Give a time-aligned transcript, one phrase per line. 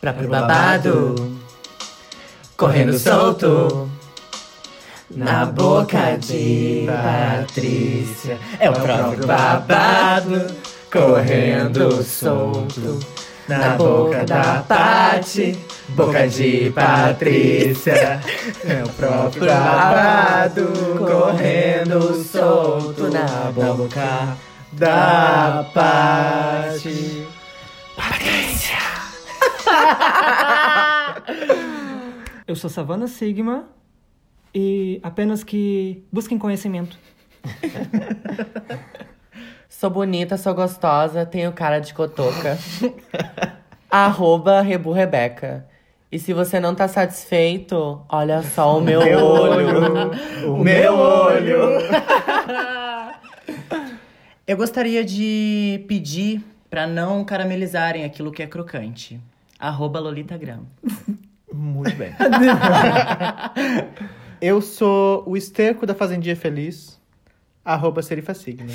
[0.00, 1.38] pra pro babado,
[2.56, 3.90] correndo solto.
[5.10, 10.46] Na boca de Patrícia é o próprio babado,
[10.90, 13.00] correndo solto.
[13.48, 15.58] Na boca da Pati,
[15.88, 18.20] boca de Patrícia
[18.64, 23.10] é o próprio babado, correndo solto.
[23.10, 24.36] Na boca
[24.72, 27.26] da Pati.
[32.46, 33.68] Eu sou Savana Sigma
[34.54, 36.98] e apenas que busquem conhecimento.
[39.80, 42.58] Sou bonita, sou gostosa, tenho cara de cotoca.
[43.90, 45.66] Arroba Rebu Rebeca.
[46.12, 50.52] E se você não tá satisfeito, olha só o meu olho.
[50.52, 51.56] O meu olho.
[54.46, 59.18] Eu gostaria de pedir pra não caramelizarem aquilo que é crocante.
[59.60, 60.64] Arroba Lolitagram.
[61.52, 62.14] Muito bem.
[64.40, 66.98] Eu sou o esterco da Fazendinha Feliz.
[67.62, 68.70] Arroba Serifa Sigma.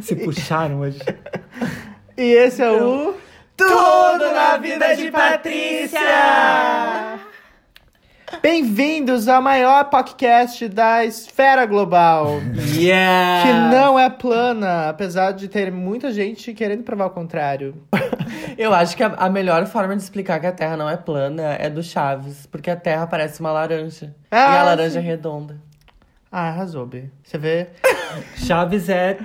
[0.00, 1.00] Se puxaram hoje.
[2.16, 3.14] E esse é o...
[3.54, 6.00] Tudo na vida de Patrícia!
[8.40, 12.40] Bem-vindos ao maior podcast da esfera global.
[12.74, 13.42] Yeah!
[13.46, 17.74] Que não é plana, apesar de ter muita gente querendo provar o contrário.
[18.56, 21.54] Eu acho que a, a melhor forma de explicar que a Terra não é plana
[21.58, 24.06] é do Chaves, porque a Terra parece uma laranja.
[24.06, 25.06] e Ah, a laranja é sim.
[25.08, 25.60] redonda.
[26.30, 27.10] Ah, arrasou, B.
[27.22, 27.68] Você vê?
[28.36, 29.18] Chaves é,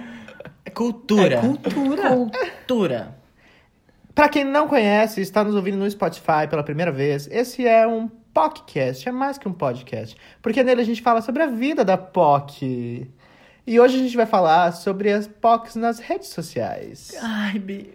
[0.66, 1.36] É cultura.
[1.36, 2.10] é cultura.
[2.10, 3.16] Cultura.
[4.14, 8.10] Pra quem não conhece, está nos ouvindo no Spotify pela primeira vez, esse é um
[8.38, 10.16] podcast, é mais que um podcast.
[10.44, 13.10] Porque nele a gente fala sobre a vida da POC.
[13.66, 17.14] E hoje a gente vai falar sobre as POCs nas redes sociais.
[17.20, 17.92] Ai, Bi.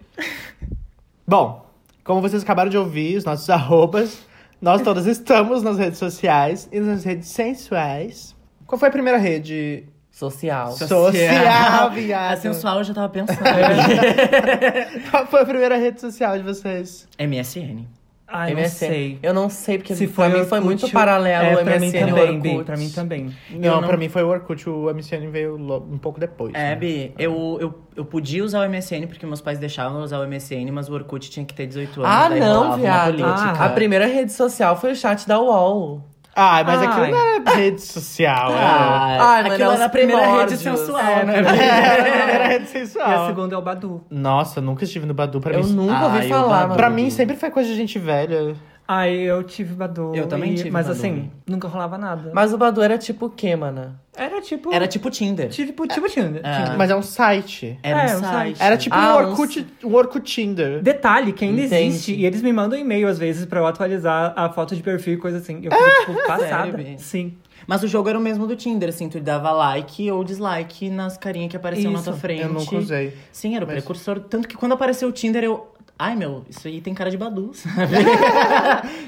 [1.25, 1.65] Bom,
[2.03, 4.19] como vocês acabaram de ouvir, os nossos arrobas,
[4.61, 8.35] nós todas estamos nas redes sociais e nas redes sensuais.
[8.67, 10.73] Qual foi a primeira rede Social.
[10.73, 12.41] social, A viado?
[12.41, 13.39] sensual eu já tava pensando.
[15.09, 17.07] Qual foi a primeira rede social de vocês?
[17.17, 17.87] MSN.
[18.35, 18.69] Ai, não MSN.
[18.87, 19.19] sei.
[19.21, 21.79] Eu não sei, porque Se pra foi mim foi Orkut, muito paralelo é, o pra
[21.79, 22.65] mim MSN e o também, Bi, Orkut.
[22.65, 23.35] pra mim também.
[23.51, 26.51] Não, não- pra mim foi o Orkut, o MCN veio um pouco depois.
[26.55, 26.75] É, né?
[26.75, 30.71] Bi, eu, eu, eu podia usar o MSN porque meus pais deixavam usar o MSN,
[30.71, 32.11] mas o Orkut tinha que ter 18 anos.
[32.11, 33.11] Ah, não, viado.
[33.17, 33.51] política.
[33.65, 36.01] A primeira rede social foi o chat da UOL.
[36.35, 36.87] Ah, mas Ai.
[36.87, 38.51] aquilo não era rede social.
[38.51, 41.37] era- Ah, Ai, mas aquilo é era a primeira rede sensual, É, né?
[41.37, 43.27] Era a primeira rede E a sensual.
[43.27, 44.03] segunda é o Badu.
[44.09, 45.39] Nossa, nunca estive no Badu.
[45.39, 48.55] Pra Eu mim, nunca ouvi eu falar, pra mim sempre foi coisa de gente velha.
[48.87, 50.13] Ai, eu tive Badu.
[50.13, 50.99] Eu também e- tive Mas Badu.
[50.99, 52.31] assim, nunca rolava nada.
[52.33, 53.99] Mas o Badu era tipo o quê, mana?
[54.15, 54.73] Era tipo...
[54.73, 55.49] Era tipo Tinder.
[55.49, 56.41] Tipo, tipo Tinder.
[56.43, 56.57] É.
[56.61, 56.77] Tinder.
[56.77, 57.79] Mas é um site.
[57.81, 58.57] Era É, um um site.
[58.57, 58.61] site.
[58.61, 60.81] Era tipo Ah, um Orkut, um Orkut Tinder.
[60.83, 61.85] Detalhe, que ainda Entendi.
[61.87, 62.13] existe.
[62.13, 65.17] E eles me mandam e-mail às vezes pra eu atualizar a foto de perfil e
[65.17, 65.61] coisa assim.
[65.63, 66.77] Eu fico, tipo, passada.
[66.77, 66.95] Bi?
[66.99, 67.33] Sim.
[67.65, 71.17] Mas o jogo era o mesmo do Tinder, assim, tu dava like ou dislike nas
[71.17, 72.09] carinhas que apareciam na Isso.
[72.09, 72.41] tua frente.
[72.41, 73.13] Eu nunca usei.
[73.31, 74.19] Sim, era o Mas- precursor.
[74.19, 75.72] Tanto que quando apareceu o Tinder, eu.
[75.97, 77.93] Ai, meu, isso aí tem cara de Badu, sabe?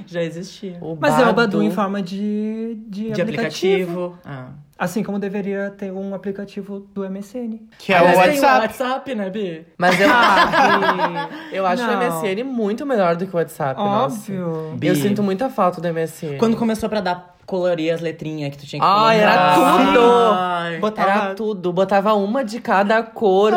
[0.06, 0.78] Já existia.
[0.82, 4.06] O Mas é o Badu em forma de, de, De aplicativo.
[4.16, 4.20] aplicativo.
[4.26, 4.50] Ah.
[4.78, 7.60] Assim como deveria ter um aplicativo do MSN.
[7.80, 8.62] Que é o Aliás, tem WhatsApp.
[8.62, 9.66] WhatsApp, né, Bi?
[9.78, 10.08] Mas eu,
[11.54, 11.94] eu acho Não.
[11.94, 14.18] o MSN muito melhor do que o WhatsApp, nossa.
[14.34, 14.74] Óbvio.
[14.78, 14.88] Bi.
[14.88, 16.38] Eu sinto muita falta do MSN.
[16.38, 19.86] Quando começou pra dar colorir as letrinhas que tu tinha que Ai, era colocar.
[19.86, 20.00] tudo!
[20.34, 20.78] Ai.
[20.80, 23.52] Botava- Era tudo, botava uma de cada cor.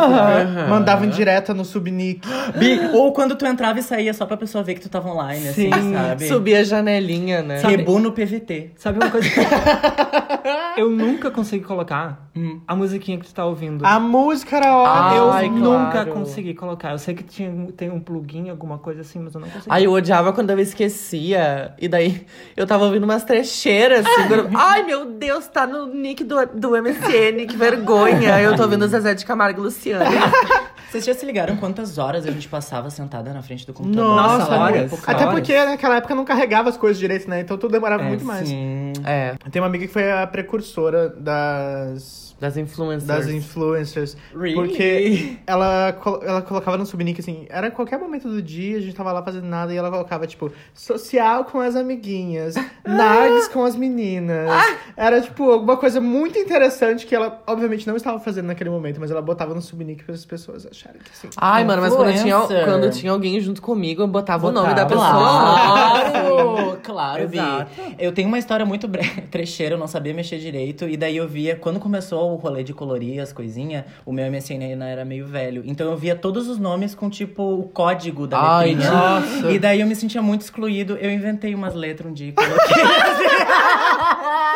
[0.69, 2.21] Mandava em direta no subnick.
[2.59, 5.49] Bi, ou quando tu entrava e saía só pra pessoa ver que tu tava online,
[5.49, 5.93] assim, Sim.
[5.95, 6.29] sabe?
[6.29, 7.59] Subia a janelinha, né?
[7.59, 8.73] Sabe- Rebu no PVT.
[8.77, 9.41] Sabe uma coisa que
[10.81, 12.29] eu nunca consegui colocar?
[12.37, 12.61] Hum.
[12.69, 13.85] A musiquinha que tu tá ouvindo.
[13.85, 15.15] A música era ótima.
[15.17, 16.13] eu Ai, nunca claro.
[16.13, 16.93] consegui colocar.
[16.93, 19.67] Eu sei que tinha, tem um plugin, alguma coisa assim, mas eu não consegui.
[19.71, 21.73] Aí eu odiava quando eu esquecia.
[21.81, 22.25] E daí
[22.57, 23.78] eu tava ouvindo umas trecheiras.
[23.87, 28.41] Assim, quando- Ai, meu Deus, tá no nick do, do MSN, que vergonha.
[28.41, 30.05] Eu tô ouvindo Zezé de Camargo e Luciano.
[30.91, 34.17] Vocês já se ligaram quantas horas a gente passava sentada na frente do computador?
[34.17, 34.77] Nossa, Nossa, horas.
[34.93, 35.13] época?
[35.13, 35.35] Até horas.
[35.35, 37.41] porque naquela época não carregava as coisas direito, né?
[37.41, 38.49] Então tudo demorava muito mais.
[38.49, 38.95] Sim.
[39.05, 43.05] É, Tem uma amiga que foi a precursora das das influencers.
[43.07, 44.17] das influencers.
[44.35, 44.55] Really?
[44.55, 49.11] Porque ela, ela colocava no subnick assim, era qualquer momento do dia, a gente tava
[49.13, 52.55] lá fazendo nada e ela colocava, tipo, social com as amiguinhas,
[52.87, 54.49] nags com as meninas.
[54.97, 59.11] Era, tipo, alguma coisa muito interessante que ela, obviamente, não estava fazendo naquele momento, mas
[59.11, 61.29] ela botava no subnick para as pessoas acharem que assim.
[61.37, 64.85] Ai, mano, mas quando tinha, quando tinha alguém junto comigo, eu botava, o nome da
[64.85, 65.19] Botava.
[65.19, 66.09] pessoa.
[66.13, 67.23] Claro, claro.
[67.25, 67.71] Exato.
[67.99, 70.85] Eu tenho uma história muito bre- trecheira, eu não sabia mexer direito.
[70.89, 74.63] E daí eu via, quando começou o rolê de colorir as coisinhas, o meu MSN
[74.63, 75.63] ainda era meio velho.
[75.65, 78.91] Então eu via todos os nomes com, tipo, o código da Ai, letrinha.
[78.91, 79.51] nossa.
[79.51, 80.97] E daí eu me sentia muito excluído.
[80.97, 82.59] Eu inventei umas letras um dia e coloquei.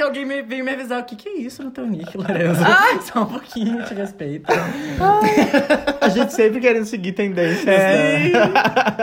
[0.00, 2.62] Que alguém me, veio me avisar, o que que é isso no teu nick, Lorenzo?
[3.12, 4.46] Só um pouquinho, te respeito.
[6.00, 7.68] A gente sempre querendo seguir tendências.
[7.68, 8.30] É.
[8.30, 8.32] né?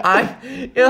[0.03, 0.38] Ai,
[0.73, 0.89] eu.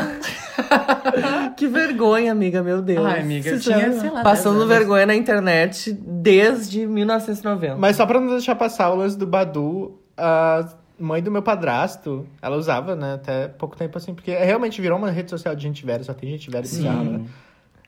[1.58, 3.06] que vergonha, amiga, meu Deus.
[3.06, 4.78] Ai, amiga, eu Você tinha, sei lá, Passando 10 anos.
[4.78, 7.76] vergonha na internet desde 1990.
[7.76, 12.26] Mas só pra não deixar passar o lance do Badu, a mãe do meu padrasto,
[12.42, 15.86] ela usava, né, até pouco tempo assim, porque realmente virou uma rede social de gente
[15.86, 17.26] velha, só tem gente velha bizarra, né?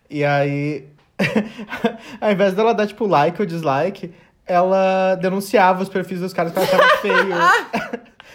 [0.09, 0.87] E aí,
[2.21, 4.13] ao invés dela dar, tipo, like ou dislike,
[4.45, 7.33] ela denunciava os perfis dos caras que ela achava feio.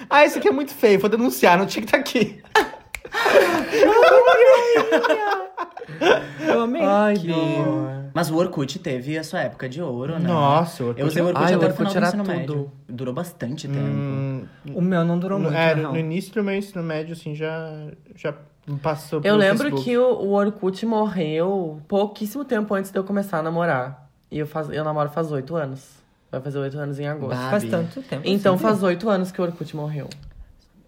[0.08, 2.42] ah, esse aqui é muito feio, vou denunciar, não tinha que estar aqui.
[6.46, 6.82] Eu amei.
[6.82, 7.32] Ai, Que.
[8.12, 10.28] Mas o Orkut teve a sua época de ouro, né?
[10.28, 12.06] Nossa, o Orkut Eu usei o Orkut Ai, o até o Orkut final do era
[12.06, 12.37] ensino tudo.
[12.37, 12.72] médio.
[12.88, 13.80] Durou bastante tempo.
[13.80, 15.92] Hum, O meu não durou no, muito, é, real.
[15.92, 18.32] no início do meu ensino médio, assim, já, já
[18.82, 19.84] passou Eu lembro Facebook.
[19.84, 24.08] que o, o Orkut morreu pouquíssimo tempo antes de eu começar a namorar.
[24.31, 25.88] E eu, faz, eu namoro faz oito anos.
[26.31, 27.37] Vai fazer oito anos em agosto.
[27.37, 28.22] Faz tanto tempo.
[28.25, 28.62] Então assim.
[28.62, 30.08] faz oito anos que o Orkut morreu.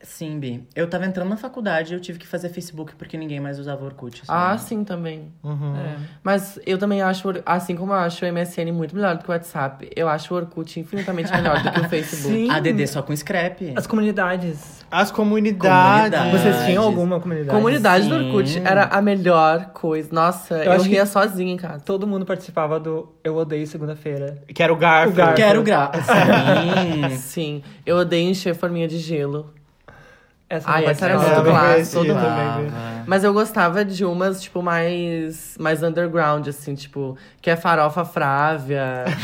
[0.02, 0.62] Sim, Bi.
[0.75, 3.82] Eu tava entrando na faculdade e eu tive que fazer Facebook porque ninguém mais usava
[3.82, 4.25] o Orkut.
[4.25, 4.54] sabe?
[4.54, 5.32] Ah, sim, também.
[5.43, 5.75] Uhum.
[5.76, 5.96] É.
[6.22, 9.32] Mas eu também acho, assim como eu acho o MSN muito melhor do que o
[9.32, 12.34] WhatsApp, eu acho o Orkut infinitamente melhor do que o Facebook.
[12.34, 12.50] Sim.
[12.50, 13.72] A DD só com scrap.
[13.76, 14.84] As comunidades.
[14.90, 15.96] As comunidades.
[16.12, 16.40] Comunidades.
[16.40, 17.50] Vocês tinham alguma comunidade?
[17.56, 18.26] Comunidade do Sim.
[18.26, 20.08] Orkut era a melhor coisa.
[20.12, 21.82] Nossa, eu, que- ria sozinha em casa.
[21.84, 24.42] Todo mundo participava do Eu Odeio Segunda-feira.
[24.54, 25.12] Que era o Garfield.
[25.14, 25.42] O Garfield.
[25.42, 25.90] Quero gra...
[27.10, 27.16] Sim.
[27.16, 29.52] Sim, eu odeio encher forminha de gelo.
[30.48, 32.60] Essa não essa era muito clássica, todo mundo.
[32.60, 32.72] viu?
[32.72, 38.04] Ah, Mas eu gostava de umas, tipo, mais, mais underground, assim, tipo, que é farofa
[38.04, 39.04] frávia.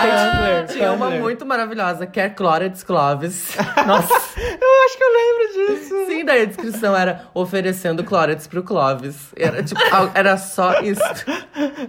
[0.00, 3.56] Tumblr, Tinha uma muito maravilhosa, que é Clórides Clovis.
[3.86, 4.12] Nossa,
[4.90, 6.06] acho que eu lembro disso.
[6.06, 9.32] Sim, daí a descrição era oferecendo Clórides pro Clovis.
[9.36, 9.80] Era, tipo,
[10.14, 11.00] era só isso.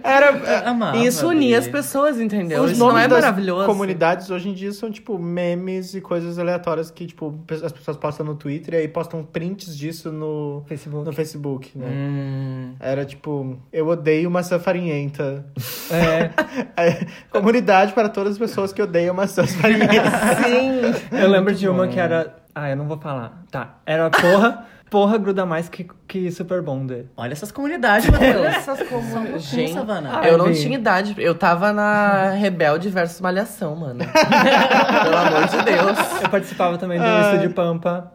[0.02, 0.68] Era.
[0.68, 2.62] amava, E isso unia as pessoas, entendeu?
[2.62, 3.66] Os isso não nomes é das maravilhoso.
[3.66, 8.24] comunidades hoje em dia são, tipo, memes e coisas aleatórias que, tipo, as pessoas postam
[8.26, 11.04] no Twitter e aí postam prints disso no, Facebook.
[11.04, 11.86] no Facebook, né?
[11.90, 12.74] Hum.
[12.80, 15.44] Era tipo, eu odeio maçã farinhenta.
[15.90, 16.30] É,
[16.76, 20.12] É, comunidade para todas as pessoas que odeiam maçãs farinhentas.
[20.44, 21.16] Sim.
[21.16, 21.92] eu lembro de uma bom.
[21.92, 22.34] que era.
[22.54, 23.42] Ah, eu não vou falar.
[23.50, 23.76] Tá.
[23.86, 27.06] Era porra, porra gruda mais que, que Super Bonder.
[27.16, 28.44] Olha essas comunidades, Matheus.
[28.46, 29.44] Essas comunidades.
[29.44, 30.20] Gente, Savana.
[30.26, 31.14] eu não tinha idade.
[31.18, 34.00] Eu tava na Rebelde versus Malhação, mano.
[34.04, 36.22] Pelo amor de Deus.
[36.22, 37.30] Eu participava também do Ah.
[37.30, 38.12] Estúdio Pampa.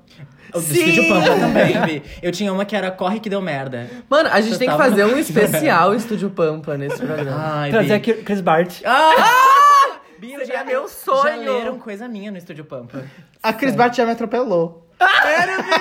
[0.53, 0.79] O Sim!
[0.87, 2.03] Estúdio Pampa também.
[2.21, 3.87] Eu tinha uma que era Corre que deu merda.
[4.09, 7.37] Mano, a gente Eu tem que fazer um especial Estúdio Pampa nesse programa.
[7.43, 8.81] Ai, Trazer aqui Chris Bart.
[8.85, 9.56] Ah!
[10.19, 11.41] Bi, eu Seria já, meu Já sonho.
[11.41, 13.03] leram coisa minha no Estúdio Pampa.
[13.43, 14.83] A Cris Bart já me atropelou.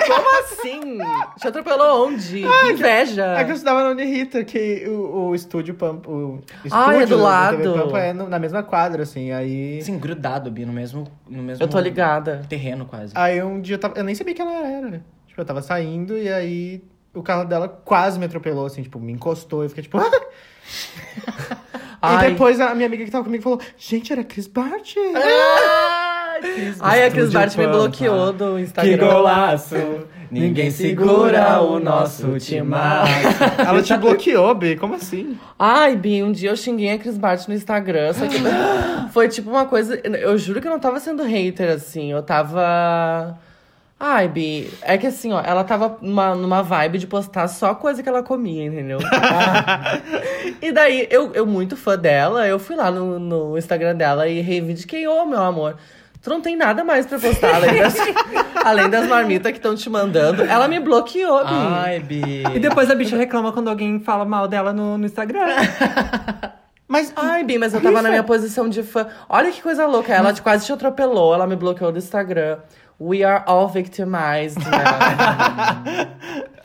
[0.07, 0.99] Como assim?
[1.39, 2.41] Te atropelou onde?
[2.43, 3.25] Que inveja.
[3.37, 6.07] É que eu estudava na Unirita, que o, o estúdio Pampa.
[6.09, 6.39] O
[6.69, 7.83] Ah, é estúdio do da TV lado.
[7.85, 9.31] Pampa é no- na mesma quadra, assim.
[9.31, 9.79] Aí.
[9.79, 12.43] Assim, grudado, Bi, no mesmo, no mesmo Eu tô ligada.
[12.47, 13.11] terreno quase.
[13.15, 15.01] Aí um dia eu, tava, eu nem sabia que ela era, né?
[15.27, 19.11] Tipo, eu tava saindo e aí o carro dela quase me atropelou, assim, tipo, me
[19.13, 19.63] encostou.
[19.63, 19.97] Eu fiquei tipo.
[22.07, 22.27] Ai.
[22.27, 24.93] E depois a minha amiga que tava comigo falou: Gente, era Chris Bart?
[26.79, 28.97] Ai, a Cris Bart me bloqueou do Que Instagram.
[29.07, 29.75] golaço!
[30.29, 33.11] Ninguém segura o nosso timaço.
[33.65, 34.75] Ela te bloqueou, Bi?
[34.75, 35.37] Como assim?
[35.57, 38.35] Ai, Bi, um dia eu xinguei a Cris Bart no Instagram, só que
[39.13, 39.95] foi tipo uma coisa.
[40.03, 42.11] Eu juro que eu não tava sendo hater, assim.
[42.11, 43.37] Eu tava.
[43.99, 48.03] Ai, Bi, é que assim, ó, ela tava numa, numa vibe de postar só coisa
[48.03, 48.99] que ela comia, entendeu?
[50.61, 54.39] e daí, eu, eu muito fã dela, eu fui lá no, no Instagram dela e
[54.39, 55.77] reivindiquei, ô, meu amor.
[56.21, 57.95] Tu não tem nada mais pra postar, além das,
[58.63, 60.43] além das marmitas que estão te mandando.
[60.43, 61.53] Ela me bloqueou, Bi.
[61.53, 62.43] Ai, Bi.
[62.53, 65.45] E depois a bicha reclama quando alguém fala mal dela no, no Instagram.
[66.87, 67.11] Mas.
[67.15, 68.09] Ai, Bi, mas eu tava na Rifa.
[68.09, 69.07] minha posição de fã.
[69.27, 70.13] Olha que coisa louca.
[70.13, 72.59] Ela quase te atropelou, ela me bloqueou do Instagram.
[72.99, 76.17] We are all victimized, né?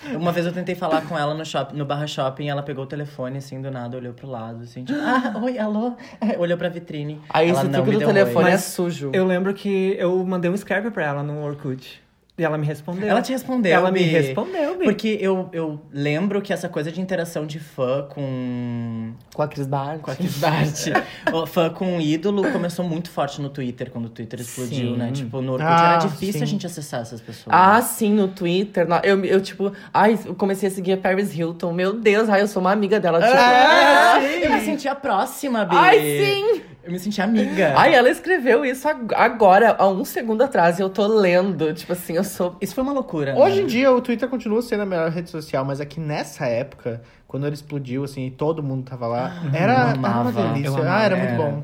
[0.17, 2.87] Uma vez eu tentei falar com ela no, shopping, no barra shopping, ela pegou o
[2.87, 5.95] telefone, assim, do nada, olhou pro lado, assim, tipo, ah, oi, alô?
[6.39, 7.21] Olhou pra vitrine.
[7.29, 8.53] Aí ela esse não truque me do deu telefone oi.
[8.53, 9.11] é sujo.
[9.13, 12.02] Eu lembro que eu mandei um Skype pra ela no Orkut.
[12.43, 13.09] E ela me respondeu.
[13.09, 14.83] Ela te respondeu, Ela me respondeu, Bi.
[14.85, 19.13] Porque eu, eu lembro que essa coisa de interação de fã com.
[19.33, 20.01] Com a Cris Bart.
[20.01, 20.87] Com a Cris Bart.
[21.33, 24.97] o fã com ídolo começou muito forte no Twitter, quando o Twitter explodiu, Sim.
[24.97, 25.13] né?
[25.13, 26.43] Tipo, no Orkut Ah, era difícil sim.
[26.43, 27.47] a gente acessar essas pessoas.
[27.57, 28.89] Ah, sim, no Twitter.
[29.05, 31.73] Eu, eu, tipo, ai, eu comecei a seguir a Paris Hilton.
[31.73, 33.21] Meu Deus, ai, eu sou uma amiga dela.
[33.23, 35.77] Tipo, Ah, eu me sentia próxima, Bi.
[35.77, 36.63] Ai, sim!
[36.85, 37.75] Eu me sentia amiga.
[37.77, 41.73] Ai, ela escreveu isso ag- agora, há um segundo atrás, e eu tô lendo.
[41.75, 42.57] Tipo assim, eu sou.
[42.61, 43.35] Isso foi uma loucura.
[43.37, 43.63] Hoje né?
[43.63, 47.01] em dia, o Twitter continua sendo a melhor rede social, mas é que nessa época,
[47.29, 50.83] quando ele explodiu, assim, e todo mundo tava lá, era, era uma delícia.
[50.91, 51.63] Ah, era muito bom.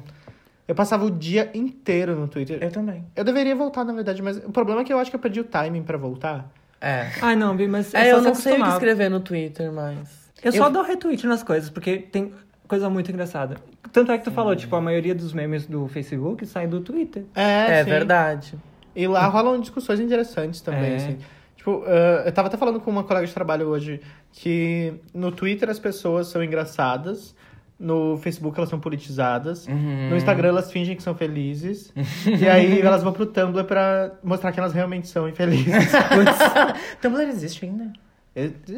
[0.69, 2.59] Eu passava o dia inteiro no Twitter.
[2.63, 3.05] Eu também.
[3.17, 5.41] Eu deveria voltar, na verdade, mas o problema é que eu acho que eu perdi
[5.41, 6.49] o timing pra voltar.
[6.81, 7.09] É.
[7.23, 9.19] Ai, não, Bi, mas É, é eu só não se sei o que escrever no
[9.19, 9.99] Twitter, mas.
[10.45, 12.33] Eu só Eu- dou retweet nas coisas, porque tem
[12.69, 13.57] coisa muito engraçada.
[13.93, 17.25] Tanto é que tu falou, tipo, a maioria dos memes do Facebook sai do Twitter.
[17.35, 17.91] É, É, sim.
[17.91, 18.55] verdade.
[18.95, 20.97] E lá rolam discussões interessantes também, É.
[20.97, 21.19] assim.
[21.57, 24.01] Tipo, ah, eu tava até falando com uma colega de trabalho hoje
[24.33, 27.35] que no Twitter as pessoas são engraçadas,
[27.81, 30.11] no Facebook elas são politizadas, Uhum.
[30.11, 31.93] no Instagram elas fingem que são felizes,
[32.27, 35.67] e aí elas vão pro Tumblr pra mostrar que elas realmente são infelizes.
[37.01, 37.93] Tumblr existe ainda?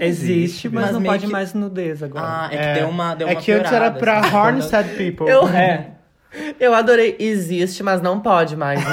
[0.01, 2.25] Existe, mas, Mas não pode que- mais nudez agora.
[2.27, 4.37] Ah, é que deu uma deu é uma que antes era piorada, pra assim.
[4.37, 5.29] horn sad people.
[5.29, 5.87] Eu- É.
[6.61, 7.17] Eu adorei.
[7.19, 8.81] Existe, mas não pode mais.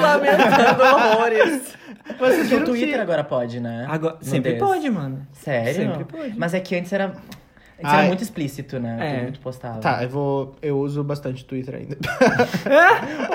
[0.00, 1.74] Lamentando horrores.
[2.20, 3.84] Mas vocês o Twitter que- agora pode, né?
[3.88, 4.68] Agora, sempre Nudez.
[4.68, 5.26] pode, mano.
[5.32, 5.74] Sério?
[5.74, 6.38] Sempre pode.
[6.38, 7.06] Mas é que antes era.
[7.06, 7.98] Antes Ai.
[7.98, 8.96] era muito explícito, né?
[9.18, 9.22] É.
[9.22, 9.80] Muito postável.
[9.80, 10.54] Tá, eu vou.
[10.62, 11.96] Eu uso bastante Twitter ainda.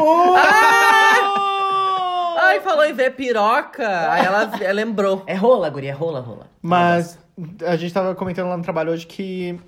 [2.49, 4.11] Ai, falou em ver piroca.
[4.11, 5.23] Aí ela ela lembrou.
[5.27, 6.47] É rola, guria, é rola, rola.
[6.61, 7.17] Mas
[7.65, 9.59] a gente tava comentando lá no trabalho hoje que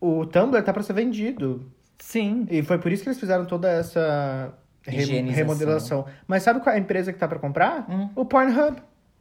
[0.00, 1.70] o Tumblr tá pra ser vendido.
[1.98, 2.46] Sim.
[2.50, 4.52] E foi por isso que eles fizeram toda essa
[4.86, 5.36] re- Higienização.
[5.36, 6.06] remodelação.
[6.26, 7.84] Mas sabe qual é a empresa que tá pra comprar?
[7.90, 8.08] Hum.
[8.16, 8.76] O Pornhub.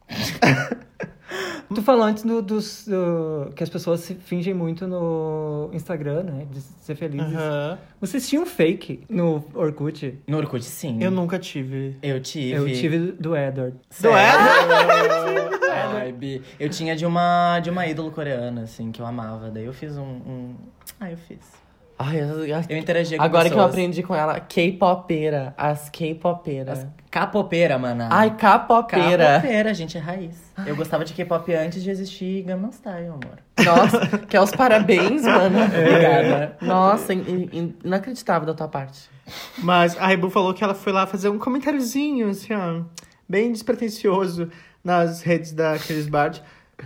[1.74, 6.48] Tu falou antes do, dos, do- que as pessoas se fingem muito no Instagram, né?
[6.50, 7.34] De ser felizes.
[8.00, 10.18] Vocês tinham fake no Orkut?
[10.26, 11.04] No Orkut, sim.
[11.04, 11.98] Eu nunca tive.
[12.02, 12.52] Eu tive.
[12.54, 13.76] Eu tive do Edward.
[14.02, 14.10] Do
[15.98, 16.42] Ai, Bi.
[16.60, 19.50] Eu tinha de uma, de uma ídolo coreana, assim, que eu amava.
[19.50, 20.04] Daí eu fiz um.
[20.04, 20.56] um...
[21.00, 21.40] Ah, eu fiz.
[22.00, 23.72] Ai, eu- Eu interagia com Agora que eu pessoas.
[23.74, 25.54] aprendi com ela, K-popeira.
[25.58, 26.86] As K-popeiras.
[27.10, 28.08] Capopeira, mana.
[28.12, 29.26] Ai, K-popeira.
[29.40, 30.36] Capopeira, gente, é raiz.
[30.66, 33.40] Eu gostava de K-pop antes de existir Gangnam Style, amor.
[33.66, 35.58] Nossa, que é os parabéns, mano.
[35.66, 36.56] Obrigada.
[36.62, 39.10] Nossa, in- in- inacreditável da tua parte.
[39.58, 42.82] Mas a Rebu falou que ela foi lá fazer um comentáriozinho, assim, ó,
[43.28, 44.50] bem despretensioso
[44.84, 46.40] nas redes da Chris Bart.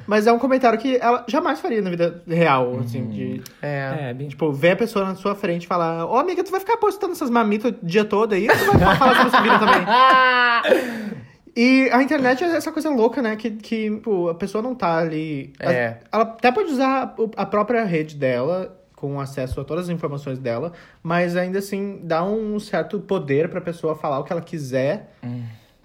[0.07, 3.41] Mas é um comentário que ela jamais faria na vida real, assim, de...
[3.61, 4.09] É.
[4.09, 4.27] É, Bi.
[4.29, 7.11] Tipo, ver a pessoa na sua frente e falar Ô, amiga, tu vai ficar postando
[7.13, 8.47] essas mamitas o dia todo aí?
[8.49, 11.21] Ou tu vai falar sobre essa vida também?
[11.55, 13.35] E a internet é essa coisa louca, né?
[13.35, 15.51] Que, que tipo, a pessoa não tá ali...
[15.59, 15.97] É.
[16.09, 20.39] Ela até pode usar o- a própria rede dela, com acesso a todas as informações
[20.39, 20.71] dela,
[21.03, 25.13] mas ainda assim dá um certo poder pra pessoa falar o que ela quiser,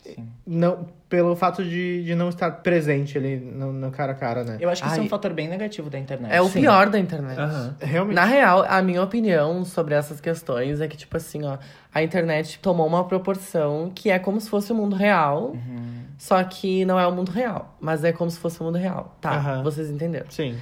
[0.05, 0.29] sim.
[0.47, 4.57] não, pelo fato de, de não estar presente ali no, no cara a cara, né?
[4.61, 6.33] Eu acho que isso é um fator bem negativo da internet.
[6.33, 6.61] É o Sim.
[6.63, 7.39] pior da internet.
[7.39, 7.77] Aham.
[7.81, 8.15] Realmente.
[8.17, 11.59] Na real, a minha opinião sobre essas questões é que, tipo assim, ó,
[11.95, 16.03] a internet tomou uma proporção que é como se fosse o mundo real, Uhum.
[16.19, 19.17] só que não é o mundo real, mas é como se fosse o mundo real.
[19.21, 19.63] Tá, Aham.
[19.63, 20.27] vocês entenderam.
[20.29, 20.57] Sim.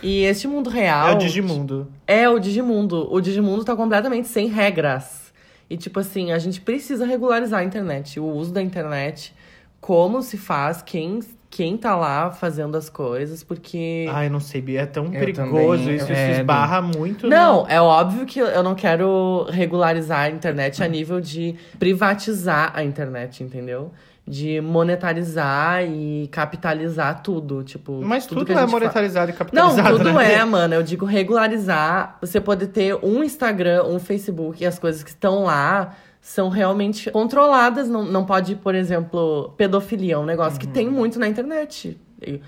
[0.00, 1.08] E este mundo real.
[1.08, 1.90] É o Digimundo.
[2.06, 3.12] É o Digimundo.
[3.12, 5.32] O Digimundo tá completamente sem regras.
[5.68, 9.34] E, tipo assim, a gente precisa regularizar a internet, o uso da internet,
[9.80, 14.06] como se faz, quem, quem tá lá fazendo as coisas, porque.
[14.10, 17.28] Ai, não sei, Bia, é tão Eu perigoso também, isso, é, isso esbarra muito.
[17.28, 22.82] Não, é óbvio que eu não quero regularizar a internet a nível de privatizar a
[22.82, 23.92] internet, entendeu?
[24.26, 28.02] De monetarizar e capitalizar tudo, tipo...
[28.04, 30.34] Mas tudo, que a é monetarizado e Não, capitalizado, tudo né?
[30.34, 30.74] é, mano.
[30.74, 32.18] Eu digo regularizar.
[32.20, 35.94] Você poder ter um Instagram, um Facebook e as coisas que estão lá
[36.28, 37.88] são realmente controladas.
[37.88, 41.98] Não, não pode, por exemplo, pedofilia, é um negócio que tem muito na internet.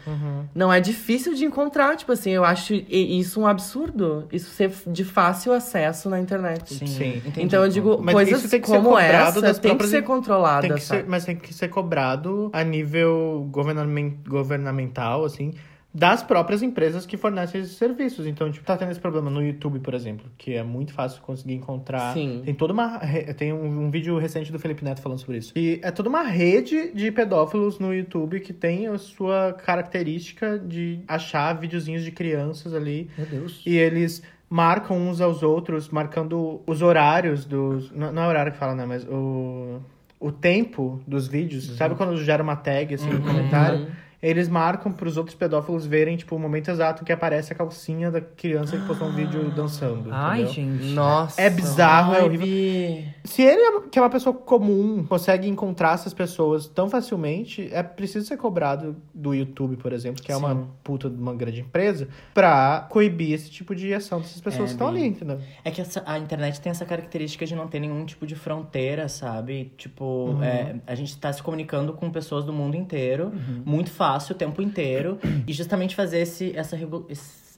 [0.06, 0.44] Uhum.
[0.54, 4.26] Não é difícil de encontrar, tipo assim, eu acho isso um absurdo.
[4.30, 6.75] Isso ser de fácil acesso na internet.
[6.75, 6.87] Sim.
[6.87, 7.22] Sim.
[7.25, 7.42] entendi.
[7.42, 11.25] Então eu digo, Mas coisas como essa tem que ser controlada, Tem que ser, mas
[11.25, 15.52] tem que ser cobrado a nível governamen- governamental, assim,
[15.92, 18.26] das próprias empresas que fornecem esses serviços.
[18.26, 21.54] Então, tipo, tá tendo esse problema no YouTube, por exemplo, que é muito fácil conseguir
[21.54, 22.14] encontrar.
[22.14, 22.42] Sim.
[22.44, 23.00] Tem toda uma.
[23.37, 25.52] Tem um, um vídeo recente do Felipe Neto falando sobre isso.
[25.56, 31.00] E é toda uma rede de pedófilos no YouTube que tem a sua característica de
[31.09, 33.11] achar videozinhos de crianças ali.
[33.18, 33.62] Meu Deus.
[33.66, 37.90] E eles marcam uns aos outros, marcando os horários dos.
[37.90, 38.87] Não, não é horário que fala, né?
[38.87, 39.80] Mas o.
[40.20, 41.64] o tempo dos vídeos.
[41.76, 43.88] Sabe quando gera uma tag, assim, no comentário?
[44.22, 48.20] Eles marcam pros outros pedófilos verem, tipo, o momento exato que aparece a calcinha da
[48.20, 50.10] criança que postou um vídeo dançando.
[50.12, 50.52] Ai, entendeu?
[50.52, 50.92] gente.
[50.92, 51.40] Nossa.
[51.40, 52.46] É bizarro, é horrível.
[52.46, 53.08] Bi.
[53.24, 57.82] Se ele, é- que é uma pessoa comum, consegue encontrar essas pessoas tão facilmente, é
[57.82, 62.06] preciso ser cobrado do YouTube, por exemplo, que é uma puta de uma grande empresa,
[62.34, 65.38] pra coibir esse tipo de ação dessas pessoas É, que estão bem- ali, entendeu?
[65.64, 69.08] É que essa- a internet tem essa característica de não ter nenhum tipo de fronteira,
[69.08, 69.72] sabe?
[69.78, 70.42] Tipo, Uhum.
[70.44, 73.62] é, a gente tá se comunicando com pessoas do mundo inteiro, Uhum.
[73.64, 75.19] muito fácil, o tempo inteiro.
[75.47, 77.07] e justamente fazer esse, essa, regu-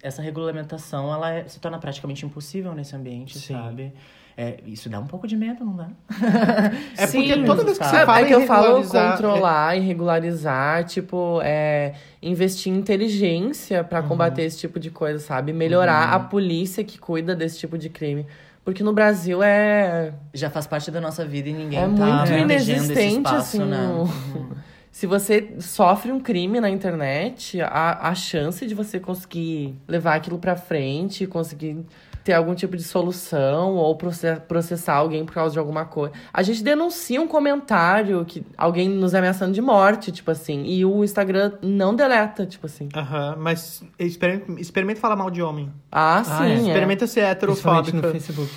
[0.03, 3.55] essa regulamentação, ela é- se torna praticamente impossível nesse ambiente, Sim.
[3.55, 3.93] sabe?
[4.35, 5.89] É, isso dá um pouco de medo, não dá?
[6.97, 9.81] É porque Sim, toda vez que você É, fala é que eu falo controlar e
[9.81, 11.93] regularizar, tipo, é,
[12.23, 15.53] investir em inteligência pra combater esse tipo de coisa, sabe?
[15.53, 18.27] Melhorar a polícia que cuida desse tipo de crime.
[18.65, 22.33] Porque no Brasil é, Já faz parte da nossa vida e ninguém é tá muito
[22.33, 23.65] inexistente, espaço, assim.
[23.65, 23.89] né?
[24.93, 30.39] Se você sofre um crime na internet, a, a chance de você conseguir levar aquilo
[30.39, 31.79] pra frente, conseguir
[32.23, 36.15] ter algum tipo de solução ou proce- processar alguém por causa de alguma coisa.
[36.33, 41.03] A gente denuncia um comentário que alguém nos ameaçando de morte, tipo assim, e o
[41.03, 42.89] Instagram não deleta, tipo assim.
[42.95, 45.73] Aham, mas experimenta, experimenta falar mal de homem.
[45.91, 46.45] Ah, Ah, sim.
[46.45, 46.53] é.
[46.53, 46.55] é.
[46.59, 47.97] Experimenta ser heterofóbico.
[47.97, 48.51] no Facebook.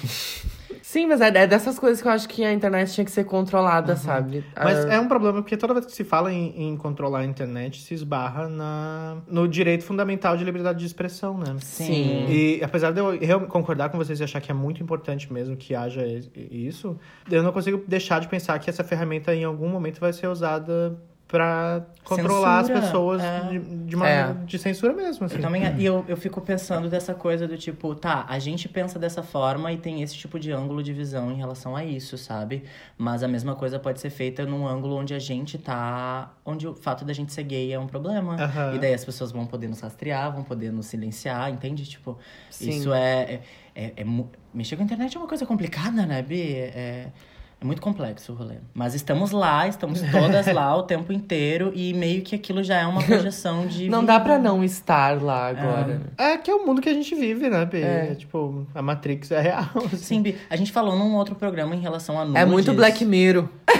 [0.95, 3.25] Sim, mas é, é dessas coisas que eu acho que a internet tinha que ser
[3.25, 4.45] controlada, sabe?
[4.55, 7.25] Mas Ah, é um problema porque toda vez que se fala em, em controlar a
[7.25, 11.53] internet, se esbarra na, no direito fundamental de liberdade de expressão, né?
[11.59, 12.27] Sim.
[12.29, 15.75] E apesar de eu concordar com vocês e achar que é muito importante mesmo que
[15.75, 16.01] haja
[16.49, 16.97] isso,
[17.29, 20.97] eu não consigo deixar de pensar que essa ferramenta em algum momento vai ser usada
[21.35, 23.41] pra controlar Censura, as pessoas é.
[23.49, 24.33] de, de uma É.
[24.45, 25.35] de censura mesmo, assim.
[25.35, 28.97] Eu também, e eu, eu fico pensando dessa coisa do tipo, tá, a gente pensa
[28.97, 32.63] dessa forma e tem esse tipo de ângulo de visão em relação a isso, sabe?
[32.97, 36.31] Mas a mesma coisa pode ser feita num ângulo onde a gente tá.
[36.45, 38.35] onde o fato da gente ser gay é um problema.
[38.35, 38.75] Aham.
[38.75, 41.85] E daí as pessoas vão poder nos rastrear, vão poder nos silenciar, entende?
[41.85, 42.17] Tipo,
[42.49, 42.69] Sim.
[42.69, 43.23] isso é.
[43.23, 43.41] é,
[43.75, 44.05] é, é
[44.53, 46.55] mexer com a internet é uma coisa complicada, né, Bi?
[46.55, 47.07] É.
[47.65, 48.57] É muito complexo o rolê.
[48.75, 52.85] Mas estamos lá, estamos todas lá o tempo inteiro e meio que aquilo já é
[52.85, 53.89] uma projeção de.
[53.89, 56.01] Não dá pra não estar lá agora.
[56.15, 57.81] É que é o mundo que a gente vive, né, Bê?
[57.81, 58.11] É.
[58.11, 59.65] É, Tipo, a Matrix é real.
[59.91, 59.97] assim.
[59.97, 62.39] Sim, Bi, a gente falou num outro programa em relação a nudes.
[62.41, 63.49] É muito Black Mirror.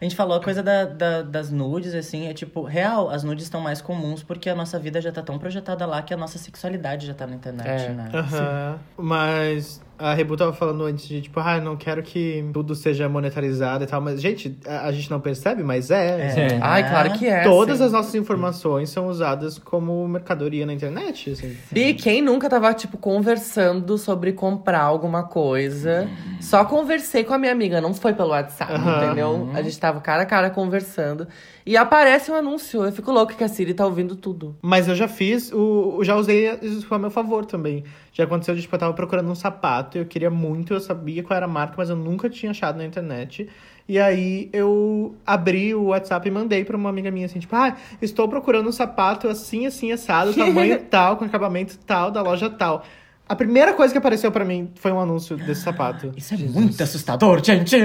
[0.00, 3.44] A gente falou a coisa da, da- das nudes, assim, é tipo, real, as nudes
[3.44, 6.36] estão mais comuns porque a nossa vida já tá tão projetada lá que a nossa
[6.36, 7.88] sexualidade já tá na internet, É.
[7.90, 8.10] né?
[8.12, 8.78] Aham.
[8.98, 13.08] Mas a Rebu tava falando antes de, tipo, ah, eu não quero que tudo seja
[13.08, 14.00] monetarizado e tal.
[14.00, 16.54] Mas, gente, a, a gente não percebe, mas é.
[16.54, 16.58] É.
[16.60, 17.42] Ai, claro que é.
[17.42, 17.84] Todas sim.
[17.84, 21.56] as nossas informações são usadas como mercadoria na internet, assim.
[21.70, 26.08] Bi, quem nunca tava, tipo, conversando sobre comprar alguma coisa?
[26.40, 29.04] Só conversei com a minha amiga, não foi pelo WhatsApp, Aham.
[29.04, 29.50] entendeu?
[29.54, 31.28] A gente tava cara a cara conversando.
[31.66, 32.84] E aparece um anúncio.
[32.84, 34.56] Eu fico louca que a Siri tá ouvindo tudo.
[34.60, 37.84] Mas eu já fiz, o, já usei isso a meu favor também.
[38.14, 41.36] Já aconteceu de, tipo, eu tava procurando um sapato, eu queria muito, eu sabia qual
[41.36, 43.48] era a marca, mas eu nunca tinha achado na internet.
[43.88, 47.76] E aí eu abri o WhatsApp e mandei pra uma amiga minha assim, tipo, ah,
[48.00, 52.84] estou procurando um sapato assim, assim, assado, tamanho tal, com acabamento tal, da loja tal.
[53.28, 56.12] A primeira coisa que apareceu pra mim foi um anúncio desse sapato.
[56.16, 57.76] Isso é muito assustador, gente!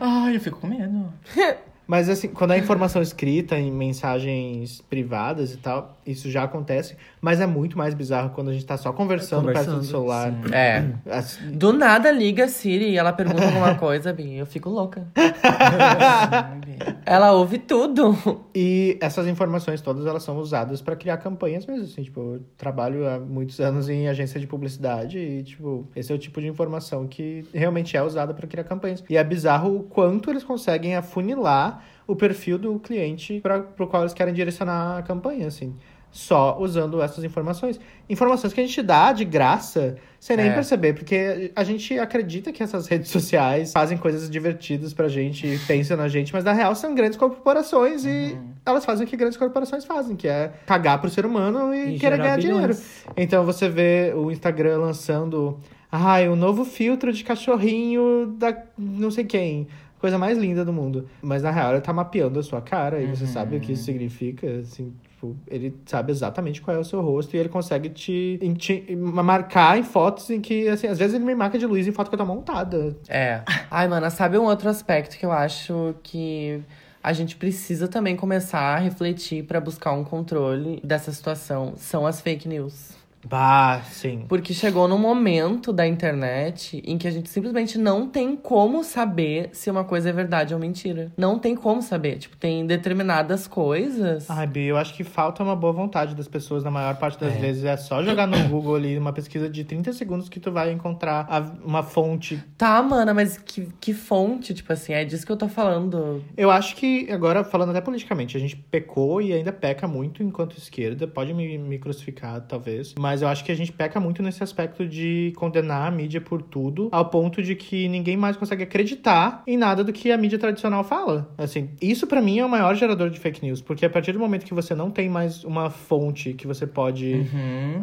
[0.00, 1.12] Ai, eu fico com medo.
[1.90, 6.96] Mas assim, quando é informação escrita em mensagens privadas e tal, isso já acontece.
[7.20, 10.32] Mas é muito mais bizarro quando a gente tá só conversando, perto do Conversando, celular.
[10.52, 10.84] É.
[11.10, 14.36] Assim, Do nada liga a Siri e ela pergunta alguma coisa, Bi.
[14.36, 15.06] Eu fico louca.
[17.04, 18.16] Ela ouve tudo.
[18.54, 23.06] E essas informações todas, elas são usadas pra criar campanhas mesmo, assim, tipo, eu trabalho
[23.08, 27.06] há muitos anos em agência de publicidade e, tipo, esse é o tipo de informação
[27.06, 29.02] que realmente é usada pra criar campanhas.
[29.10, 34.02] E é bizarro o quanto eles conseguem afunilar o perfil do cliente para pro qual
[34.02, 35.74] eles querem direcionar a campanha, assim.
[36.12, 37.78] Só usando essas informações.
[38.08, 40.52] Informações que a gente dá de graça, sem nem É.
[40.54, 45.96] perceber, porque a gente acredita que essas redes sociais fazem coisas divertidas pra gente, pensam
[45.96, 49.84] na gente, mas na real são grandes corporações e elas fazem o que grandes corporações
[49.84, 52.42] fazem, que é cagar pro ser humano e, E querer ganhar bilhões.
[52.76, 52.76] dinheiro.
[53.16, 55.60] Então você vê o Instagram lançando,
[55.92, 59.68] ai, o novo filtro de cachorrinho da não sei quem.
[60.00, 61.08] Coisa mais linda do mundo.
[61.22, 63.84] Mas na real ele tá mapeando a sua cara e você sabe o que isso
[63.84, 68.38] significa, assim, tipo, ele sabe exatamente qual é o seu rosto e ele consegue te,
[68.56, 71.92] te marcar em fotos em que, assim, às vezes ele me marca de luz em
[71.92, 72.96] foto que eu tô montada.
[73.08, 73.42] É.
[73.70, 76.62] Ai, mana, sabe um outro aspecto que eu acho que
[77.02, 81.74] a gente precisa também começar a refletir pra buscar um controle dessa situação?
[81.76, 82.99] São as fake news.
[83.24, 84.24] Bah, sim.
[84.28, 89.50] Porque chegou num momento da internet em que a gente simplesmente não tem como saber
[89.52, 91.12] se uma coisa é verdade ou mentira.
[91.16, 92.16] Não tem como saber.
[92.18, 94.28] Tipo, tem determinadas coisas.
[94.30, 97.36] Ai, Bi, eu acho que falta uma boa vontade das pessoas na maior parte das
[97.36, 97.64] vezes.
[97.64, 101.26] É só jogar no Google ali uma pesquisa de 30 segundos que tu vai encontrar
[101.28, 102.42] a- uma fonte.
[102.56, 104.54] Tá, mana, mas que, que fonte?
[104.54, 106.24] Tipo assim, é disso que eu tô falando.
[106.36, 110.56] Eu acho que, agora falando até politicamente, a gente pecou e ainda peca muito enquanto
[110.56, 111.06] esquerda.
[111.06, 112.94] Pode me, me crucificar, talvez.
[112.98, 116.42] Mas eu acho que a gente peca muito nesse aspecto de condenar a mídia por
[116.42, 120.38] tudo, ao ponto de que ninguém mais consegue acreditar em nada do que a mídia
[120.38, 121.32] tradicional fala.
[121.36, 124.18] Assim, isso pra mim é o maior gerador de fake news, porque a partir do
[124.18, 127.26] momento que você não tem mais uma fonte que você pode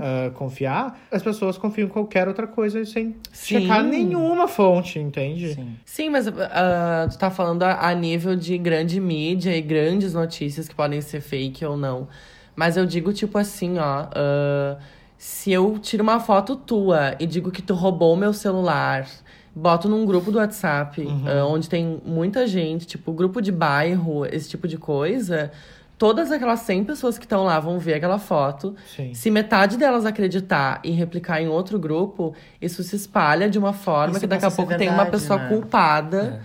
[0.01, 3.61] ah, confiar, as pessoas confiam em qualquer outra coisa sem Sim.
[3.61, 5.53] checar nenhuma fonte, entende?
[5.53, 5.75] Sim.
[5.85, 10.67] Sim, mas ah, tu tá falando a, a nível de grande mídia e grandes notícias
[10.67, 12.07] que podem ser fake ou não.
[12.55, 14.07] Mas eu digo, tipo assim, ó.
[14.13, 14.77] ah,
[15.17, 19.07] se eu tiro uma foto tua e digo que tu roubou meu celular,
[19.55, 24.49] boto num grupo do WhatsApp, ah, onde tem muita gente, tipo, grupo de bairro, esse
[24.49, 25.51] tipo de coisa.
[25.97, 28.75] Todas aquelas 100 pessoas que estão lá vão ver aquela foto.
[28.95, 29.15] Sim.
[29.15, 34.11] Se metade delas acreditar e replicar em outro grupo, isso se espalha de uma forma
[34.11, 35.49] Isso que daqui a ser pouco tem uma verdade, pessoa né?
[35.49, 36.41] culpada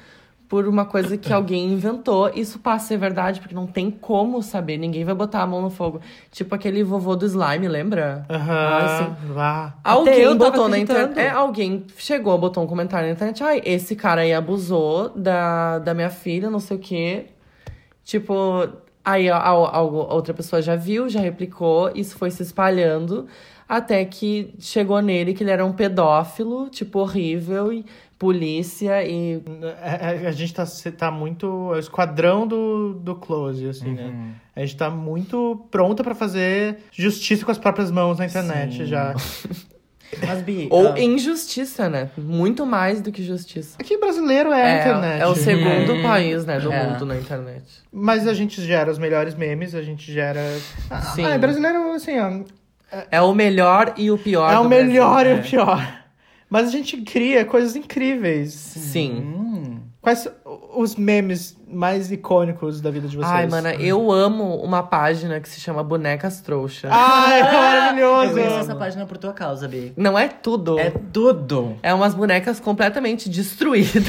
[0.53, 2.29] por uma coisa que alguém inventou.
[2.35, 4.77] Isso passa a ser verdade, porque não tem como saber.
[4.77, 5.99] Ninguém vai botar a mão no fogo.
[6.31, 8.27] Tipo aquele vovô do slime, lembra?
[8.29, 9.17] Ah, Aham.
[9.33, 9.75] Vá.
[9.83, 11.19] Alguém eu tava botou na internet.
[11.19, 13.43] É, alguém chegou, botou um comentário na internet.
[13.43, 17.27] Ai, esse cara aí abusou da, da minha filha, não sei o quê.
[18.05, 18.69] Tipo,
[19.03, 23.27] aí a, a- a- outra pessoa já viu, já replicou, isso foi se espalhando.
[23.67, 27.87] Até que chegou nele que ele era um pedófilo, tipo, horrível, e
[28.23, 29.43] polícia e.
[29.83, 30.65] É, é, a gente tá,
[30.97, 31.47] tá muito.
[31.73, 33.95] É o esquadrão do, do close, assim, Uhum.
[33.97, 34.31] né?
[34.55, 38.87] A gente tá muito pronta pra fazer justiça com as próprias mãos na internet Sim.
[38.87, 39.13] já.
[40.27, 42.11] Mas, Bi, Ou ah, injustiça, né?
[42.19, 43.77] Muito mais do que justiça.
[43.81, 45.23] Aqui brasileiro é, a internet.
[45.23, 46.03] é o segundo Hum.
[46.07, 46.85] país, né, do É.
[46.87, 47.65] mundo na internet.
[47.91, 50.41] Mas a gente gera os melhores memes, a gente gera.
[51.15, 51.25] Sim.
[51.25, 52.31] Ah, brasileiro, assim, ó.
[53.11, 55.37] É o melhor e o pior É o do melhor Brasil.
[55.37, 56.02] e o pior.
[56.53, 58.53] Mas a gente cria coisas incríveis.
[58.53, 59.23] Sim.
[59.23, 60.29] hum, Quais
[60.75, 63.33] os memes mais icônicos da vida de vocês?
[63.33, 66.89] Ai, mana, eu amo uma página que se chama Bonecas Trouxa.
[66.91, 68.33] Ai, é eu maravilhoso!
[68.35, 69.93] conheço essa página por tua causa, Bi.
[69.97, 70.79] Não é tudo.
[70.79, 71.77] É tudo.
[71.83, 74.03] É umas bonecas completamente destruídas.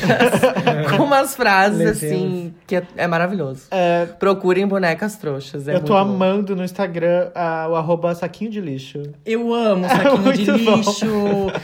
[0.97, 2.03] com umas frases, Legendas.
[2.03, 3.67] assim, que é, é maravilhoso.
[3.71, 5.67] É, Procurem bonecas trouxas.
[5.67, 5.97] É eu tô muito bom.
[6.15, 9.01] amando no Instagram ah, o arroba saquinho de lixo.
[9.25, 10.75] Eu amo saquinho de bom.
[10.75, 11.05] lixo.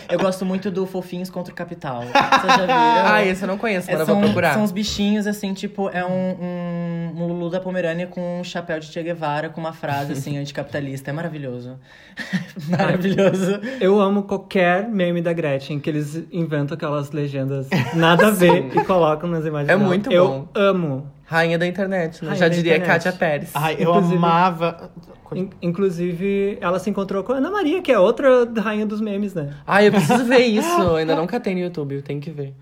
[0.10, 2.04] Eu gosto muito do Fofinhos contra o Capital.
[2.04, 2.76] Vocês já viram?
[3.14, 4.54] Ah, esse eu não conheço, É, mas eu são, vou procurar.
[4.54, 8.80] são uns bichinhos, assim, tipo, é um, um, um Lulu da Pomerânia com um chapéu
[8.80, 11.10] de Che Guevara com uma frase, assim, anticapitalista.
[11.10, 11.78] É maravilhoso.
[12.70, 13.60] maravilhoso.
[13.82, 18.84] Eu amo qualquer meme da Gretchen, que eles inventam aquelas legendas nada a ver e
[18.86, 19.88] colocam nas imagens É dela.
[19.88, 20.48] muito eu bom.
[20.54, 21.08] amo.
[21.26, 22.30] Rainha da internet, né?
[22.32, 22.88] Rainha Já diria internet.
[23.04, 23.52] Kátia Pérez.
[23.54, 24.92] Ai, eu Inclusive- amava.
[25.32, 29.36] In- inclusive, ela se encontrou com a Ana Maria, que é outra rainha dos memes,
[29.36, 29.52] né?
[29.68, 30.82] Ai, eu preciso ver isso.
[30.82, 32.56] Eu ainda não catei no YouTube, eu tenho que ver.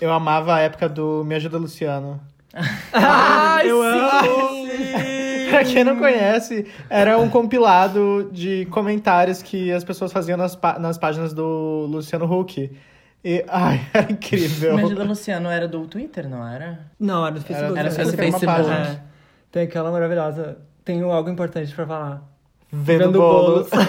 [0.00, 2.20] Eu amava a época do Me Ajuda Luciano.
[2.92, 4.66] Ai, eu sim!
[5.50, 10.76] Pra quem não conhece, era um compilado de comentários que as pessoas faziam nas, pá-
[10.78, 12.70] nas páginas do Luciano Huck.
[13.24, 14.74] E, ai, era incrível.
[14.76, 16.80] Me ajuda, Luciano, era do Twitter, não era?
[16.98, 17.78] Não, era do Facebook.
[17.78, 18.68] Era do Facebook, era Facebook.
[18.68, 18.88] página.
[18.88, 19.00] É.
[19.52, 20.58] Tem aquela maravilhosa.
[20.84, 22.22] Tenho algo importante pra falar.
[22.70, 23.68] Vendo, Vendo bolos.
[23.70, 23.86] bolos.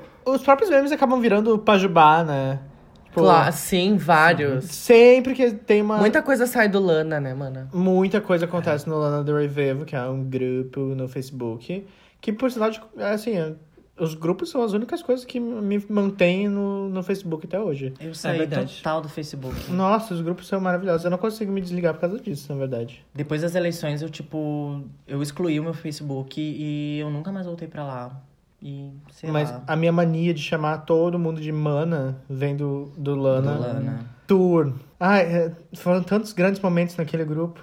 [0.26, 2.60] Os próprios memes acabam virando pajubá, né?
[3.04, 4.64] Tipo, Claro, sim, vários.
[4.64, 5.98] Sempre que tem uma...
[5.98, 7.68] Muita coisa sai do Lana, né, mana?
[7.72, 11.86] Muita coisa acontece no Lana Del Rey Vevo, que é um grupo no Facebook.
[12.20, 13.52] Que, por sinal, de, assim, é-
[13.96, 17.94] os grupos são as únicas coisas que me mantêm no, no Facebook até hoje.
[18.00, 18.78] Eu saí verdade.
[18.78, 19.70] total do Facebook.
[19.70, 21.04] Nossa, os grupos são maravilhosos.
[21.04, 23.04] Eu não consigo me desligar por causa disso, na verdade.
[23.14, 27.68] Depois das eleições, eu, tipo, eu excluí o meu Facebook e eu nunca mais voltei
[27.68, 28.20] pra lá.
[28.64, 29.62] E, sei Mas lá.
[29.66, 33.52] a minha mania de chamar todo mundo de mana vem do, do Lana.
[33.52, 34.10] Do Lana.
[34.26, 34.72] Tour.
[34.98, 37.60] Ai, é, foram tantos grandes momentos naquele grupo.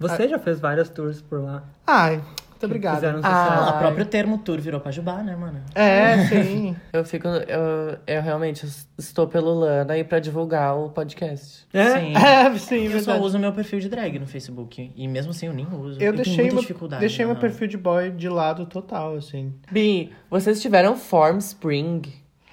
[0.00, 1.62] Você já fez várias tours por lá.
[1.86, 2.20] Ai,
[2.60, 2.94] muito obrigado.
[2.96, 3.74] Fizeram Ah.
[3.74, 5.60] O próprio termo tour virou pajubá, né, mano?
[5.74, 6.76] É, sim.
[6.92, 7.26] Eu fico.
[7.28, 8.66] Eu, eu realmente
[8.98, 11.66] estou pelo Lana e pra divulgar o podcast.
[11.72, 11.98] É?
[12.00, 12.12] Sim.
[12.20, 13.24] É, sim, Eu só verdade.
[13.24, 14.92] uso meu perfil de drag no Facebook.
[14.94, 15.94] E mesmo assim eu nem uso.
[15.94, 17.00] Eu tenho deixei, muita meu, dificuldade.
[17.00, 17.50] deixei meu na real.
[17.50, 19.54] perfil de boy de lado total, assim.
[19.70, 22.02] Bi, vocês tiveram Form Spring?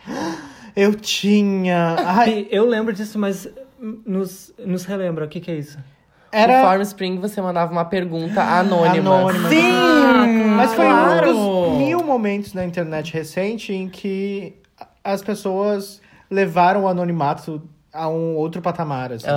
[0.76, 1.96] Eu tinha.
[2.06, 3.50] Ai, Eu lembro disso, mas
[4.06, 5.26] nos, nos relembra.
[5.26, 5.78] O que, que é isso?
[6.38, 9.16] Era- O Form Spring você mandava uma pergunta anônima.
[9.18, 9.50] Anônima.
[9.50, 10.44] Sim!
[10.56, 11.30] Mas foi claro!
[11.32, 14.56] um dos mil momentos na internet recente em que
[15.04, 17.62] as pessoas levaram o anonimato
[17.94, 19.28] a um outro patamar, assim.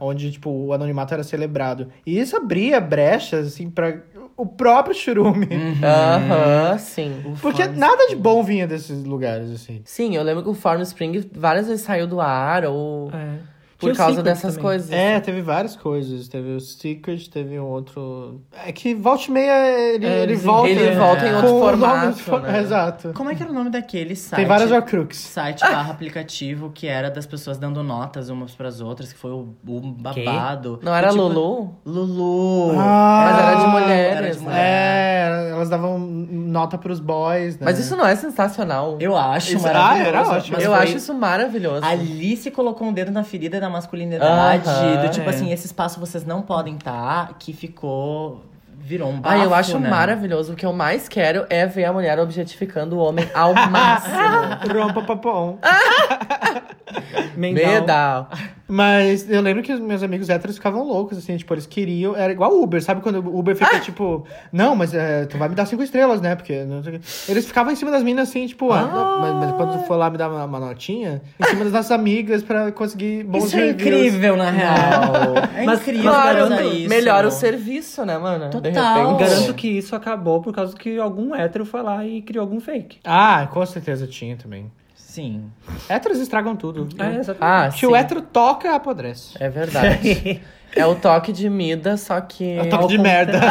[0.00, 1.88] Onde, tipo, o anonimato era celebrado.
[2.06, 3.96] E isso abria brechas, assim, pra
[4.36, 5.48] o próprio churume.
[5.82, 7.22] Aham, sim.
[7.40, 9.80] Porque nada de bom vinha desses lugares, assim.
[9.84, 13.38] Sim, eu lembro que o Form Spring várias vezes saiu do ar, ou É.
[13.78, 14.62] por Tinha causa dessas também.
[14.62, 14.90] coisas.
[14.90, 16.28] É, teve várias coisas.
[16.28, 18.40] Teve o Secret, teve um outro...
[18.64, 20.68] É que volta e meia ele, É, ele volta...
[20.68, 22.60] Ele volta em outro formato, né?
[22.60, 23.12] Exato.
[23.14, 24.36] Como é que era o nome daquele site?
[24.40, 25.16] Tem várias Horcrux.
[25.18, 29.48] Site barra aplicativo que era das pessoas dando notas umas pras outras, que foi o,
[29.66, 30.80] o babado.
[30.82, 31.74] Não era E, tipo, Lulu?
[31.84, 32.72] Lulu.
[32.78, 34.48] Ah, Mas era de Era mulheres, de né?
[34.50, 34.62] mulher.
[34.66, 37.62] É, elas davam nota pros boys, né?
[37.64, 38.96] Mas isso não é sensacional.
[39.00, 40.04] Eu acho Isso- maravilhoso.
[40.04, 40.56] ah, era ótimo.
[40.56, 41.84] mas eu foi- acho isso maravilhoso.
[41.84, 44.68] Ali se colocou um dedo na ferida da masculinidade.
[44.68, 45.34] Aham, do tipo é.
[45.34, 48.44] assim, esse espaço vocês não podem estar, que ficou.
[48.78, 49.90] Virou um bafo, Ah, eu acho né?
[49.90, 50.52] maravilhoso.
[50.52, 54.80] O que eu mais quero é ver a mulher objetificando o homem ao máximo.
[54.80, 55.58] Rompa papão.
[57.36, 58.28] Medal.
[58.68, 62.16] Mas eu lembro que os meus amigos héteros ficavam loucos, assim, tipo, eles queriam.
[62.16, 65.54] Era igual Uber, sabe quando o Uber fica tipo, não, mas é, tu vai me
[65.54, 66.34] dar cinco estrelas, né?
[66.34, 66.64] Porque.
[66.64, 69.52] não sei o quê." Eles ficavam em cima das minas assim, tipo, ah, mas, mas
[69.52, 72.72] quando tu for lá me dar uma, uma notinha, em cima das nossas amigas pra
[72.72, 73.82] conseguir bons Isso é reviews.
[73.82, 75.36] incrível, na real.
[75.56, 76.88] É Mas- incrível fazer garanto- isso.
[76.88, 78.50] melhora o serviço, né, mano?
[78.50, 79.16] Total.
[79.16, 82.98] Garanto que isso acabou por causa que algum hétero foi lá e criou algum fake.
[83.04, 84.70] Ah, com certeza tinha também.
[85.16, 85.50] Sim.
[85.88, 86.88] Héteros estragam tudo.
[86.98, 87.38] É, exatamente.
[87.40, 87.86] Ah, Se sim.
[87.86, 89.32] o hétero toca, apodrece.
[89.40, 90.42] É verdade.
[90.76, 92.44] é o toque de Mida, só que...
[92.52, 93.40] É o toque de Ao merda.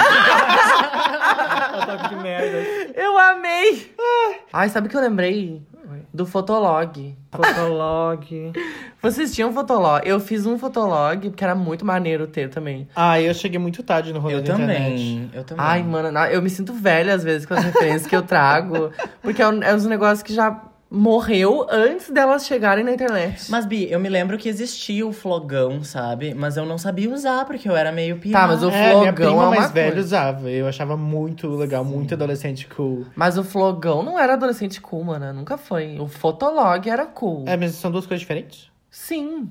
[1.76, 2.58] É o toque de merda.
[2.94, 3.92] Eu amei!
[4.54, 5.64] Ai, sabe o que eu lembrei?
[6.14, 7.16] Do Fotolog.
[7.32, 8.54] Fotolog.
[9.02, 10.08] Vocês tinham Fotolog?
[10.08, 12.88] Eu fiz um Fotolog, porque era muito maneiro ter também.
[12.96, 14.84] ah, eu cheguei muito tarde no rolê Eu da internet.
[14.84, 15.32] também.
[15.34, 15.66] Eu também.
[15.66, 18.92] Ai, mano, eu me sinto velha às vezes com as referências que eu trago.
[19.22, 20.62] Porque é um, é uns negócios que já
[20.96, 23.50] morreu antes delas chegarem na internet.
[23.52, 26.34] Mas, Bi, eu me lembro que existia o flogão, sabe?
[26.34, 28.48] Mas eu não sabia usar, porque eu era meio pirata.
[28.48, 30.06] Tá, mas o É, minha flogão prima é uma mais velha coisa.
[30.08, 30.50] usava.
[30.50, 33.06] Eu achava muito legal, muito adolescente cool.
[33.16, 35.34] Mas o flogão não era adolescente cool, mano.
[35.34, 36.00] Nunca foi.
[36.00, 37.44] O Fotolog era cool.
[37.48, 38.70] É, mas são duas coisas diferentes?
[38.90, 39.50] Sim.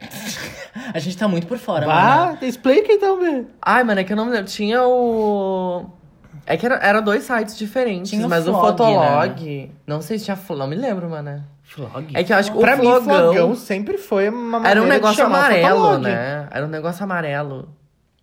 [0.92, 2.36] A gente tá muito por fora, mano.
[2.40, 3.44] Vá, explica então, Bê.
[3.62, 4.50] Ai, mano, é que eu não me lembro.
[4.50, 5.86] Tinha o.
[6.46, 9.72] É que era, era dois sites diferentes, Tinha o mas o Flog, Fotolog.
[9.86, 10.38] Não sei se tinha.
[10.50, 11.42] Não me lembro, mano.
[11.62, 12.06] Flog?
[12.14, 13.04] É que eu acho que Pra o mim, flogão.
[13.32, 16.02] flogão sempre foi uma maneira Era um negócio o amarelo, Fotolog.
[16.02, 16.48] né?
[16.50, 17.68] Era um negócio amarelo.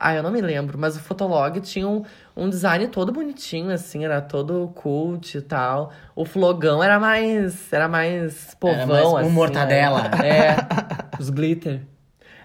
[0.03, 2.03] Ah, eu não me lembro, mas o Fotolog tinha um,
[2.36, 5.91] um design todo bonitinho, assim, era todo cult e tal.
[6.15, 7.71] O Flogão era mais.
[7.71, 9.29] Era mais povão, Era mais um assim.
[9.29, 10.01] mortadela.
[10.10, 10.27] né?
[10.27, 10.55] É.
[11.19, 11.81] Os glitter.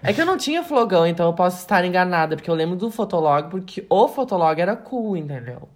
[0.03, 2.89] É que eu não tinha Flogão, então eu posso estar enganada, porque eu lembro do
[2.91, 5.67] Fotolog, porque o Fotolog era cool, entendeu?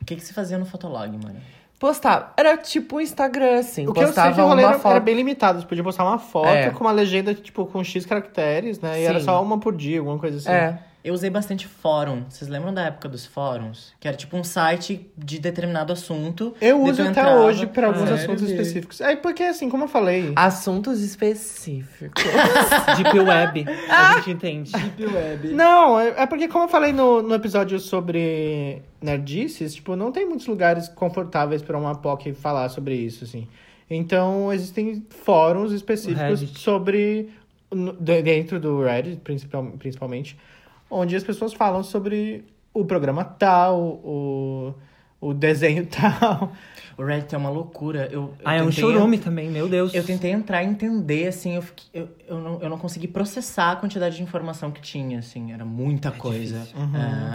[0.00, 1.40] O que, que se fazia no Fotolog, mano?
[1.78, 2.32] Postava.
[2.36, 3.86] Era tipo o Instagram, assim.
[3.86, 4.92] O que eu sei postava que o rolê uma era, foto.
[4.92, 5.60] era bem limitado.
[5.60, 6.70] Você podia postar uma foto É.
[6.70, 8.92] com uma legenda, tipo, com X caracteres, né?
[8.98, 9.08] E Sim.
[9.08, 10.48] era só uma por dia, alguma coisa assim.
[10.50, 10.78] É.
[11.06, 12.24] Eu usei bastante fórum.
[12.28, 13.94] Vocês lembram da época dos fóruns?
[14.00, 16.52] Que era tipo um site de determinado assunto.
[16.60, 17.40] Eu uso tu até entrava.
[17.42, 18.24] hoje pra alguns Sério?
[18.24, 19.00] assuntos específicos.
[19.00, 20.32] É porque, assim, como eu falei...
[20.34, 22.24] Assuntos específicos.
[22.96, 23.66] Deep Web.
[23.88, 24.72] A gente entende.
[25.54, 30.26] Não, é é porque, como eu falei no, no episódio sobre nerdices, tipo, não tem
[30.26, 33.46] muitos lugares confortáveis pra uma POC falar sobre isso, assim.
[33.88, 36.58] Então, existem fóruns específicos Reddit.
[36.58, 37.30] sobre...
[37.72, 40.36] no- Dentro do Reddit, principal, principalmente,
[40.90, 44.74] onde as pessoas falam sobre o programa tal, o,
[45.20, 46.52] o desenho tal.
[46.98, 48.08] O Reddit é uma loucura.
[48.10, 49.92] Eu, eu Ah, é um chorume também, meu Deus.
[49.94, 53.72] Eu tentei entrar e entender, assim, eu, fiquei- eu, eu, não, eu não consegui processar
[53.72, 56.66] a quantidade de informação que tinha, assim, era muita coisa.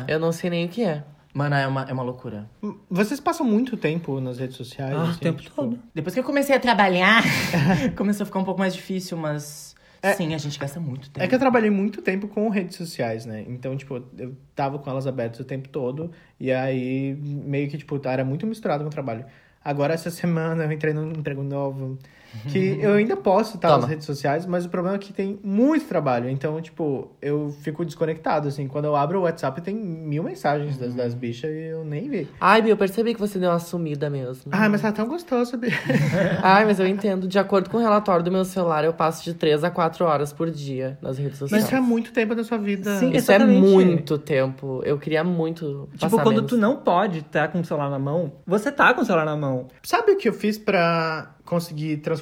[0.08, 0.16] É.
[0.16, 1.04] eu não sei nem o que é.
[1.34, 2.50] Mano, é uma, é uma loucura.
[2.90, 4.94] Vocês passam muito tempo nas redes sociais?
[4.94, 5.80] Ah, o assim, tempo tipo, todo.
[5.94, 7.24] Depois que eu comecei a trabalhar,
[7.96, 9.71] começou a ficar um pouco mais difícil, mas
[10.16, 11.24] sim, a gente gasta muito tempo.
[11.24, 13.46] É que eu trabalhei muito tempo com redes sociais, né?
[13.48, 16.12] Então, tipo, eu tava com elas abertas o tempo todo.
[16.40, 19.26] E aí, meio que, tipo, era muito misturado com o trabalho.
[19.64, 22.00] Agora, essa semana, eu entrei num emprego novo.
[22.50, 23.88] Que eu ainda posso estar nas Toma.
[23.88, 26.30] redes sociais, mas o problema é que tem muito trabalho.
[26.30, 28.68] Então, tipo, eu fico desconectado, assim.
[28.68, 32.28] Quando eu abro o WhatsApp, tem mil mensagens das, das bichas e eu nem vi.
[32.40, 34.52] Ai, Bia, eu percebi que você deu uma sumida mesmo.
[34.52, 35.72] Ai, mas tá tão gostoso, Bia.
[36.42, 37.28] Ai, mas eu entendo.
[37.28, 40.32] De acordo com o relatório do meu celular, eu passo de 3 a 4 horas
[40.34, 41.64] por dia nas redes Mas sociais.
[41.66, 42.98] isso é muito tempo da sua vida.
[42.98, 43.60] Sim, Isso é Exatamente.
[43.60, 44.82] muito tempo.
[44.86, 46.50] Eu queria muito Tipo, passar quando menos.
[46.50, 49.36] tu não pode estar com o celular na mão, você tá com o celular na
[49.36, 49.68] mão.
[49.84, 52.21] Sabe o que eu fiz pra conseguir transformar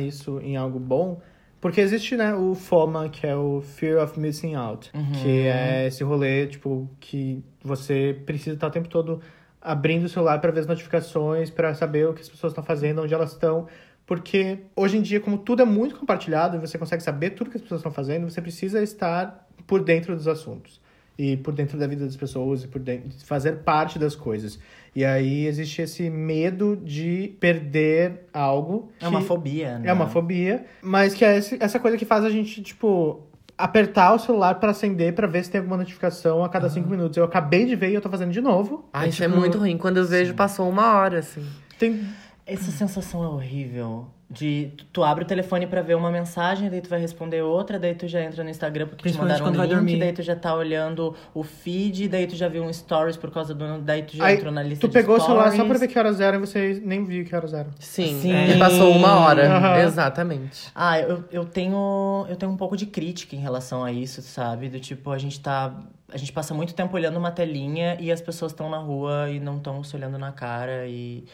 [0.00, 1.20] isso em algo bom?
[1.60, 4.90] Porque existe, né, o FOMA, que é o Fear of Missing Out.
[4.94, 5.12] Uhum.
[5.12, 9.20] Que é esse rolê, tipo, que você precisa estar o tempo todo
[9.62, 13.00] abrindo o celular para ver as notificações, para saber o que as pessoas estão fazendo,
[13.02, 13.66] onde elas estão.
[14.04, 17.62] Porque hoje em dia, como tudo é muito compartilhado, você consegue saber tudo que as
[17.62, 20.83] pessoas estão fazendo, você precisa estar por dentro dos assuntos.
[21.16, 24.58] E por dentro da vida das pessoas, e por dentro, fazer parte das coisas.
[24.96, 28.90] E aí existe esse medo de perder algo.
[29.00, 29.88] É uma fobia, né?
[29.90, 33.20] é uma fobia, mas que é esse- essa coisa que faz a gente, tipo,
[33.56, 37.16] apertar o celular pra acender pra ver se tem alguma notificação a cada cinco minutos.
[37.16, 38.88] Eu acabei de ver e eu tô fazendo de novo.
[38.92, 39.78] Ai, isso é tipo, muito ruim.
[39.78, 41.44] Quando eu vejo, passou uma hora, assim.
[41.78, 42.04] Tem...
[42.46, 44.06] Essa sensação é horrível.
[44.28, 47.94] De tu, abre o telefone pra ver uma mensagem, daí tu vai responder outra, daí
[47.94, 49.98] tu já entra no Instagram porque te mandaram um quando vai link, dormir.
[49.98, 53.54] daí tu já tá olhando o feed, daí tu já viu um stories por causa
[53.54, 53.78] do.
[53.82, 55.88] Daí tu já Aí, entrou na lista tu de pegou o celular só pra ver
[55.88, 57.70] que horas eram e você nem viu que horas eram.
[57.78, 58.34] Sim, Sim.
[58.54, 59.46] e passou uma hora.
[59.46, 59.78] Aham.
[59.80, 60.68] Exatamente.
[60.74, 62.26] Ah, eu, eu tenho.
[62.28, 64.68] Eu tenho um pouco de crítica em relação a isso, sabe?
[64.70, 65.72] Do tipo, a gente tá.
[66.10, 69.38] A gente passa muito tempo olhando uma telinha e as pessoas estão na rua e
[69.38, 71.24] não estão se olhando na cara e.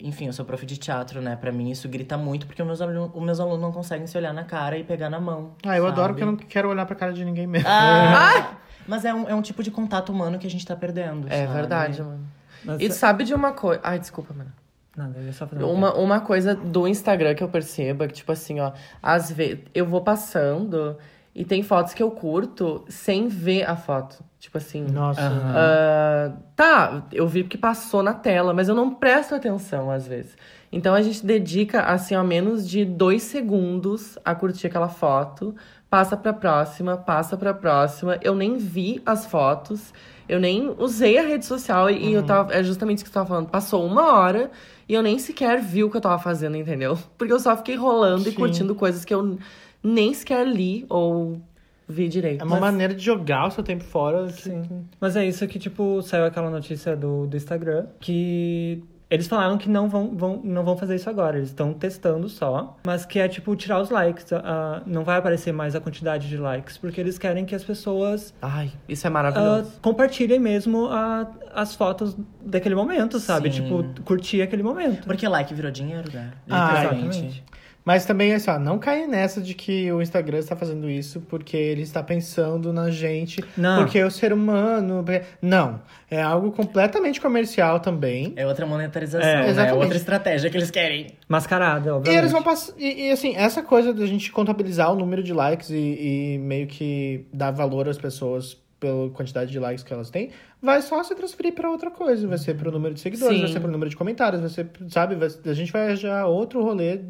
[0.00, 1.36] Enfim, eu sou prof de teatro, né?
[1.36, 4.16] Pra mim isso grita muito porque os meus, alunos, os meus alunos não conseguem se
[4.16, 5.52] olhar na cara e pegar na mão.
[5.64, 6.08] Ah, eu adoro sabe?
[6.14, 7.68] porque eu não quero olhar pra cara de ninguém mesmo.
[7.68, 11.26] Ah, mas é um, é um tipo de contato humano que a gente tá perdendo.
[11.28, 11.52] É sabe?
[11.52, 12.26] verdade, mano.
[12.64, 13.80] Mas, E tu sabe de uma coisa.
[13.84, 14.52] Ai, desculpa, mano.
[14.96, 18.14] Nada, eu ia só fazer Uma, uma coisa do Instagram que eu percebo é que,
[18.14, 20.98] tipo assim, ó, às vezes eu vou passando
[21.34, 24.22] e tem fotos que eu curto sem ver a foto.
[24.38, 24.82] Tipo assim.
[24.82, 25.20] Nossa.
[25.22, 30.36] Ah, tá, eu vi porque passou na tela, mas eu não presto atenção às vezes.
[30.70, 35.54] Então a gente dedica, assim, ó, menos de dois segundos a curtir aquela foto,
[35.88, 38.18] passa pra próxima, passa pra próxima.
[38.22, 39.92] Eu nem vi as fotos,
[40.28, 42.52] eu nem usei a rede social e eu tava.
[42.52, 43.48] É justamente isso que você tava falando.
[43.48, 44.50] Passou uma hora
[44.88, 46.98] e eu nem sequer vi o que eu tava fazendo, entendeu?
[47.16, 48.36] Porque eu só fiquei rolando e Sim.
[48.36, 49.38] curtindo coisas que eu
[49.82, 51.40] nem sequer li ou
[51.88, 52.40] vi direito.
[52.42, 54.26] É uma maneira de jogar o seu tempo fora.
[54.26, 54.32] Que...
[54.42, 54.62] Sim.
[55.00, 59.68] Mas é isso que, tipo, saiu aquela notícia do, do Instagram que eles falaram que
[59.68, 61.36] não vão, vão, não vão fazer isso agora.
[61.36, 62.78] Eles estão testando só.
[62.86, 64.32] Mas que é, tipo, tirar os likes.
[64.32, 68.32] Ah, não vai aparecer mais a quantidade de likes, porque eles querem que as pessoas
[68.40, 69.72] Ai, isso é maravilhoso.
[69.82, 73.52] compartilhem mesmo a- as fotos daquele momento, sabe?
[73.52, 73.62] Sim.
[73.64, 75.04] Tipo, curtir aquele momento.
[75.06, 76.30] Porque like virou dinheiro, né?
[76.48, 77.44] Ah, exatamente.
[77.84, 81.56] Mas também, assim, ó, não caia nessa de que o Instagram está fazendo isso porque
[81.56, 83.78] ele está pensando na gente, Não.
[83.82, 85.04] porque é o ser humano.
[85.40, 85.80] Não.
[86.08, 88.34] É algo completamente comercial também.
[88.36, 89.46] É outra monetarização, É, né?
[89.46, 89.82] É exatamente.
[89.82, 91.06] outra estratégia que eles querem.
[91.28, 92.18] Mascarada, E obviamente.
[92.20, 92.72] eles vão passar.
[92.78, 96.66] E, e, assim, essa coisa da gente contabilizar o número de likes e, e meio
[96.68, 101.14] que dar valor às pessoas pela quantidade de likes que elas têm, vai só se
[101.14, 102.26] transferir para outra coisa.
[102.26, 103.42] Vai ser pro número de seguidores, Sim.
[103.44, 105.14] vai ser pro número de comentários, vai ser, sabe?
[105.14, 107.00] vai- a gente vai arranjar outro rolê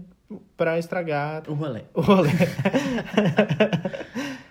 [0.57, 1.83] pra estragar O rolê.
[1.95, 2.31] o rolê.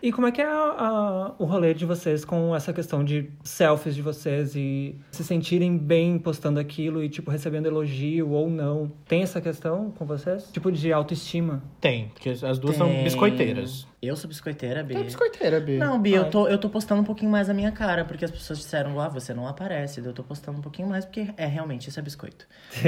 [0.04, 3.30] E como é que é a- a- o rolê de vocês com essa questão de
[3.44, 8.92] selfies de vocês e se sentirem bem postando aquilo e, tipo, recebendo elogio ou não?
[9.08, 10.50] Tem essa questão com vocês?
[10.52, 11.62] Tipo, de autoestima?
[11.80, 13.88] Tem, porque as duas são Tem- biscoiteiras.
[14.02, 14.96] Eu sou biscoiteira, Bi.
[14.96, 15.78] É biscoiteira, Bi.
[15.78, 16.30] Não, Bi, eu Ai.
[16.32, 19.08] tô, eu tô postando um pouquinho mais a minha cara, porque as pessoas disseram, ah,
[19.08, 20.00] você não aparece.
[20.04, 22.48] Eu tô postando um pouquinho mais, porque é realmente, isso é biscoito.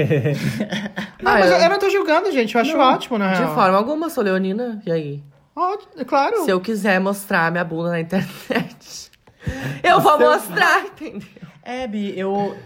[1.22, 2.54] Não, Ah, mas eu, eu- não tô julgando, gente.
[2.54, 3.54] Eu acho ótimo, na De real.
[3.54, 4.82] forma alguma, sou leonina.
[4.84, 5.22] E aí?
[5.56, 6.44] Ótimo, é claro.
[6.44, 9.10] Se eu quiser mostrar minha bunda na internet,
[9.82, 11.28] eu vou mostrar, entendeu?
[11.62, 12.56] É, Bi, eu...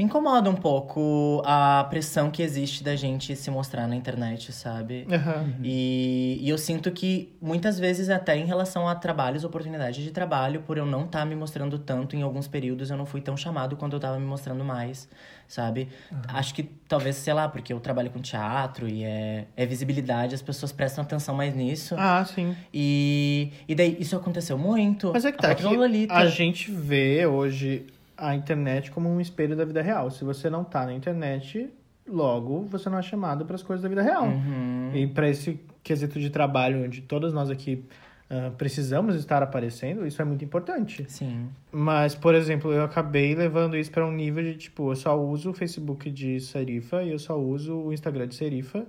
[0.00, 5.06] Me incomoda um pouco a pressão que existe da gente se mostrar na internet, sabe?
[5.12, 5.52] Aham.
[5.62, 10.62] E, e eu sinto que muitas vezes, até em relação a trabalhos, oportunidades de trabalho,
[10.62, 13.76] por eu não estar me mostrando tanto em alguns períodos, eu não fui tão chamado
[13.76, 15.06] quando eu tava me mostrando mais,
[15.46, 15.90] sabe?
[16.28, 20.40] Acho que talvez, sei lá, porque eu trabalho com teatro e é, é visibilidade, as
[20.40, 21.94] pessoas prestam atenção mais nisso.
[21.98, 22.56] Ah, sim.
[22.72, 25.10] E, e daí isso aconteceu muito.
[25.12, 26.14] Mas é que A tá, própria que Lolita.
[26.14, 27.84] a gente vê hoje
[28.20, 30.10] a internet como um espelho da vida real.
[30.10, 31.70] Se você não tá na internet,
[32.06, 34.26] logo você não é chamado para as coisas da vida real.
[34.26, 34.90] Uhum.
[34.94, 37.84] E para esse quesito de trabalho, onde todas nós aqui
[38.30, 41.04] ah, precisamos estar aparecendo, isso é muito importante.
[41.08, 41.48] Sim.
[41.72, 45.50] Mas, por exemplo, eu acabei levando isso para um nível de, tipo, eu só uso
[45.50, 48.86] o Facebook de Serifa e eu só uso o Instagram de Serifa.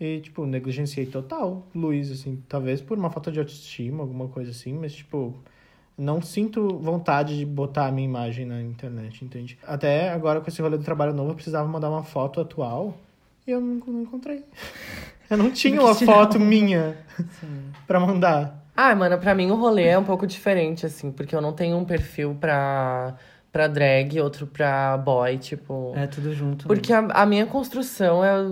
[0.00, 2.42] E, tipo, negligenciei total, Luiz, assim.
[2.48, 4.72] Talvez por uma falta de autoestima, alguma coisa assim.
[4.72, 5.32] Mas, tipo,
[6.02, 9.58] não sinto vontade de botar a minha imagem na internet, entende?
[9.66, 12.94] Até agora, com esse rolê do trabalho novo, eu precisava mandar uma foto atual.
[13.46, 14.44] E eu não, não encontrei.
[15.30, 16.98] Eu não tinha uma foto minha
[17.86, 18.62] pra mandar.
[18.76, 21.74] Ah, mano, pra mim o rolê é um pouco diferente, assim, porque eu não tenho
[21.78, 23.14] um perfil pra,
[23.50, 25.94] pra drag, outro pra boy, tipo.
[25.96, 26.66] É tudo junto.
[26.66, 28.46] Porque a, a minha construção é.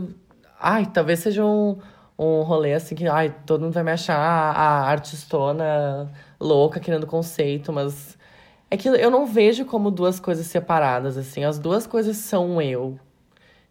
[0.59, 1.77] Ai, talvez seja um,
[2.21, 7.73] um rolê assim que, ai, todo mundo vai me achar a artistona louca, querendo conceito,
[7.73, 8.19] mas
[8.71, 11.45] é que eu não vejo como duas coisas separadas, assim.
[11.45, 12.99] As duas coisas são eu.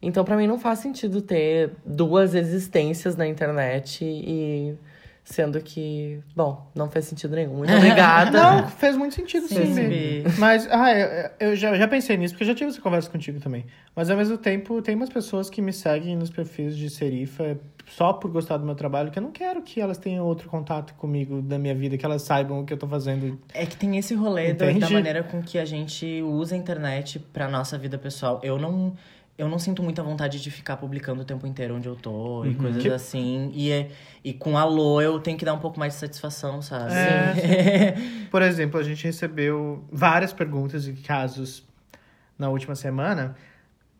[0.02, 4.76] Então, pra mim, não faz sentido ter duas existências na internet e.
[5.30, 7.54] Sendo que, bom, não fez sentido nenhum.
[7.54, 8.32] Muito obrigada.
[8.32, 9.76] Não, fez muito sentido sim.
[9.76, 10.24] Sim.
[10.40, 13.40] Mas, ah, eu, eu já, já pensei nisso, porque eu já tive essa conversa contigo
[13.40, 13.64] também.
[13.96, 17.60] Mas ao mesmo tempo, tem umas pessoas que me seguem nos perfis de serifa
[17.90, 20.94] só por gostar do meu trabalho, que eu não quero que elas tenham outro contato
[20.96, 23.40] comigo da minha vida, que elas saibam o que eu tô fazendo.
[23.54, 27.20] É que tem esse rolê da, da maneira com que a gente usa a internet
[27.20, 28.40] pra nossa vida pessoal.
[28.44, 28.96] Eu não.
[29.40, 32.54] Eu não sinto muita vontade de ficar publicando o tempo inteiro onde eu tô e
[32.56, 33.50] coisas Que- assim.
[33.54, 33.90] E, é-
[34.22, 36.92] e com alô eu tenho que dar um pouco mais de satisfação, sabe?
[36.94, 37.96] É.
[38.30, 41.66] Por exemplo, a gente recebeu várias perguntas e casos
[42.38, 43.34] na última semana,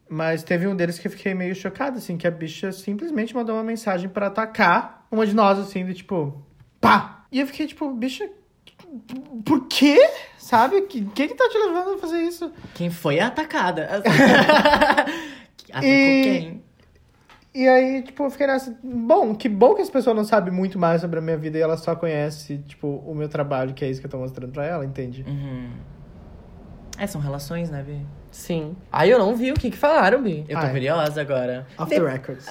[0.10, 3.56] mas teve um deles que eu fiquei meio chocado, assim, que a bicha simplesmente mandou
[3.56, 6.44] uma mensagem pra atacar uma de nós, assim, do tipo,
[6.82, 7.24] pá!
[7.32, 8.30] E eu fiquei tipo, bicha,
[9.46, 9.98] por quê?
[10.38, 10.82] Sabe?
[10.84, 12.52] Que que, que tá te levando a fazer isso?
[12.74, 14.02] Quem foi atacada?
[15.72, 16.64] Atacou E- quem?
[17.54, 18.78] E aí, tipo, eu fiquei nessa.
[18.84, 21.62] Bom, que bom que as pessoas não sabem muito mais sobre a minha vida e
[21.62, 24.66] ela só conhece, tipo, o meu trabalho, que é isso que eu tô mostrando pra
[24.66, 25.26] ela, entende?
[25.28, 25.72] Uhum.
[26.98, 28.06] É, são relações, né, Bi?
[28.32, 28.76] Sim.
[28.92, 30.46] Aí eu não vi o que, que falaram, Bi.
[30.48, 30.72] Eu tô Ai.
[30.72, 31.66] curiosa agora.
[31.78, 32.46] Off the records.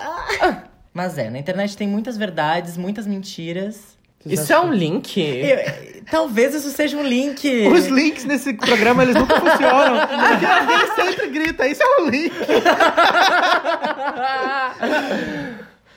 [0.93, 3.97] Mas é, na internet tem muitas verdades, muitas mentiras.
[4.21, 5.21] Vocês Isso é um link?
[5.21, 7.67] Eu- talvez isso seja um link.
[7.69, 10.07] Os links nesse programa, eles nunca funcionam.
[10.07, 12.33] Porque alguém sempre grita, isso é um link.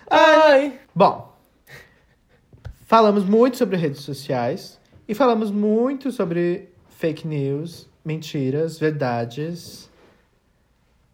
[0.10, 0.74] Ai.
[0.94, 1.34] Bom,
[2.86, 9.90] falamos muito sobre redes sociais e falamos muito sobre fake news, mentiras, verdades.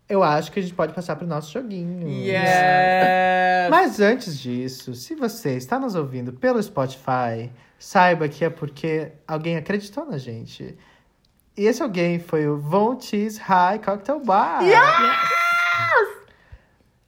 [0.10, 2.08] Eu acho que a gente pode passar pro nosso joguinho.
[2.08, 3.70] Yes.
[3.70, 9.58] Mas antes disso, se você está nos ouvindo pelo Spotify, saiba que é porque alguém
[9.58, 10.78] acreditou na gente.
[11.58, 14.62] E esse alguém foi o Von Cheese High Cocktail Bar.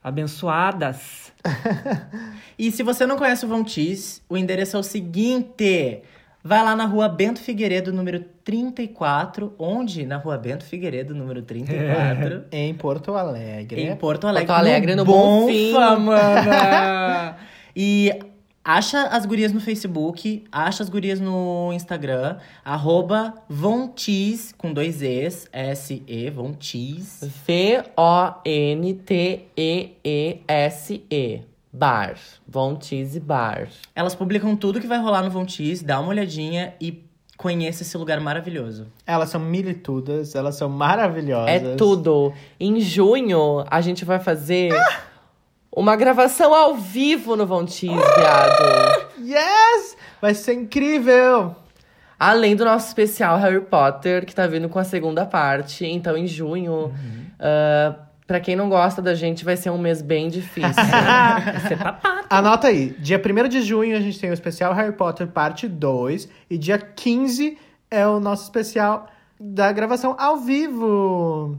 [0.02, 1.32] Abençoadas.
[2.60, 6.02] E se você não conhece o Von Teese, o endereço é o seguinte:
[6.42, 9.54] vai lá na rua Bento Figueiredo, número 34.
[9.58, 10.06] Onde?
[10.06, 12.44] Na rua Bento Figueiredo, número 34.
[12.52, 13.82] Em Porto Alegre.
[13.82, 14.46] Em Porto Alegre.
[14.46, 16.02] Porto Alegre, no Bonfim, Bonfim.
[16.02, 17.36] mana.
[17.76, 18.12] e
[18.64, 25.48] acha as gurias no Facebook, acha as gurias no Instagram, arroba Vontees, com dois Es,
[25.52, 27.20] S-E, Vontees.
[27.46, 28.30] V-O-N-T-E-E-S-E.
[31.72, 32.16] Bar.
[32.46, 33.68] Von Cheese Bar.
[33.94, 37.04] Elas publicam tudo que vai rolar no Vontees, dá uma olhadinha e
[37.36, 38.86] conheça esse lugar maravilhoso.
[39.06, 41.48] Elas são militudas, elas são maravilhosas.
[41.48, 42.34] É tudo.
[42.58, 44.72] Em junho, a gente vai fazer
[45.74, 49.10] uma gravação ao vivo no Von Cheese, viado.
[49.20, 49.96] Yes!
[50.20, 51.56] Vai ser incrível!
[52.18, 55.86] Além do nosso especial Harry Potter, que tá vindo com a segunda parte.
[55.86, 56.92] Então, em junho,
[57.38, 57.94] ah,
[58.30, 60.70] pra quem não gosta da gente, vai ser um mês bem difícil.
[61.62, 62.22] Você tá pá.
[62.30, 66.28] Anota aí, dia 1 de junho a gente tem o especial Harry Potter parte 2
[66.48, 67.58] e dia 15
[67.90, 69.08] é o nosso especial
[69.40, 71.58] da gravação ao vivo.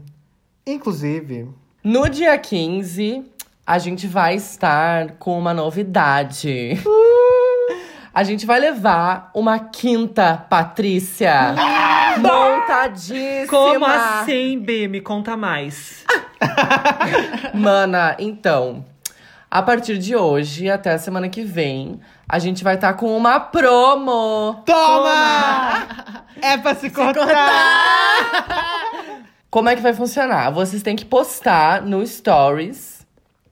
[0.66, 1.50] Inclusive,
[1.84, 3.22] no dia 15,
[3.66, 6.70] a gente vai estar com uma novidade.
[8.14, 11.54] A gente vai levar uma quinta Patrícia.
[12.18, 13.46] Montadíssima.
[13.48, 14.86] Como assim, B?
[14.86, 16.04] Me conta mais.
[17.54, 18.84] Mana, então,
[19.50, 23.38] a partir de hoje até a semana que vem, a gente vai estar com uma
[23.38, 24.62] promo.
[24.64, 26.24] toma!
[26.40, 27.26] É pra se cortar!
[29.50, 30.50] Como é que vai funcionar?
[30.50, 33.06] Vocês têm que postar no Stories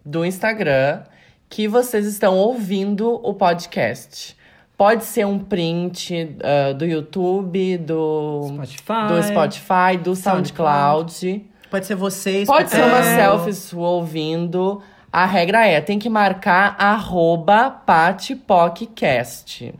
[0.04, 1.02] do Instagram
[1.50, 4.36] que vocês estão ouvindo o podcast.
[4.78, 9.08] Pode ser um print ah, do YouTube, do Spotify.
[9.08, 11.49] do, Spotify, do SoundCloud.
[11.70, 12.46] Pode ser vocês.
[12.46, 14.82] Pode ser uma selfie sua ouvindo.
[15.12, 19.72] A regra é, tem que marcar arroba patipocast.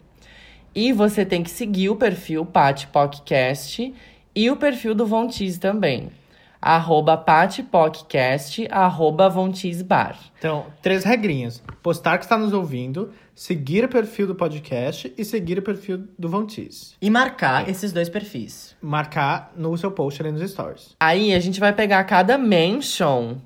[0.74, 3.92] E você tem que seguir o perfil patipocast
[4.34, 6.10] e o perfil do Von Teese também.
[6.60, 10.16] Arroba patipocast, arroba Von Teese Bar.
[10.38, 11.62] Então, três regrinhas.
[11.82, 16.28] Postar que está nos ouvindo, seguir o perfil do podcast e seguir o perfil do
[16.28, 16.94] Vontis.
[17.00, 18.76] E marcar esses dois perfis.
[18.82, 20.94] Marcar no seu post ali nos stories.
[21.00, 23.36] Aí a gente vai pegar cada mention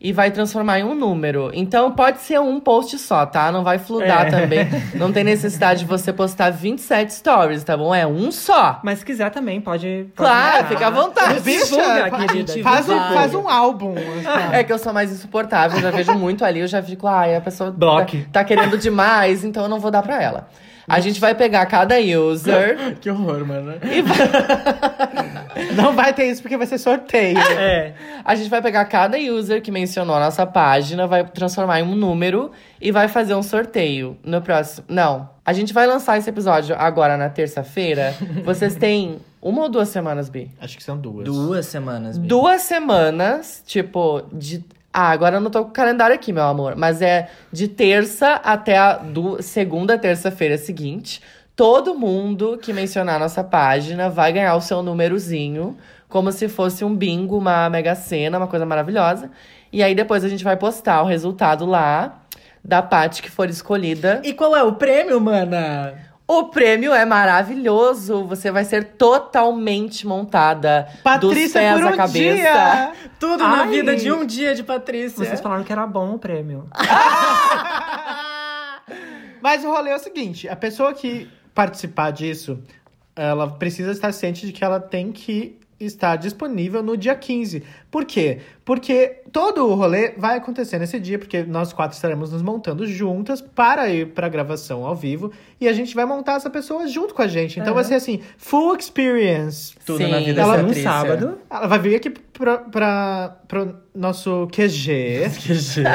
[0.00, 1.50] e vai transformar em um número.
[1.54, 3.50] Então pode ser um post só, tá?
[3.50, 4.30] Não vai fludar É.
[4.30, 4.68] também.
[4.94, 7.94] Não tem necessidade de você postar 27 stories, tá bom?
[7.94, 8.78] É um só.
[8.84, 10.06] Mas se quiser também, pode.
[10.14, 11.40] pode Claro, fica à vontade.
[11.40, 12.62] Divulga, fa- querida.
[12.62, 13.94] faz, um, faz um álbum.
[13.96, 14.54] assim.
[14.56, 17.34] É que eu sou mais insuportável, eu já vejo muito ali, eu já fico, ai,
[17.34, 18.22] a pessoa Bloque.
[18.24, 20.48] tá, tá querendo demais, então eu não vou dar pra ela.
[20.88, 23.74] A gente vai pegar cada user Que horror, mano.
[23.82, 24.16] e vai,
[25.74, 27.38] Não vai ter isso porque vai ser sorteio.
[27.38, 27.94] É.
[28.24, 31.94] a gente vai pegar cada user que mencionou a nossa página, vai transformar em um
[31.94, 32.50] número
[32.80, 34.86] e vai fazer um sorteio no próximo.
[34.88, 35.28] Não.
[35.44, 38.14] A gente vai lançar esse episódio agora na terça-feira.
[38.44, 40.50] Vocês têm uma ou duas semanas, Bi?
[40.60, 41.24] Acho que são duas.
[41.24, 42.26] Duas semanas, Bi.
[42.26, 44.64] Duas semanas, tipo, de.
[44.92, 46.74] Ah, agora eu não tô com o calendário aqui, meu amor.
[46.74, 49.40] Mas é de terça até a do...
[49.42, 51.22] segunda, terça-feira seguinte.
[51.56, 55.74] Todo mundo que mencionar nossa página vai ganhar o seu númerozinho.
[56.06, 59.30] Como se fosse um bingo, uma mega sena, uma coisa maravilhosa.
[59.72, 62.20] E aí depois a gente vai postar o resultado lá
[62.62, 64.20] da parte que for escolhida.
[64.22, 65.94] E qual é o prêmio, mana?
[66.28, 68.24] O prêmio é maravilhoso.
[68.24, 72.34] Você vai ser totalmente montada dos Patrícia pés por à um cabeça.
[72.34, 72.92] dia!
[73.18, 73.68] Tudo na Ai.
[73.68, 75.24] vida de um dia de Patrícia.
[75.24, 76.68] Vocês falaram que era bom o prêmio.
[79.40, 82.62] Mas o rolê é o seguinte: a pessoa que participar disso,
[83.16, 87.64] ela precisa estar ciente de que ela tem que estar disponível no dia 15.
[87.90, 88.40] Por quê?
[88.64, 93.40] Porque todo o rolê vai acontecer nesse dia, porque nós quatro estaremos nos montando juntas
[93.40, 95.30] para ir pra gravação ao vivo.
[95.60, 97.58] E a gente vai montar essa pessoa junto com a gente.
[97.60, 97.74] Então É.
[97.74, 99.74] vai ser assim, full experience.
[99.86, 100.10] Tudo Sim.
[100.10, 100.90] na vida Ela num Patrícia.
[100.90, 101.38] sábado.
[101.48, 105.22] Ela vai vir aqui pra, pra, pro nosso QG.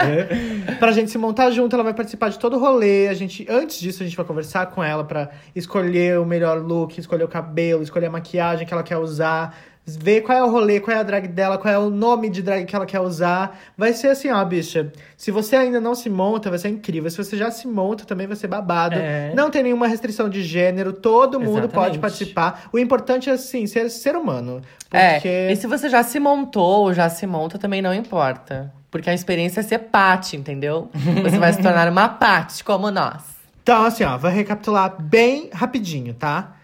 [0.80, 3.08] pra gente se montar junto, ela vai participar de todo o rolê.
[3.10, 6.98] A gente, antes disso, a gente vai conversar com ela pra escolher o melhor look,
[6.98, 9.56] escolher o cabelo, escolher a maquiagem que ela quer usar,
[9.98, 12.42] ver qual é o rolê, qual é a drag dela, qual é o nome de
[12.42, 13.60] drag que ela quer usar.
[13.78, 14.92] Vai ser assim, ó, bicha.
[15.18, 17.10] Se você ainda não se monta, vai ser incrível.
[17.10, 18.96] Se você já se monta, também vai ser babado.
[18.96, 19.34] É.
[19.36, 22.00] Não tem nenhuma restrição de gênero, todo mundo pode Exatamente.
[22.00, 22.70] participar.
[22.72, 24.62] O importante é, assim, ser ser humano.
[24.92, 25.48] É, Porque...
[25.52, 28.72] e se você já se montou ou já se monta, também não importa.
[28.90, 30.90] Porque a experiência é ser Paty, entendeu?
[31.24, 33.24] Você vai se tornar uma Paty como nós.
[33.64, 36.56] Então, assim, ó, vou recapitular bem rapidinho, tá?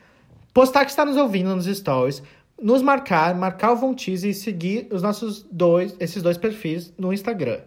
[0.54, 2.24] Postar que está nos ouvindo nos stories,
[2.62, 7.60] nos marcar, marcar o Vontize e seguir os nossos dois, esses dois perfis no Instagram.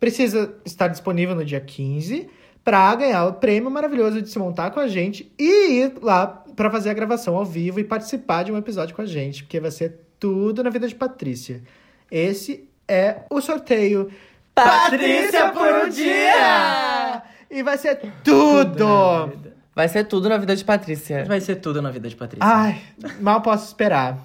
[0.00, 2.28] Precisa estar disponível no dia 15
[2.64, 6.26] para ganhar o prêmio maravilhoso de se montar com a gente e ir lá
[6.56, 9.60] para fazer a gravação ao vivo e participar de um episódio com a gente, porque
[9.60, 11.62] vai ser tudo na vida de Patrícia.
[12.10, 14.10] Esse é o sorteio.
[14.54, 17.22] Patrícia por um dia!
[17.50, 19.53] E vai ser tudo!
[19.74, 21.24] Vai ser tudo na vida de Patrícia.
[21.24, 22.46] Vai ser tudo na vida de Patrícia.
[22.48, 22.80] Ai,
[23.20, 24.18] mal posso esperar.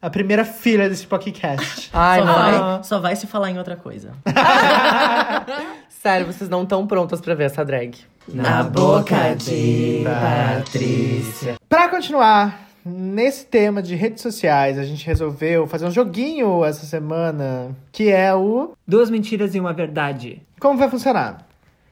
[0.00, 1.90] A primeira filha desse podcast.
[1.92, 2.34] Ai, só, não.
[2.34, 4.12] vai, só vai se falar em outra coisa.
[5.88, 7.96] Sério, vocês não estão prontas pra ver essa drag.
[8.28, 11.56] Na boca de Patrícia.
[11.68, 17.74] Pra continuar nesse tema de redes sociais, a gente resolveu fazer um joguinho essa semana,
[17.90, 20.40] que é o Duas mentiras e uma verdade.
[20.60, 21.46] Como vai funcionar?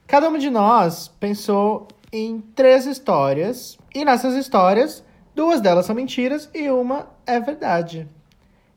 [0.06, 5.04] Cada uma de nós pensou em três histórias, e nessas histórias,
[5.34, 8.08] duas delas são mentiras e uma é verdade.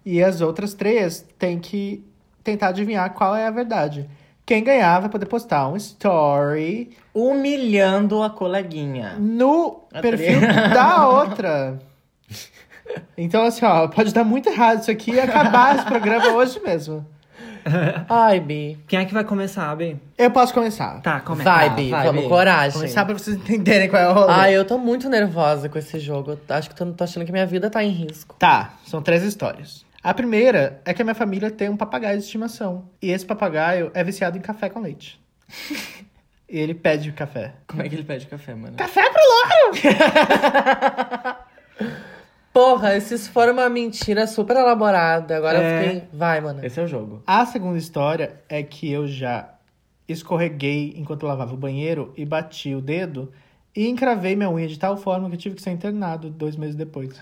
[0.06, 2.04] E as outras três têm que
[2.44, 4.10] tentar adivinhar qual é a verdade.
[4.46, 9.16] Quem ganhar vai poder postar um story Humilhando a coleguinha.
[9.18, 10.42] no A perfil
[10.74, 11.80] da outra.
[13.18, 17.06] Então, assim, ó, pode dar muito errado isso aqui e acabar esse programa hoje mesmo.
[18.10, 18.78] Ai, Bi.
[18.88, 20.00] Quem é que vai começar, Bi?
[20.18, 21.02] Eu posso começar.
[21.02, 21.50] Tá, começa.
[21.50, 21.90] Vai, Tá, Bi.
[21.90, 22.30] vai, Vamos, Bi.
[22.30, 22.80] coragem.
[22.80, 24.32] Começar pra vocês entenderem qual é o rolê.
[24.34, 26.32] Ai, eu tô muito nervosa com esse jogo.
[26.32, 28.36] Eu Acho que tô, tô achando que minha vida tá em risco.
[28.40, 29.86] Tá, são três histórias.
[30.02, 32.86] A primeira é que a minha família tem um papagaio de estimação.
[33.02, 35.20] E esse papagaio é viciado em café com leite.
[36.50, 37.54] e ele pede café.
[37.68, 38.76] Como é que ele pede café, mano?
[38.78, 39.78] Café pro louro!
[42.54, 45.38] Porra, se isso for uma mentira super elaborada.
[45.38, 45.62] Agora É.
[45.80, 46.04] eu fiquei.
[46.12, 46.66] Vai, mano.
[46.66, 47.22] Esse é o jogo.
[47.26, 49.50] A segunda história é que eu já
[50.08, 53.32] escorreguei enquanto eu lavava o banheiro e bati o dedo
[53.76, 56.76] e encravei minha unha de tal forma que eu tive que ser internado dois meses
[56.76, 57.20] depois.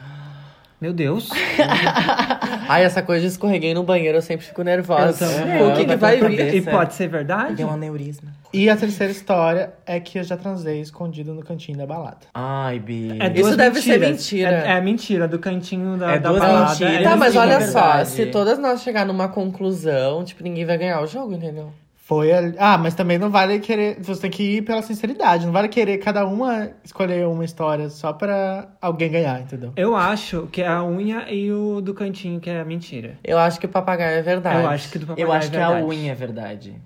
[0.80, 1.30] Meu Deus.
[2.70, 5.26] Ai, essa coisa de escorreguei no banheiro, eu sempre fico nervosa.
[5.26, 5.64] Eu também.
[5.64, 6.54] O que, que vai vir?
[6.54, 7.56] E pode ser verdade?
[7.56, 8.32] Deu um aneurisma.
[8.54, 12.18] E a terceira história é que eu já transei escondido no cantinho da balada.
[12.34, 13.18] Ai, Bi.
[13.20, 14.64] É Isso deve ser mentira.
[14.68, 16.70] É, é mentira, do cantinho da, É da duas balada.
[16.70, 16.94] mentiras.
[16.94, 20.66] É Tá, mas sim, olha é só, se todas nós chegar numa conclusão, tipo, ninguém
[20.66, 21.72] vai ganhar o jogo, entendeu?
[22.08, 22.56] Foi ali.
[22.58, 23.98] Ah, mas também não vale querer.
[24.00, 25.46] Você tem que ir pela sinceridade.
[25.46, 29.74] Não vale querer cada uma escolher uma história só pra alguém ganhar, entendeu?
[29.76, 33.20] Eu acho que é a unha e o do cantinho que é mentira.
[33.22, 34.64] Eu acho que o papagaio é verdade.
[34.64, 35.86] Eu acho que do papagaio Eu acho é que a verdade.
[35.86, 36.82] unha é verdade.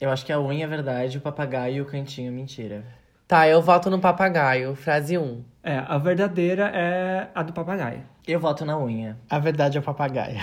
[0.00, 2.84] Eu acho que a unha é verdade, o papagaio e o cantinho é mentira.
[3.26, 4.76] Tá, eu voto no papagaio.
[4.76, 5.42] Frase 1.
[5.64, 8.04] É, a verdadeira é a do papagaio.
[8.24, 9.16] Eu voto na unha.
[9.28, 10.36] A verdade é o papagaio.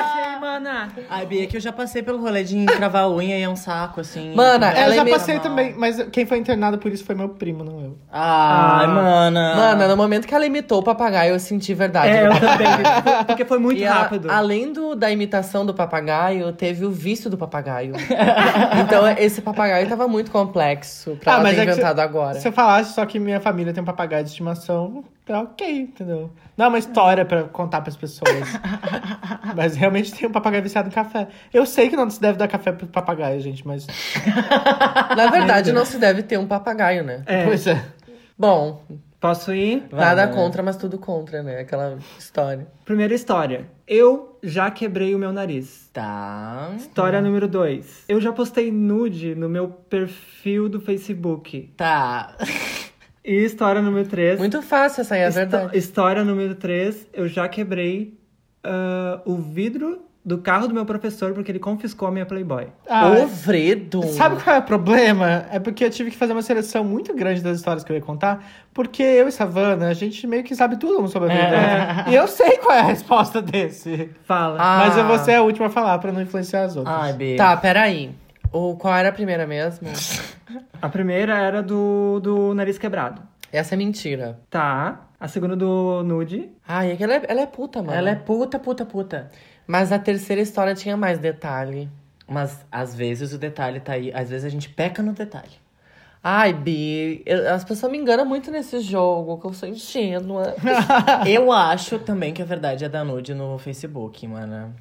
[0.00, 0.88] Achei, mana!
[1.10, 3.56] Ai, Bia, que eu já passei pelo rolê de encravar a unha e é um
[3.56, 4.34] saco, assim.
[4.34, 7.04] Mana, É, ela eu já é meio- passei também, mas quem foi internado por isso
[7.04, 7.98] foi meu primo, não eu.
[8.10, 8.88] Ai, Ah.
[8.88, 9.54] mana.
[9.56, 12.08] Mano, no momento que ela imitou o papagaio, eu senti verdade.
[12.08, 13.24] É, eu também.
[13.26, 14.30] Porque foi muito E a- rápido.
[14.30, 17.92] além do, da imitação do papagaio, teve o vício do papagaio.
[18.80, 22.40] então, esse papagaio tava muito complexo pra Ah, ela mas ter é que inventado agora.
[22.40, 26.30] Se eu falasse só que minha família tem um papagaio de estimação, tá ok, entendeu?
[26.56, 28.48] Não é uma história pra contar pras pessoas.
[29.54, 31.28] mas realmente tem um papagaio viciado em café.
[31.52, 33.86] Eu sei que não se deve dar café pro papagaio, gente, mas.
[35.16, 37.22] Na verdade, não se deve ter um papagaio, né?
[37.26, 37.84] É, Pois é.
[38.36, 38.82] Bom,
[39.20, 39.86] posso ir?
[39.90, 40.34] Vai, nada mana.
[40.34, 41.60] contra, mas tudo contra, né?
[41.60, 42.66] Aquela história.
[42.84, 43.68] Primeira história.
[43.86, 45.90] Eu já quebrei o meu nariz.
[45.92, 46.70] Tá.
[46.76, 48.04] História número 2.
[48.08, 51.72] Eu já postei nude no meu perfil do Facebook.
[51.76, 52.36] Tá.
[53.28, 54.38] E história número 3.
[54.38, 55.76] Muito fácil, essa aí é verdade.
[55.76, 57.08] História número 3.
[57.12, 58.18] Eu já quebrei
[58.64, 62.68] ah, o vidro do carro do meu professor porque ele confiscou a minha Playboy.
[62.88, 64.02] Ah, o Vredo.
[64.08, 65.44] Sabe qual é o problema?
[65.50, 68.02] É porque eu tive que fazer uma seleção muito grande das histórias que eu ia
[68.02, 72.08] contar, porque eu e Savana, a gente meio que sabe tudo sobre a vida.
[72.08, 72.10] É.
[72.10, 74.08] E eu sei qual é a resposta desse.
[74.24, 74.56] Fala.
[74.58, 74.78] Ah.
[74.86, 76.96] Mas eu vou ser a última a falar pra não influenciar as outras.
[76.98, 77.36] Ai, Bia.
[77.36, 78.10] Tá, peraí.
[78.52, 79.88] O, qual era a primeira mesmo?
[80.80, 83.20] A primeira era do, do nariz quebrado.
[83.52, 84.38] Essa é mentira.
[84.48, 85.08] Tá.
[85.18, 86.48] A segunda do nude.
[86.66, 87.92] Ai, é que ela é, ela é puta, mano.
[87.98, 89.30] Ela é puta, puta, puta.
[89.66, 91.88] Mas a terceira história tinha mais detalhe.
[92.26, 94.12] Mas às vezes o detalhe tá aí.
[94.14, 95.50] Às vezes a gente peca no detalhe.
[96.22, 100.54] Ai, Bi, eu- as pessoas me enganam muito nesse jogo, que eu sou ingênua.
[101.26, 104.74] Eu acho também que a verdade é da nude no Facebook, mano.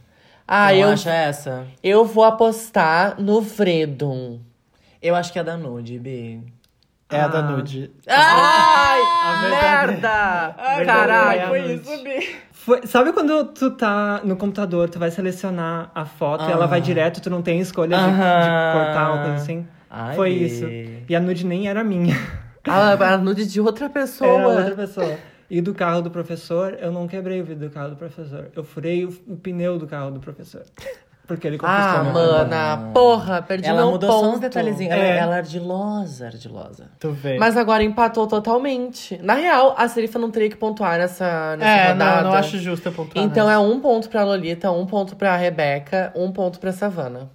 [0.48, 1.68] Ah, não eu, acha essa?
[1.84, 4.40] eu vou apostar no Vredon.
[5.02, 6.42] Eu acho que é da nude, Bi.
[7.10, 7.42] É a da Ah.
[7.44, 7.92] nude.
[8.08, 9.00] Ai,
[9.42, 10.56] verdade- merda!
[10.76, 12.36] verdade Caralho, é foi isso, Bi.
[12.52, 16.68] Foi- sabe quando tu tá no computador, tu vai selecionar a foto e ela Ah.
[16.68, 19.68] vai direto, tu não tem escolha de, de cortar uma coisa assim?
[19.90, 20.46] Ai, Foi Bi.
[20.46, 20.66] isso.
[21.10, 22.16] E a nude nem era minha.
[22.68, 24.30] A, a nude de outra pessoa.
[24.30, 25.18] Era outra pessoa.
[25.50, 28.50] E do carro do professor, eu não quebrei o vidro do carro do professor.
[28.56, 30.64] Eu furei o, o pneu do carro do professor.
[31.26, 34.26] Porque ele confiscou Ah, meu mana, porra, perdi Ela meu mudou ponto.
[34.26, 34.94] só uns detalhezinhos.
[34.94, 35.18] Ela, É.
[35.18, 36.86] ela é ardilosa, ardilosa.
[37.00, 37.38] Tu vê.
[37.38, 39.18] Mas agora empatou totalmente.
[39.22, 42.22] Na real, a Serifa não teria que pontuar nessa, nessa é, rodada.
[42.24, 43.26] não, não acho justo eu pontuar.
[43.26, 43.58] Então nessa.
[43.58, 47.30] é um ponto pra Lolita, um ponto pra Rebeca, um ponto pra Savana.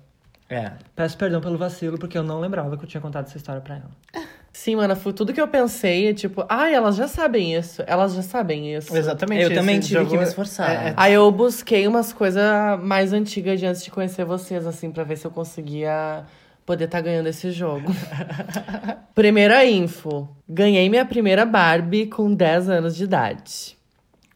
[0.48, 0.72] É.
[0.96, 3.76] Peço perdão pelo vacilo, porque eu não lembrava que eu tinha contado essa história pra
[3.76, 3.90] ela.
[4.52, 6.12] Sim, mana, foi tudo que eu pensei.
[6.12, 7.82] Tipo, ai, elas já sabem isso.
[7.86, 8.94] Elas já sabem isso.
[8.94, 9.42] Exatamente.
[9.44, 10.70] Eu também tive jogo que me é- esforçar.
[10.70, 12.42] é- é- Aí eu busquei umas coisas
[12.82, 16.24] mais antigas de antes de conhecer vocês, assim, pra ver se eu conseguia
[16.66, 17.90] poder estar ganhando esse jogo.
[19.14, 20.28] primeira info.
[20.48, 23.76] Ganhei minha primeira Barbie com 10 anos de idade.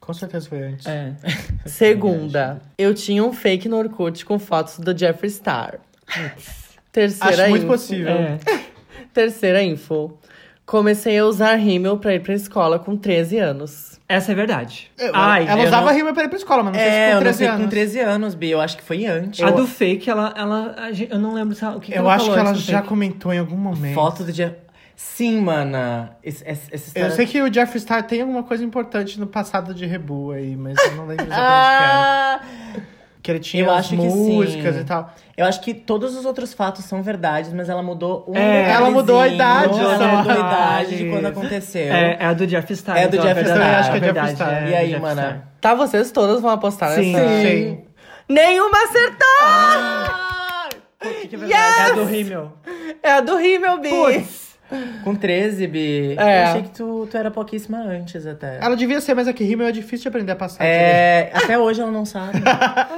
[0.01, 0.87] Com certeza foi antes.
[0.87, 1.13] É.
[1.67, 5.79] Segunda, eu tinha um fake no Orkut com fotos do Jeffree Star.
[6.93, 7.73] Terceira Acho muito info.
[7.73, 8.09] possível.
[8.13, 8.39] É.
[9.21, 10.13] Terceira info.
[10.67, 13.99] Comecei a usar rímel pra ir pra escola com 13 anos.
[14.09, 14.91] Essa é verdade.
[14.99, 16.97] Eu- Ai, ela eu usava não- rima pra ir pra escola, mas não sei se
[16.97, 17.63] É, com eu não 13 sei anos.
[17.63, 18.51] com 13 anos, Bi.
[18.51, 19.43] Eu acho que foi antes.
[19.43, 20.35] a do fake, ela.
[20.37, 20.75] ela
[21.09, 22.89] eu não lembro se ela, o que, que Eu acho que ela já fake.
[22.89, 23.95] comentou em algum momento.
[23.95, 24.59] Foto do dia.
[24.95, 26.17] Sim, mana.
[26.23, 29.73] Esse, esse, essa Eu sei que o Jeffree Star tem alguma coisa importante no passado
[29.75, 32.41] de Rebu aí, mas eu não lembro exatamente Ah!
[32.41, 32.87] o que era.
[33.27, 34.81] Que ele tinha Eu as acho que músicas sim.
[34.83, 35.11] e tal.
[35.37, 38.89] Eu acho que todos os outros fatos são verdades, mas ela mudou um É, ela
[38.89, 40.07] mudou a idade Ela só.
[40.19, 41.93] mudou a idade de quando aconteceu.
[41.93, 42.97] É, é a do Jeff Star.
[42.97, 44.53] É do então, Jeff verdade, Star, acho que é Jeff verdade, Star.
[44.53, 45.23] é E aí, Jeff mana?
[45.23, 45.49] Star.
[45.61, 47.13] Tá, vocês todas vão apostar Sim.
[47.15, 47.29] nessa?
[47.49, 47.85] Sim.
[48.29, 49.27] Nenhuma acertou!
[51.01, 51.53] Que que é verdade?
[51.53, 52.53] É a do rímel.
[53.03, 53.91] É a do rímel, Bi.
[55.05, 56.17] Com 13, Bi.
[56.19, 56.43] É.
[56.43, 58.59] Eu achei que tu, tu era pouquíssima antes até.
[58.61, 60.65] Ela devia ser, mas aqui rímel é difícil de aprender a passar.
[60.65, 62.43] É, até hoje ela não sabe.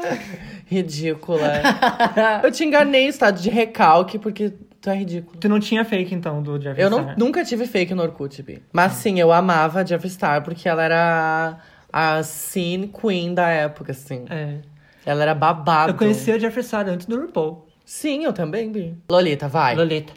[0.67, 1.53] Ridícula.
[2.43, 5.39] eu te enganei, estado de recalque, porque tu é ridículo.
[5.39, 7.19] Tu não tinha fake, então, do Jeff Eu não, Star?
[7.19, 8.63] nunca tive fake no Orkut, Bi.
[8.73, 11.59] Mas sim, eu amava a Jeff Star, porque ela era
[11.93, 14.25] a scene queen da época, assim.
[14.31, 14.57] É.
[15.05, 15.93] Ela era babado.
[15.93, 17.67] Eu conheci a Jeff Star antes do RuPaul.
[17.85, 18.95] Sim, eu também, Bi.
[19.11, 19.75] Lolita, vai.
[19.75, 20.13] Lolita.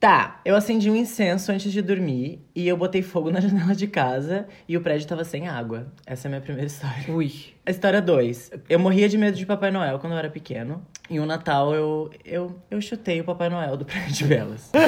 [0.00, 3.88] Tá, eu acendi um incenso antes de dormir e eu botei fogo na janela de
[3.88, 5.88] casa e o prédio tava sem água.
[6.06, 7.04] Essa é a minha primeira história.
[7.08, 7.32] Ui.
[7.66, 8.52] A história 2.
[8.68, 10.80] Eu morria de medo de Papai Noel quando eu era pequeno.
[11.10, 14.70] E um Natal eu, eu, eu chutei o Papai Noel do prédio de velas.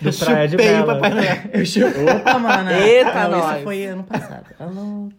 [0.00, 0.86] Do Praia de Chupei o.
[0.86, 1.36] Papai Noel.
[1.52, 2.08] Eu chutei.
[2.08, 2.78] Opa, mana.
[2.78, 3.54] Eita, Não, nós.
[3.56, 4.46] Isso foi ano passado.
[4.58, 5.10] Alô.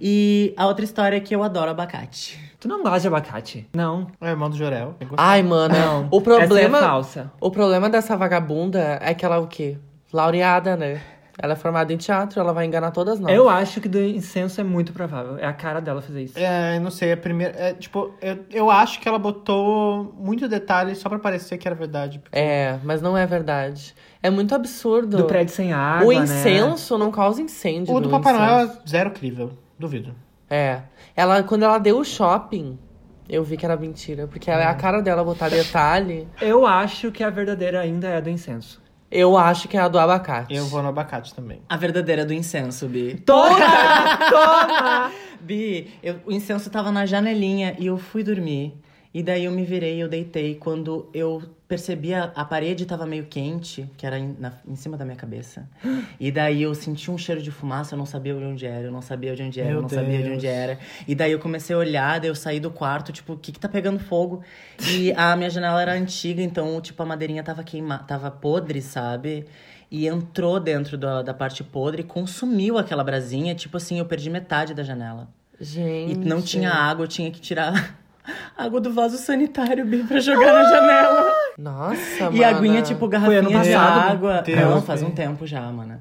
[0.00, 2.49] E a outra história é que eu adoro abacate.
[2.60, 3.66] Tu não gosta de abacate?
[3.74, 4.06] Não.
[4.20, 4.94] É irmão do Jorel.
[5.16, 5.74] Ai, mano.
[5.74, 6.08] Não.
[6.10, 6.76] O problema.
[6.76, 7.32] Essa é falsa.
[7.40, 9.78] O problema dessa vagabunda é que ela é o quê?
[10.12, 11.00] Laureada, né?
[11.42, 13.34] Ela é formada em teatro, ela vai enganar todas nós.
[13.34, 15.38] Eu acho que do incenso é muito provável.
[15.38, 16.38] É a cara dela fazer isso.
[16.38, 17.54] É, eu não sei, a primeira.
[17.56, 21.74] É, tipo, eu, eu acho que ela botou muito detalhe só pra parecer que era
[21.74, 22.20] verdade.
[22.30, 23.94] É, mas não é verdade.
[24.22, 25.16] É muito absurdo.
[25.16, 26.24] Do prédio sem água, o né?
[26.24, 27.94] incenso não causa incêndio.
[27.94, 29.52] O do do Papai Noel é zero crível.
[29.78, 30.14] Duvido.
[30.50, 30.82] É.
[31.16, 32.78] Ela, quando ela deu o shopping,
[33.28, 34.26] eu vi que era mentira.
[34.26, 36.26] Porque é a cara dela botar detalhe.
[36.40, 38.80] Eu acho que a verdadeira ainda é a do incenso.
[39.10, 40.54] Eu acho que é a do abacate.
[40.54, 41.60] Eu vou no abacate também.
[41.68, 43.16] A verdadeira do incenso, Bi.
[43.26, 43.56] Toma!
[44.30, 45.10] Toma!
[45.40, 48.74] Bi, eu- o incenso tava na janelinha e eu fui dormir.
[49.12, 50.54] E daí eu me virei, eu deitei.
[50.54, 54.96] Quando eu percebi a, a parede tava meio quente, que era em, na- em cima
[54.96, 55.68] da minha cabeça.
[56.18, 58.92] E daí eu senti um cheiro de fumaça, eu não sabia de onde era, eu
[58.92, 60.34] não sabia de onde era, Meu eu não sabia de Deus.
[60.36, 60.78] onde era.
[61.08, 63.58] E daí eu comecei a olhar, daí eu saí do quarto, tipo, o que que
[63.58, 64.42] tá pegando fogo?
[64.92, 69.44] E a minha janela era antiga, então, tipo, a madeirinha tava queimada, tava podre, sabe?
[69.90, 74.72] E entrou dentro da, da parte podre, consumiu aquela brasinha, tipo assim, eu perdi metade
[74.72, 75.28] da janela.
[75.60, 76.12] Gente.
[76.12, 77.98] E não tinha água, eu tinha que tirar
[78.56, 81.34] água do vaso sanitário bem pra jogar na janela.
[81.58, 82.58] Nossa, E a mana.
[82.58, 84.42] aguinha, tipo, garrafinha ano de passado, água.
[84.42, 85.08] Deus, não, faz Bi.
[85.08, 86.00] um tempo já, mano.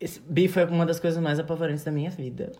[0.00, 2.52] Esse Bi foi uma das coisas mais apavorantes da minha vida.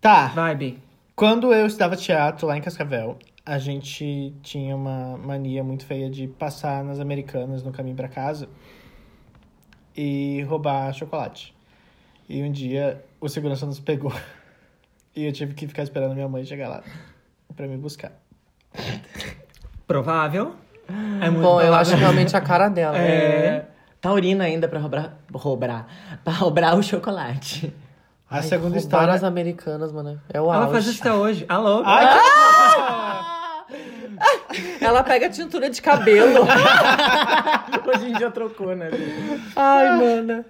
[0.00, 0.28] Tá.
[0.28, 0.78] Vai, Bi.
[1.16, 6.28] Quando eu estudava teatro lá em Cascavel, a gente tinha uma mania muito feia de
[6.28, 8.48] passar nas americanas no caminho pra casa
[9.96, 11.54] e roubar chocolate.
[12.28, 14.12] E um dia o segurança nos pegou
[15.16, 16.82] e eu tive que ficar esperando minha mãe chegar lá
[17.58, 18.12] pra me buscar.
[19.84, 20.54] Provável.
[21.20, 21.74] É muito Bom, eu provável.
[21.74, 22.96] acho realmente a cara dela.
[22.96, 23.66] É.
[24.00, 25.86] Taurina ainda pra roubar, roubar,
[26.22, 27.74] pra roubar o chocolate.
[28.30, 29.12] A Ai, segunda história.
[29.12, 30.20] as americanas, mano.
[30.32, 30.72] É o Ela auge.
[30.72, 31.44] faz isso até hoje.
[31.48, 31.82] Alô?
[31.84, 32.06] Ai,
[34.80, 36.46] Ela pega tintura de cabelo.
[37.86, 38.88] Hoje em dia trocou, né?
[39.56, 40.44] Ai, mana.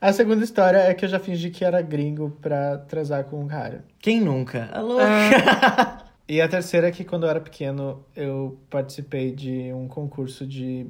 [0.00, 3.46] A segunda história é que eu já fingi que era gringo pra transar com um
[3.48, 3.84] cara.
[4.00, 4.68] Quem nunca?
[4.72, 4.98] Alô?
[6.28, 10.86] E a terceira é que quando eu era pequeno, eu participei de um concurso de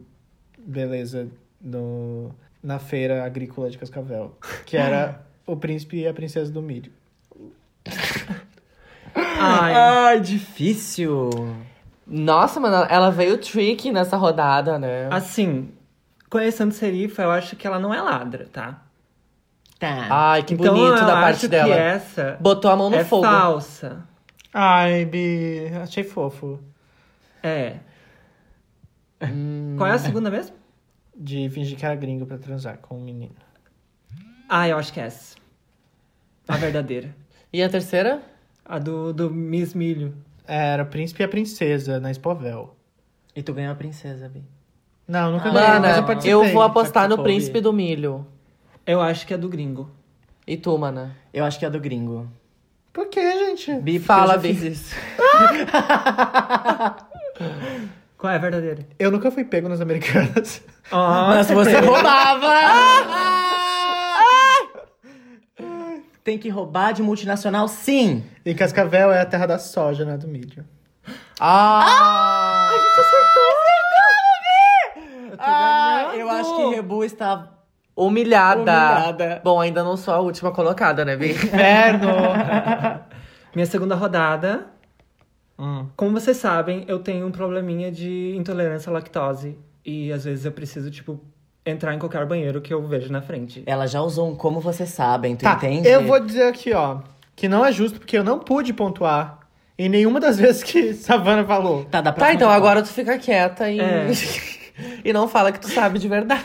[0.59, 1.29] beleza
[1.61, 4.37] no, na feira agrícola de Cascavel.
[4.67, 6.93] Que era o príncipe e a princesa do milho.
[9.15, 9.75] Ai.
[9.75, 11.31] Ai, difícil.
[12.07, 15.09] Nossa, mano, ela veio tricky nessa rodada, né?
[15.11, 15.71] Assim,
[16.31, 18.83] conhecendo Serifa, eu acho que ela não é ladra, tá?
[19.79, 20.07] Tá.
[20.09, 21.75] Ai, que então bonito eu da acho parte que dela.
[21.75, 23.25] essa Botou a mão no é fogo.
[23.25, 24.05] falsa.
[24.53, 26.59] Ai, Bi, achei fofo.
[27.43, 27.77] É.
[29.77, 30.57] Qual é a segunda mesmo?
[31.17, 33.35] De fingir que era gringo pra transar com um menino.
[34.49, 35.37] Ah, eu acho que é essa.
[36.49, 37.15] A verdadeira.
[37.55, 38.23] E a terceira?
[38.65, 40.15] A do, do Miss Milho.
[40.49, 42.75] É, Era o príncipe e a princesa na Expovel.
[43.37, 44.43] E tu ganhou a princesa, Bi.
[45.07, 46.33] Não, nunca Ah, ganhei, mas eu participei.
[46.33, 48.27] eu vou apostar no príncipe do milho.
[48.87, 49.91] Eu acho que é do gringo.
[50.47, 51.15] E tu, mana?
[51.31, 52.27] Eu acho que é a do gringo.
[52.93, 53.73] Por que, gente?
[53.81, 54.69] Bi, Fala, eu Bi.
[54.69, 54.95] isso.
[58.19, 58.87] Qual é a verdadeira?
[58.99, 60.63] Eu nunca fui pego nas americanas.
[60.93, 62.53] Mas Você roubava!
[66.23, 68.25] Tem que roubar de multinacional, sim!
[68.45, 70.17] E Cascavel é a terra da soja, né?
[70.17, 70.65] Do milho.
[71.41, 72.71] Ah!
[75.39, 77.49] Ah, eu acho que Rebu está
[77.97, 78.61] Humilhada.
[78.61, 79.41] Humilhada.
[79.45, 81.31] Bom, ainda não sou a última colocada, né, Bi?
[81.33, 82.09] Inferno!
[83.55, 84.67] Minha segunda rodada.
[85.59, 85.87] Hum.
[85.97, 89.59] Como vocês sabem, eu tenho um probleminha de intolerância à lactose.
[89.85, 91.21] E às vezes eu preciso, tipo,
[91.67, 93.63] entrar em qualquer banheiro que eu vejo na frente.
[93.67, 95.87] Ela já usou um como vocês sabem, tu Tá, entende?
[95.89, 96.99] eu vou dizer aqui, ó,
[97.37, 99.41] que não é justo porque eu não pude pontuar
[99.79, 101.85] em nenhuma das vezes que Savana falou.
[101.85, 103.79] Tá, da Tá, próxima então agora tu fica quieta e...
[103.81, 104.07] É.
[105.05, 106.43] e não fala que tu sabe de verdade.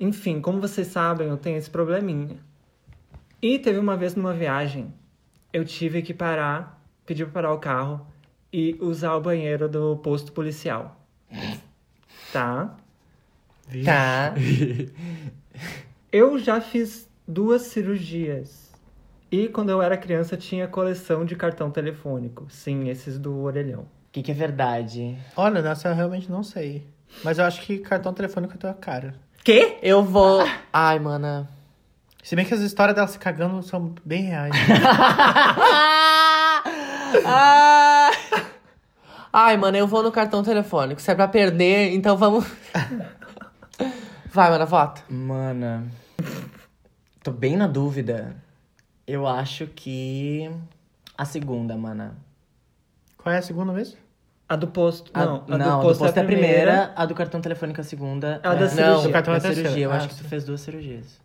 [0.00, 2.36] Enfim, como vocês sabem, eu tenho esse probleminha.
[3.40, 4.92] E teve uma vez numa viagem,
[5.52, 8.06] eu tive que parar, pedir pra parar o carro
[8.52, 11.00] e usar o banheiro do posto policial.
[12.32, 12.76] Tá?
[13.84, 14.34] Tá.
[16.10, 18.72] Eu já fiz duas cirurgias.
[19.30, 22.46] E quando eu era criança tinha coleção de cartão telefônico.
[22.48, 23.82] Sim, esses do orelhão.
[23.82, 25.18] O que, que é verdade?
[25.36, 26.86] Olha, nessa eu realmente não sei.
[27.22, 29.14] Mas eu acho que cartão telefônico é a tua cara.
[29.44, 29.78] Quê?
[29.82, 30.46] Eu vou.
[30.72, 31.48] Ai, mana.
[32.22, 34.52] Se bem que as histórias dela se cagando são bem reais.
[37.24, 38.10] Ah!
[39.32, 41.00] Ai, mano, eu vou no cartão telefônico.
[41.00, 42.44] Se é pra perder, então vamos.
[44.30, 45.02] Vai, mana, vota.
[45.08, 45.86] Mana.
[47.22, 48.36] Tô bem na dúvida.
[49.06, 50.50] Eu acho que.
[51.16, 52.14] A segunda, mana.
[53.16, 53.96] Qual é a segunda vez?
[54.48, 55.10] A do posto.
[55.12, 57.84] A- não, a não, do posto, é a primeira, a do cartão telefônico é a
[57.84, 58.40] segunda.
[58.42, 58.86] A da é, cirurgia.
[58.94, 59.64] Não, Do cartão é a da cirurgia.
[59.64, 59.88] terceira.
[59.90, 60.28] Eu acho Ah, que tu sim.
[60.28, 61.20] fez duas cirurgias.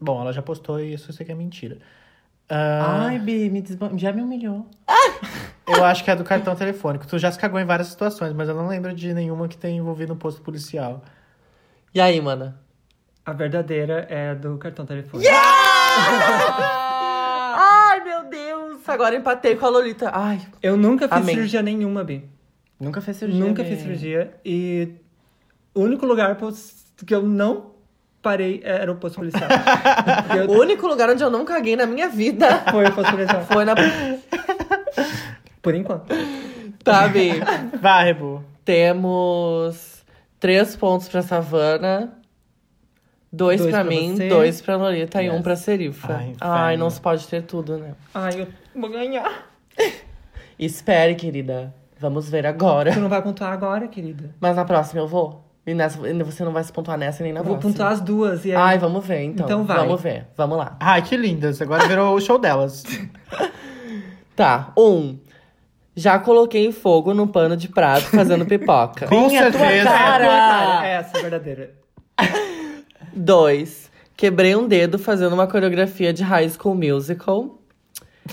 [0.00, 1.78] Bom, ela já postou e isso eu sei que é mentira.
[2.48, 3.96] Ah, Ai, Bi, me desban...
[3.98, 4.66] já me humilhou.
[5.66, 7.06] eu acho que é do cartão telefônico.
[7.06, 9.76] Tu já se cagou em várias situações, mas eu não lembro de nenhuma que tenha
[9.78, 11.02] envolvido um posto policial.
[11.94, 12.60] E aí, mana?
[13.24, 15.30] A verdadeira é a do cartão telefônico.
[17.60, 18.47] Ai, meu Deus!
[18.88, 20.10] Agora empatei com a Lolita.
[20.12, 21.34] Ai, Eu nunca fiz Amém.
[21.34, 22.24] cirurgia nenhuma, Bi.
[22.80, 23.44] Nunca fez cirurgia.
[23.44, 23.68] Nunca Bi.
[23.70, 24.32] fiz cirurgia.
[24.44, 24.88] E
[25.74, 26.36] o único lugar
[27.06, 27.72] que eu não
[28.22, 29.48] parei era o posto policial.
[30.36, 33.44] Eu- o único lugar onde eu não caguei na minha vida Foi o posto policial.
[33.44, 33.74] foi na.
[35.62, 36.06] Por enquanto.
[36.82, 37.32] Tá, Bi?
[37.80, 38.42] Vai, Rebu.
[38.64, 40.04] Temos
[40.40, 42.12] três pontos pra Savana,
[43.32, 44.28] dois, Dois pra, pra mim, você.
[44.28, 45.34] dois pra Lolita e Yes.
[45.34, 46.14] um pra Serifa.
[46.14, 47.94] Ai, Ai, não se pode ter tudo, né?
[48.14, 48.46] Ai, eu
[48.80, 49.46] vou ganhar.
[50.58, 51.74] Espere, querida.
[52.00, 52.92] Vamos ver agora.
[52.92, 54.34] Tu não vai pontuar agora, querida.
[54.40, 55.44] Mas na próxima eu vou.
[55.66, 57.72] E nessa, você não vai se pontuar nessa nem na Eu vou próxima.
[57.72, 58.44] pontuar as duas.
[58.44, 58.56] E aí...
[58.56, 59.44] Ai, vamos ver, então.
[59.44, 59.76] Então vai.
[59.78, 60.26] Vamos ver.
[60.36, 60.76] Vamos lá.
[60.80, 61.60] Ai, que lindas.
[61.60, 62.84] Agora virou o show delas.
[64.34, 64.72] Tá.
[64.78, 65.18] Um.
[65.96, 69.08] Já coloquei fogo no pano de prato fazendo pipoca.
[69.10, 69.84] Com a tua certeza.
[69.84, 70.24] cara.
[70.24, 71.74] É, cara, é essa a verdadeira.
[73.12, 73.90] Dois.
[74.16, 77.57] Quebrei um dedo fazendo uma coreografia de High School Musical.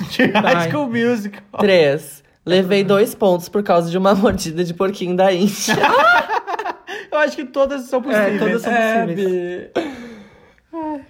[0.03, 1.41] De High School Musical.
[1.59, 2.23] Três.
[2.45, 5.75] Levei dois pontos por causa de uma mordida de porquinho da Índia.
[7.11, 8.35] Eu acho que todas são possíveis.
[8.35, 9.69] É, todas são possíveis.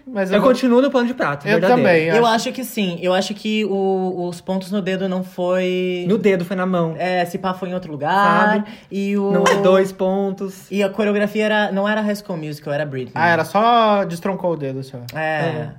[0.08, 1.82] Mas Eu vou- continuo no pano de prato, Eu verdadeiro.
[1.82, 2.06] também.
[2.08, 3.00] Eu acho que sim.
[3.02, 6.06] Eu acho que o- os pontos no dedo não foi.
[6.08, 6.94] No dedo, foi na mão.
[6.98, 8.48] É, se pá foi em outro lugar.
[8.52, 8.66] Sabe?
[8.92, 9.32] E o.
[9.32, 10.72] Não é dois pontos.
[10.72, 13.14] E a coreografia era, não era High School Musical, era Britney.
[13.16, 15.00] Ah, era só destroncou o dedo, só.
[15.16, 15.70] É.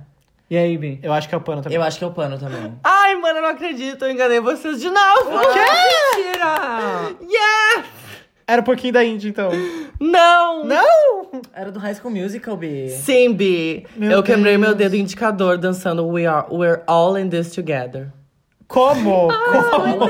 [0.49, 0.99] E aí, Bi?
[1.03, 1.75] Eu acho que é o pano também.
[1.77, 2.73] Eu acho que é o pano também.
[2.83, 4.05] Ai, mano, eu não acredito.
[4.05, 5.31] Eu enganei vocês de novo.
[5.31, 7.15] Mentira!
[7.21, 7.85] Yeah!
[8.47, 9.49] Era um pouquinho da Índia, então.
[9.99, 10.63] Não!
[10.63, 11.41] Não!
[11.53, 12.87] Era do High School Musical, B.
[12.87, 13.85] Sim, Bi.
[13.95, 14.67] Meu eu quebrei Deus.
[14.67, 18.07] meu dedo indicador dançando We Are We're All in This Together.
[18.69, 19.27] Como?
[19.71, 20.09] Como?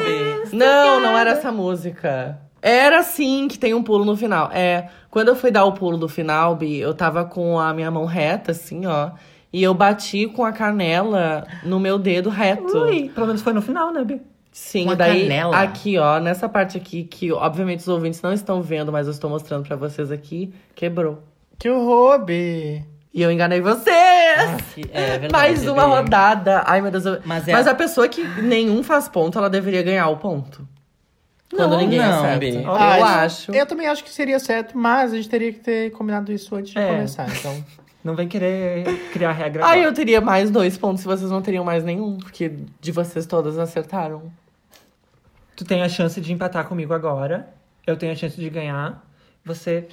[0.53, 2.39] Não, não era essa música.
[2.61, 4.51] Era sim que tem um pulo no final.
[4.51, 7.89] É, quando eu fui dar o pulo do final, Bi, eu tava com a minha
[7.89, 9.11] mão reta, assim, ó.
[9.51, 12.77] E eu bati com a canela no meu dedo reto.
[12.83, 14.21] Ui, pelo menos foi no final, né, Bi?
[14.51, 15.57] Sim, Com a daí canela?
[15.61, 19.29] aqui, ó, nessa parte aqui, que obviamente os ouvintes não estão vendo, mas eu estou
[19.29, 21.23] mostrando pra vocês aqui, quebrou.
[21.59, 22.83] Que horror, B.
[23.13, 23.95] E eu enganei vocês!
[24.91, 25.31] É verdade.
[25.31, 25.95] Mais uma B.
[25.95, 26.63] rodada.
[26.65, 27.05] Ai, meu Deus.
[27.05, 30.67] eu- Mas Mas, é- a pessoa que nenhum faz ponto, ela deveria ganhar o ponto.
[31.55, 32.39] Quando Não, ninguém não, acerta.
[32.39, 32.63] Bi.
[32.63, 33.51] Eu Ah, acho.
[33.51, 36.73] Eu também acho que seria certo, mas a gente teria que ter combinado isso antes
[36.73, 36.87] de É.
[36.89, 37.63] começar, então.
[38.07, 39.89] Não vem querer criar regra Ai, agora.
[39.89, 43.59] eu teria mais dois pontos se vocês não teriam mais nenhum, porque de vocês todas
[43.59, 44.31] acertaram.
[45.57, 47.49] Tu tem a chance de empatar comigo agora.
[47.85, 49.05] Eu tenho a chance de ganhar.
[49.43, 49.89] Você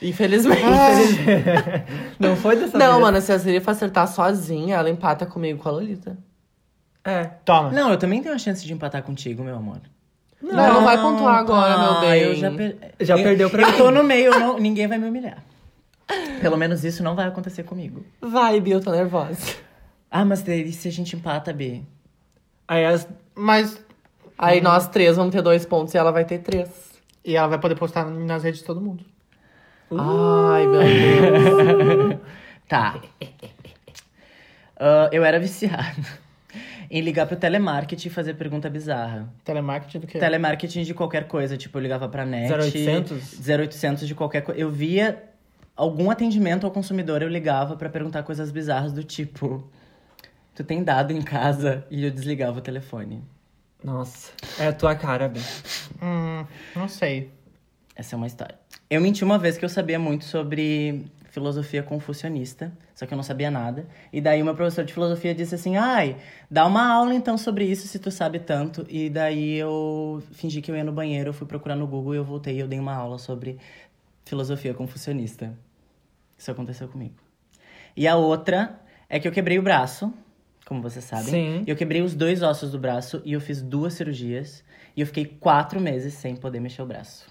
[0.00, 0.62] Infelizmente.
[2.20, 3.00] não foi dessa não, vez.
[3.00, 6.16] mano, se a Serifa acertar sozinha, ela empata comigo com a Lolita.
[7.04, 7.24] É.
[7.44, 7.72] Toma.
[7.72, 9.80] Não, eu também tenho a chance de empatar contigo, meu amor.
[10.40, 12.22] Não, não vai pontuar agora, meu bem.
[12.22, 12.76] Eu já, per...
[13.00, 13.76] Já eu, perdeu pra Eu mim.
[13.76, 15.42] tô no meio, eu não- ninguém vai me humilhar.
[16.40, 18.04] Pelo menos isso não vai acontecer comigo.
[18.20, 19.56] Vai, Bi, eu tô nervosa.
[20.10, 21.82] Ah, mas daí se a gente empata, B?
[22.68, 23.08] Aí as.
[23.34, 23.80] Mas.
[24.38, 26.68] Aí nós três vamos ter dois pontos e ela vai ter três.
[27.24, 29.04] E ela vai poder postar nas redes de todo mundo.
[29.90, 32.20] Ai, meu Deus.
[32.68, 33.00] Tá.
[34.76, 36.04] Ah, eu era viciado
[36.90, 39.32] em ligar pro telemarketing e fazer pergunta bizarra.
[39.44, 40.18] Telemarketing do que?
[40.18, 42.52] Telemarketing de qualquer coisa, tipo, eu ligava pra net.
[42.52, 43.48] 0800?
[43.48, 44.60] 0800 de qualquer coisa.
[44.60, 45.22] Eu via
[45.76, 49.68] algum atendimento ao consumidor, eu ligava pra perguntar coisas bizarras do tipo:
[50.54, 51.86] Tu tem dado em casa?
[51.90, 53.22] E eu desligava o telefone.
[53.84, 54.32] Nossa.
[54.58, 55.40] É a tua cara, Bi.
[56.02, 57.30] Hum, não sei.
[57.94, 58.58] Essa é uma história.
[58.88, 63.22] Eu menti uma vez que eu sabia muito sobre filosofia confucionista, só que eu não
[63.22, 63.86] sabia nada.
[64.10, 66.16] E daí o meu professor de filosofia disse assim: "Ai,
[66.50, 68.86] dá uma aula então sobre isso se tu sabe tanto".
[68.88, 72.18] E daí eu fingi que eu ia no banheiro, eu fui procurar no Google e
[72.18, 73.58] eu voltei e eu dei uma aula sobre
[74.24, 75.52] filosofia confucionista.
[76.36, 77.14] Isso aconteceu comigo.
[77.96, 78.78] E a outra
[79.08, 80.12] é que eu quebrei o braço
[80.66, 81.26] como vocês sabem.
[81.26, 81.64] Sim.
[81.66, 84.64] E eu quebrei os dois ossos do braço e eu fiz duas cirurgias.
[84.96, 87.26] E eu fiquei quatro meses sem poder mexer o braço.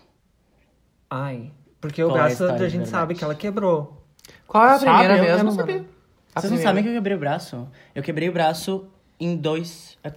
[1.09, 1.51] Ai.
[1.81, 2.89] Porque o Qual é a braço história a de gente verdade?
[2.89, 4.01] sabe que ela quebrou.
[4.47, 4.85] Qual é a Sabe?
[4.85, 5.43] primeira Eu- eu mesmo?
[5.49, 5.75] não sabia.
[5.75, 5.87] mano?
[6.33, 6.63] A Vocês não primeira.
[6.69, 7.67] sabem que eu quebrei o braço?
[7.93, 8.87] Eu quebrei o braço
[9.19, 9.97] em dois.
[10.03, 10.07] a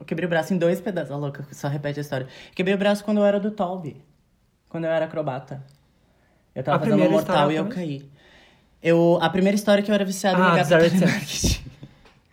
[0.00, 1.10] Eu quebrei o braço em dois pedaços.
[1.12, 2.26] Ó, louca, só repete a história.
[2.54, 4.02] Quebrei o braço quando eu era do Tolby.
[4.68, 5.62] Quando eu era acrobata.
[6.54, 8.10] Eu tava A fazendo um primeira mortal história e eu caí.
[8.84, 11.64] Eu, a primeira história é que eu era viciado Ah, em de telemarketing.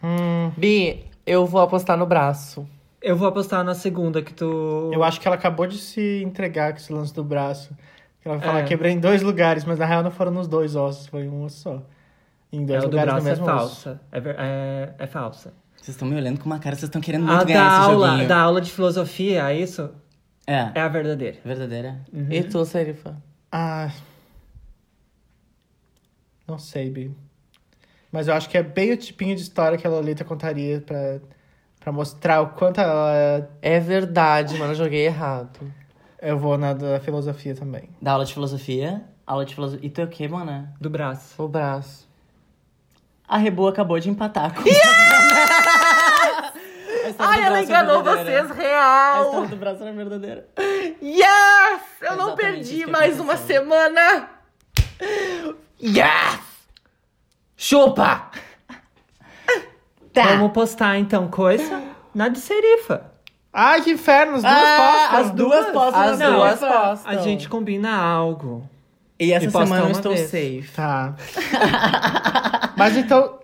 [0.57, 2.67] Bi, eu vou apostar no braço.
[3.01, 4.91] Eu vou apostar na segunda que tu.
[4.93, 7.71] Eu acho que ela acabou de se entregar com esse lance do braço.
[8.23, 8.63] Ela vai falar, É.
[8.63, 11.57] quebrei em dois lugares, mas na real não foram nos dois ossos, foi um osso
[11.61, 11.81] só.
[12.51, 14.01] Em É, dois do lugares no braço é falsa.
[14.11, 15.53] É, é, é falsa.
[15.77, 17.91] Vocês estão me olhando com uma cara, vocês estão querendo muito A ganhar da esse
[17.91, 18.27] aula, joguinho.
[18.27, 19.89] da aula de filosofia, é isso?
[20.45, 21.37] É, É a verdadeira.
[21.43, 21.99] verdadeira.
[22.29, 23.15] E tu, Serifa?
[23.51, 23.89] Ah.
[26.51, 27.15] Não sei, Bi.
[28.11, 31.19] Mas eu acho que é bem o tipinho de história que a Lolita contaria pra,
[31.79, 33.49] pra mostrar o quanto ela.
[33.61, 35.59] É verdade, mano, eu joguei errado.
[36.21, 37.89] Eu vou na da filosofia também.
[38.01, 39.01] Da aula de filosofia.
[39.25, 39.87] Aula de filosofia.
[39.87, 40.73] E tu é o quê, mana?
[40.79, 41.41] Do braço.
[41.41, 42.05] O braço.
[43.25, 44.61] A Rebu acabou de empatar com.
[47.17, 49.23] Ai, ela é enganou vocês, A real!
[49.25, 50.47] história do braço era verdadeira.
[51.01, 51.81] Yes!
[52.01, 53.61] Eu não Exatamente perdi que mais uma aconteceu.
[53.63, 54.29] semana!
[55.81, 56.39] Yes!
[57.57, 58.29] Chupa!
[60.13, 60.23] Tá.
[60.23, 61.81] Vamos postar então coisa
[62.13, 63.05] na de serifa.
[63.53, 64.35] Ai, que inferno!
[64.37, 65.19] As duas Ah, postas!
[65.25, 67.11] as duas postam As na duas postam.
[67.11, 68.67] A gente combina algo.
[69.19, 70.29] E essa E semana eu estou vez.
[70.29, 70.69] safe.
[70.75, 71.13] Tá.
[72.75, 73.39] Mas então,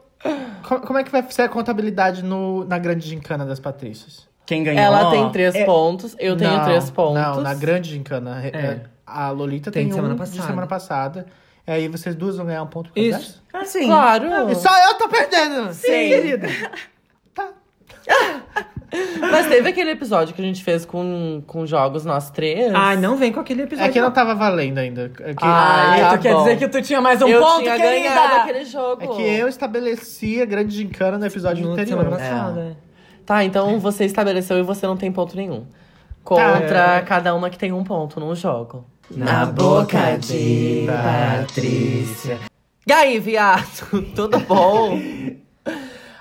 [0.68, 4.28] co- como é que vai ser a contabilidade no, na grande gincana das Patrícias?
[4.46, 4.82] Quem ganhou?
[4.82, 7.22] Ela tem três é- pontos, eu tenho Não, três pontos.
[7.22, 8.42] Não, na grande gincana.
[8.46, 8.82] É.
[9.06, 10.48] A Lolita Tem tem, de um semana de passada.
[10.48, 11.26] semana passada.
[11.68, 13.44] E aí vocês duas vão ganhar um ponto por causa Isso.
[13.54, 13.86] Ah, sim.
[13.88, 14.28] Claro!
[14.50, 15.74] E só eu tô perdendo!
[15.74, 15.88] Sim.
[15.92, 16.48] querida.
[19.20, 22.72] Mas teve aquele episódio que a gente fez com, com jogos nós três.
[22.74, 23.90] Ai, não vem com aquele episódio.
[23.90, 25.12] É que não tava valendo ainda.
[25.20, 26.44] É que, Ah, e tá tu quer bom.
[26.44, 28.10] dizer que tu tinha mais um eu ponto, tinha querida?
[28.16, 29.04] ganhado aquele jogo.
[29.04, 32.00] é que eu estabeleci a grande gincana no episódio no anterior.
[32.02, 32.78] semana passada.
[33.26, 35.66] Tá, então você estabeleceu e você não tem ponto nenhum.
[36.24, 37.02] Contra Tá.
[37.02, 38.86] cada uma que tem um ponto no jogo.
[39.10, 42.40] Na boca de Patrícia.
[42.86, 44.02] E aí, viado?
[44.16, 45.00] Tudo bom?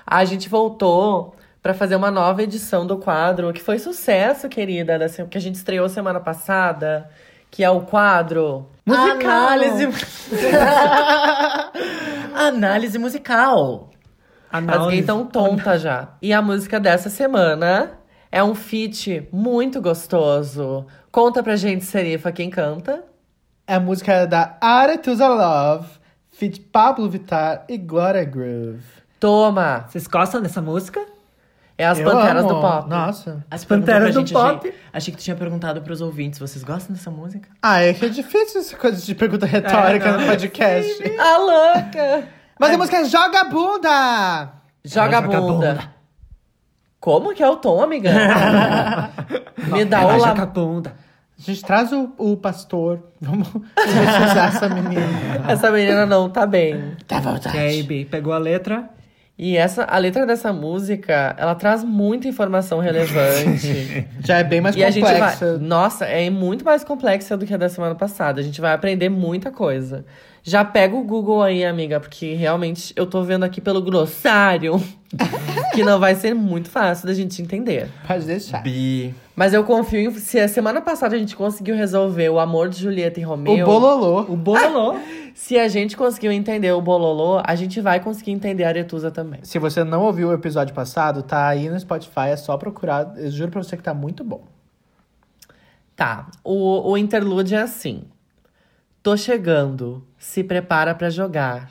[0.05, 5.09] A gente voltou pra fazer uma nova edição do quadro, que foi sucesso, querida, da
[5.09, 7.09] que a gente estreou semana passada,
[7.51, 9.49] que é o quadro musical.
[9.49, 9.87] Análise.
[12.33, 13.89] Análise musical.
[14.49, 14.91] As Análise.
[14.91, 16.09] gays tão tonta já.
[16.21, 17.96] E a música dessa semana
[18.31, 20.85] é um feat muito gostoso.
[21.11, 23.03] Conta pra gente, Serifa, quem canta?
[23.65, 25.87] É a música da Aretusa Love,
[26.31, 28.81] feat Pablo Vittar e Glória Groove.
[29.19, 29.85] Toma!
[29.87, 31.03] Vocês gostam dessa música?
[31.77, 32.53] É as Eu Panteras amo.
[32.55, 32.89] do Pop.
[32.89, 33.45] Nossa.
[33.51, 34.67] As Panteras do gente, Pop.
[34.67, 37.49] Achei, achei que tu tinha perguntado pros ouvintes, vocês gostam dessa música?
[37.61, 41.03] Ah, é que é difícil essa coisa de pergunta retórica É, no podcast.
[41.19, 42.27] A louca!
[42.59, 44.49] Mas a música é Joga a Bunda!
[44.83, 45.53] Joga a Joga bunda.
[45.73, 45.91] bunda.
[46.99, 48.11] Como que é o tom, amiga?
[49.71, 50.45] Me dá o joga a la...
[50.45, 50.93] bunda.
[51.37, 52.99] A gente traz o, o pastor.
[53.21, 55.05] Vamos exorcizar essa menina.
[55.47, 56.95] Essa menina não tá bem.
[57.07, 57.21] Tá
[57.53, 58.89] E aí, Bi, pegou a letra?
[59.37, 64.07] E essa, a letra dessa música, ela traz muita informação relevante.
[64.19, 65.13] Já é bem mais e a gente vai.
[65.13, 65.57] complexa.
[65.59, 68.41] Nossa, é muito mais complexa do que a da semana passada.
[68.41, 70.05] A gente vai aprender muita coisa.
[70.47, 74.81] Já pega o Google aí, amiga, porque realmente eu tô vendo aqui pelo glossário
[75.75, 77.89] que não vai ser muito fácil da gente entender.
[78.07, 78.63] Pode deixar.
[78.63, 79.13] Bi.
[79.35, 80.13] Mas eu confio em.
[80.13, 83.61] Se a semana passada a gente conseguiu resolver o amor de Julieta e Romeu.
[83.61, 84.21] O Bololô.
[84.21, 84.95] O bololô.
[85.35, 89.41] Se a gente conseguiu entender o Bololô, a gente vai conseguir entender a Aretusa também.
[89.43, 93.13] Se você não ouviu o episódio passado, tá aí no Spotify, é só procurar.
[93.17, 94.45] Eu juro pra você que tá muito bom.
[95.93, 98.03] Tá, o, o interlude é assim.
[99.07, 101.69] Tô chegando, se prepara pra jogar.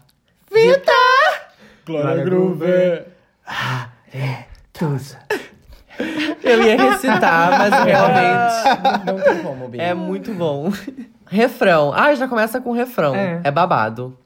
[1.84, 2.64] Glória Groove.
[4.72, 5.18] Tusa.
[6.43, 9.78] Eu ia recitar, mas realmente Não tem como, Bi.
[9.78, 10.72] é muito bom.
[11.26, 11.93] Refrão.
[11.95, 13.14] Ah, já começa com refrão.
[13.14, 13.43] É.
[13.45, 13.51] É.
[13.51, 14.16] babado.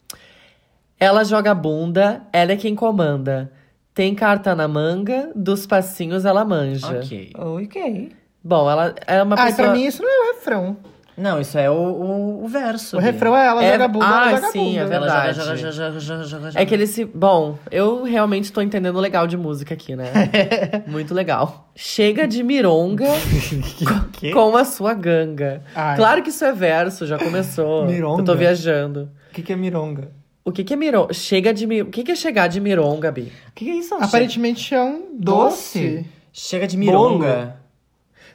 [0.96, 3.50] Ela joga bunda, ela é quem comanda.
[3.92, 7.00] Tem carta na manga, dos passinhos ela manja.
[7.00, 7.32] Ok.
[7.36, 8.12] Ok.
[8.44, 9.66] Bom, ela é uma Ah, pessoa...
[9.66, 10.76] pra mim isso não é o refrão.
[11.20, 12.96] Não, isso é o, o, o verso.
[12.96, 14.70] O refrão é ela É- joga a bunda, Ah, ela joga a sim, bunda.
[14.70, 15.38] é Ela verdade.
[15.38, 16.60] joga, joga, joga, joga, joga, joga.
[16.62, 17.04] É que ele se.
[17.04, 20.06] Bom, eu realmente tô entendendo legal de música aqui, né?
[20.88, 21.70] Muito legal.
[21.76, 23.04] Chega de mironga
[24.22, 25.62] com, com a sua ganga.
[25.74, 25.96] Ai.
[25.96, 27.84] Claro que isso é verso, já começou.
[27.90, 28.22] Mironga?
[28.22, 29.10] Eu tô viajando.
[29.30, 30.10] O que, que é mironga?
[30.44, 31.12] O que que é mironga?
[31.12, 31.82] Chega de mi...
[31.82, 33.30] O que que é chegar de mironga, Bi?
[33.48, 33.94] O que, que é isso?
[33.94, 36.06] Aparentemente é um doce.
[36.32, 37.56] Chega de mironga.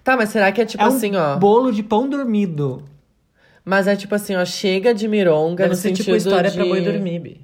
[0.05, 1.35] Tá, mas será que é tipo é um assim, ó?
[1.35, 2.83] bolo de pão dormido.
[3.65, 6.55] Mas é tipo assim, ó, chega de mironga Deve no ser sentido tipo história de...
[6.55, 7.41] pra boi dormir, Bi.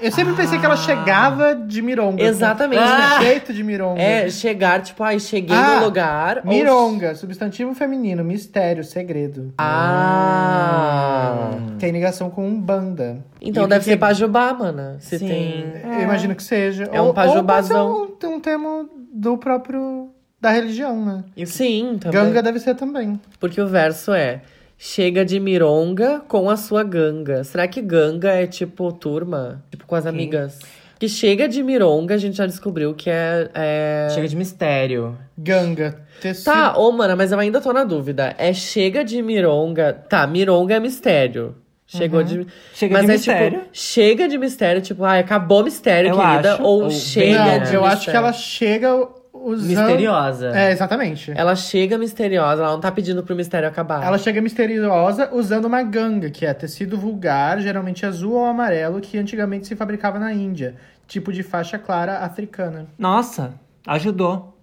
[0.00, 2.20] Eu sempre pensei que ela chegava de mironga.
[2.24, 2.82] Exatamente.
[2.82, 3.18] Com Ah!
[3.22, 4.00] jeito de mironga.
[4.02, 6.38] É, chegar, tipo, ai, cheguei Ah, no lugar.
[6.38, 9.52] ou- Mironga, substantivo feminino, mistério, segredo.
[9.58, 11.50] Ah.
[11.78, 13.18] Tem ligação com um banda.
[13.40, 14.96] Então E deve que ser que é- pajubá, mana.
[15.00, 15.28] Se Sim.
[15.28, 15.72] tem.
[15.84, 16.88] Eu imagino que seja.
[16.90, 18.08] É um Ou- ou pode ser pajubazão.
[18.24, 20.08] um, um termo do próprio...
[20.42, 21.24] da religião, né?
[21.46, 22.20] Sim, também.
[22.20, 23.18] Ganga deve ser também.
[23.38, 24.42] Porque o verso é.
[24.76, 27.44] Chega de mironga com a sua ganga.
[27.44, 29.62] Será que ganga é tipo turma?
[29.70, 30.58] Tipo com as amigas?
[30.98, 33.48] Que chega de mironga, a gente já descobriu que é.
[33.54, 34.08] é...
[34.10, 35.16] Chega de mistério.
[35.38, 36.00] Ganga.
[36.20, 36.44] Tecido.
[36.52, 38.34] Tá, ô, mana, mas eu ainda tô na dúvida.
[38.36, 39.92] É chega de mironga.
[39.92, 41.54] Tá, mironga é mistério.
[41.86, 42.38] Chegou de.
[42.40, 42.46] Uhum.
[42.74, 43.58] Chega mas de é mistério.
[43.60, 46.54] tipo, chega de mistério, tipo, ai, acabou mistério, Eu querida.
[46.54, 46.62] acho.
[46.62, 48.10] Ou Ou chega Não, de eu acho mistério.
[48.10, 49.08] que ela chega
[49.44, 49.68] usando...
[49.68, 50.56] Misteriosa.
[50.56, 51.32] É, exatamente.
[51.34, 54.04] Ela chega misteriosa, ela não tá pedindo pro mistério acabar.
[54.04, 59.18] Ela chega misteriosa usando uma ganga, que é tecido vulgar, geralmente azul ou amarelo, que
[59.18, 60.74] antigamente se fabricava na Índia.
[61.06, 62.86] Tipo de faixa clara africana.
[62.98, 63.54] Nossa,
[63.86, 64.56] ajudou.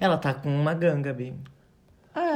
[0.00, 1.34] Ela tá com uma ganga, Bi.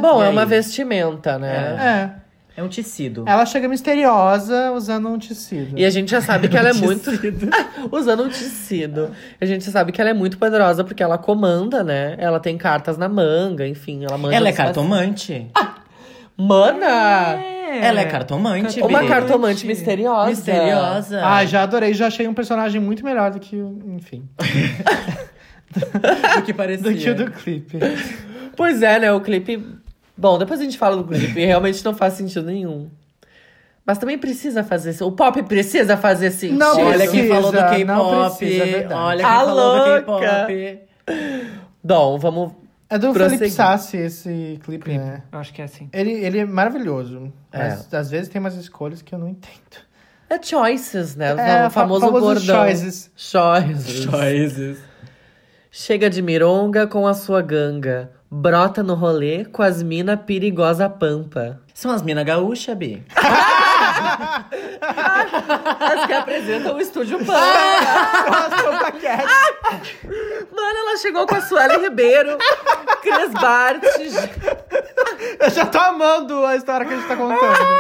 [0.01, 0.49] Bom, E é uma aí?
[0.49, 1.77] vestimenta, né?
[1.79, 1.85] É.
[2.25, 2.28] É
[2.63, 3.25] um tecido.
[3.27, 5.79] Ela chega misteriosa usando um tecido.
[5.79, 7.11] E a gente já sabe que ela é muito.
[7.91, 9.11] Usando um tecido.
[9.41, 12.17] A gente já sabe que ela é muito poderosa porque ela comanda, né?
[12.19, 14.35] Ela tem cartas na manga, enfim, ela manda.
[14.35, 15.47] Ela é cartomante.
[16.37, 17.39] Mana!
[17.83, 20.31] Ela é cartomante, Uma cartomante misteriosa.
[20.31, 21.21] Misteriosa.
[21.23, 23.79] Ah, já adorei, já achei um personagem muito melhor do que o.
[23.89, 24.27] Enfim.
[26.37, 26.91] do que parecia.
[26.91, 27.79] Do que o do clipe.
[28.57, 29.13] Pois é, né?
[29.13, 29.63] O clipe.
[30.19, 31.45] Bom, depois a gente fala do clipe.
[31.47, 32.91] Realmente não faz sentido nenhum.
[33.87, 35.03] Mas também precisa fazer.
[35.03, 36.59] O pop precisa fazer sentido.
[36.59, 38.37] Não Olha precisa, quem falou do não K-pop.
[38.37, 38.89] precisa, é.
[38.93, 40.27] Olha quem A falou do louca.
[40.47, 40.81] K-pop.
[41.83, 42.53] Bom, vamos.
[42.91, 43.39] É do Prosseguir.
[43.39, 45.23] Felipe Sassi esse clipe, né?
[45.31, 45.89] Eu acho que é assim.
[45.93, 47.33] Ele, ele é maravilhoso.
[47.53, 47.69] É.
[47.71, 49.87] Mas às vezes tem umas escolhas que eu não entendo.
[50.31, 51.31] É choices, né?
[51.39, 52.65] É, o famoso fa- famosos bordão.
[52.67, 53.11] choices.
[53.17, 54.03] Choices.
[54.05, 54.79] Choices.
[55.71, 58.11] Chega de mironga com a sua ganga.
[58.31, 61.61] Brota no rolê com as mina perigosa pampa.
[61.73, 63.03] São as mina gaúcha, Bi.
[65.81, 67.33] As que apresentam o estúdio Pampa.
[70.55, 72.37] Mano, ela chegou com a Sueli Ribeiro,
[73.01, 73.83] Cris Bart.
[75.41, 77.79] Eu já tô amando a história que a gente tá contando.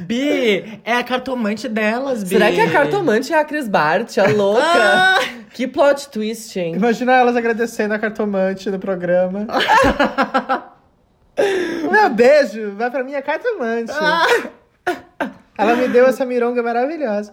[0.00, 2.30] Bi, é a cartomante delas, Bi.
[2.30, 5.43] Será que a cartomante é a Cris Bart, a louca?
[5.54, 6.74] Que plot twist, hein?
[6.74, 9.46] Imagina elas agradecendo a cartomante no programa.
[11.90, 13.92] Meu beijo, vai pra minha cartomante.
[15.56, 17.32] Ela me deu essa mironga maravilhosa.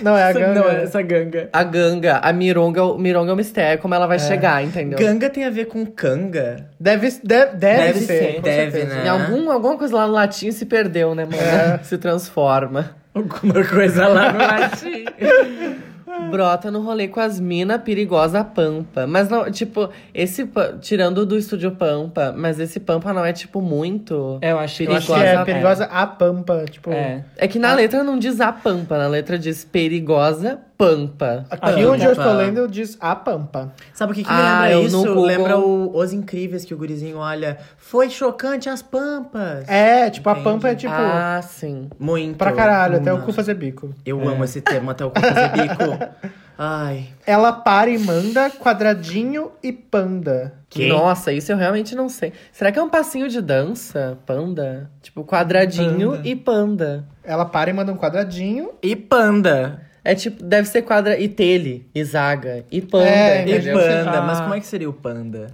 [0.00, 0.54] Não, é a Essa- ganga.
[0.60, 1.50] Não, é essa ganga.
[1.52, 4.98] A ganga, a mironga, o mironga é o mistério, como ela vai chegar, entendeu?
[4.98, 6.70] Ganga tem a ver com canga?
[6.80, 8.06] Deve, deve, deve, Deve ser.
[8.06, 8.94] ser, deve, certeza.
[8.94, 9.04] né?
[9.04, 11.84] Em algum, alguma coisa lá no latim se perdeu, né, mano?
[11.84, 12.96] Se transforma.
[13.14, 15.04] Alguma coisa lá no latim.
[16.30, 19.06] Brota no rolê com as mina perigosa Pampa.
[19.06, 20.48] Mas não, tipo, esse.
[20.80, 24.38] Tirando do estúdio Pampa, mas esse Pampa não é, tipo, muito.
[24.40, 26.90] É, eu acho, eu Eu acho que é Perigosa, perigosa a pampa, tipo...
[26.90, 27.24] É.
[27.36, 31.44] É que na letra não diz a Pampa, na letra diz perigosa Pampa.
[31.50, 32.22] Aqui Ah, onde eu pampa.
[32.22, 33.72] estou lendo diz a pampa.
[33.92, 34.96] Sabe o que, que me Ah, lembra isso?
[34.98, 37.58] Google- Lembra o Os Incríveis, que o gurizinho olha.
[37.76, 39.68] Foi chocante as pampas.
[39.68, 40.44] É, tipo, a Entendi.
[40.44, 40.94] pampa é tipo...
[40.94, 41.90] Ah, sim.
[41.98, 42.36] Muito.
[42.38, 43.92] Pra caralho, até o Uma- cu fazer bico.
[44.06, 45.98] Eu amo esse termo, até o cu fazer bico.
[46.56, 47.08] Ai.
[47.26, 50.54] Ela para e manda quadradinho e panda.
[50.70, 50.86] Que?
[50.88, 52.32] Nossa, isso eu realmente não sei.
[52.52, 54.16] Será que é um passinho de dança?
[54.26, 54.90] Panda?
[55.02, 56.28] Tipo, quadradinho Panda.
[56.28, 57.04] e panda.
[57.24, 58.70] Ela para e manda um quadradinho.
[58.82, 59.82] E panda.
[60.04, 63.08] É tipo, deve ser quadra e tele, e zaga, e panda.
[63.08, 64.10] É, E panda.
[64.18, 64.22] Ah.
[64.22, 65.48] Mas como é que seria o panda?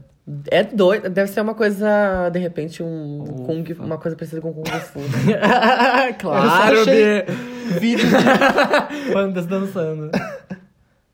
[0.51, 4.65] É doido, deve ser uma coisa, de repente, um kung, uma coisa parecida com Kung
[4.65, 5.01] Fu.
[6.19, 7.79] claro, achei- Bi.
[7.79, 8.07] Vídeo
[9.13, 10.11] Pandas dançando.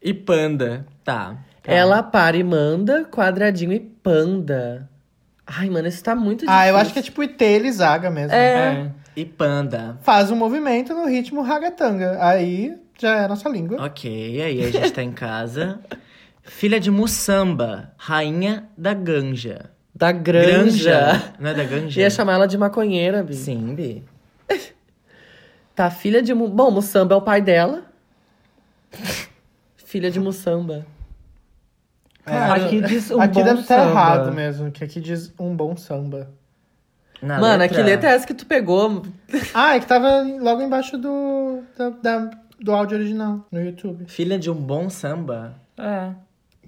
[0.03, 0.87] E panda.
[1.05, 1.37] Tá.
[1.63, 1.73] tá.
[1.73, 4.89] Ela para e manda, quadradinho e panda.
[5.47, 6.57] Ai, mano, isso tá muito difícil.
[6.61, 8.33] Ah, eu acho que é tipo IT Elisaga mesmo.
[8.33, 8.91] É.
[9.17, 9.99] E panda.
[10.03, 12.17] Faz um movimento no ritmo ragatanga.
[12.21, 13.85] Aí já é a nossa língua.
[13.85, 15.81] Ok, aí a gente tá em casa.
[16.43, 19.71] Filha de Mussamba, rainha da ganja.
[19.95, 21.35] Da granja.
[21.39, 22.01] Não é da ganja?
[22.01, 23.35] Ia chamar ela de maconheira, Bi.
[23.35, 24.05] Sim, Bi.
[25.75, 26.35] Tá, filha de...
[26.35, 27.85] Bom, Mussamba é o pai dela.
[29.77, 30.85] filha de Mussamba.
[32.27, 33.91] aqui diz um aqui bom deve estar samba.
[33.91, 36.29] errado mesmo, que aqui diz um bom samba.
[37.23, 39.03] Na Mano, que letra é essa que tu pegou?
[39.55, 41.63] Ah, é que tava logo embaixo do.
[41.79, 42.31] da, da
[42.61, 44.05] do áudio original no YouTube.
[44.09, 45.55] Filha de um bom samba.
[45.79, 46.11] É.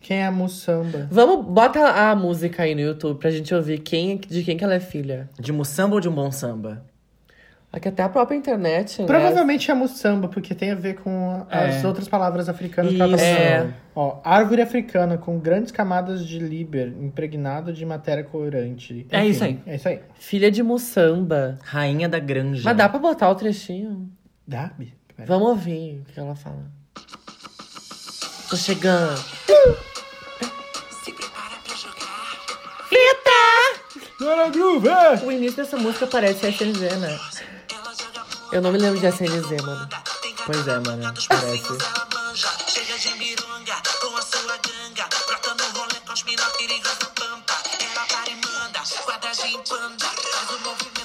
[0.00, 1.06] Quem é a Mussamba?
[1.10, 4.74] Vamos, bota a música aí no YouTube pra gente ouvir quem, de quem que ela
[4.74, 5.28] é filha.
[5.38, 6.82] De um samba ou de um bom samba?
[7.72, 9.06] Aqui até a própria internet, né?
[9.06, 11.86] Provavelmente é Mussamba, porque tem a ver com as É.
[11.86, 13.34] outras palavras africanas que ela tá Isso.
[13.34, 13.70] falando.
[13.70, 13.74] É.
[13.94, 19.06] Ó, árvore africana com grandes camadas de líber, impregnado de matéria corante.
[19.08, 19.60] É Enfim, isso aí.
[19.66, 20.00] É isso aí.
[20.16, 21.58] Filha de Mussamba.
[21.62, 22.62] Rainha da Granja.
[22.64, 24.10] Mas dá pra botar o trechinho?
[24.46, 24.92] Dá, Bi?
[25.22, 25.26] Pera.
[25.26, 26.64] Vamos ouvir o que ela fala.
[28.48, 29.22] Tô chegando.
[34.18, 34.88] Dona Groove!
[34.88, 35.14] é!
[35.24, 37.20] O início dessa música parece SNZ, né?
[38.52, 39.88] Eu não me lembro de SNZ, mano.
[40.46, 41.14] Pois é, mano.
[41.28, 41.78] Parece.
[42.68, 45.08] Chega de miranga com a sua ganga.
[45.26, 47.54] Brota no rolê com as mina perigosa pampa.
[47.80, 50.06] Ela para e manda, quadradinho panda.
[50.06, 51.01] Faz o movimento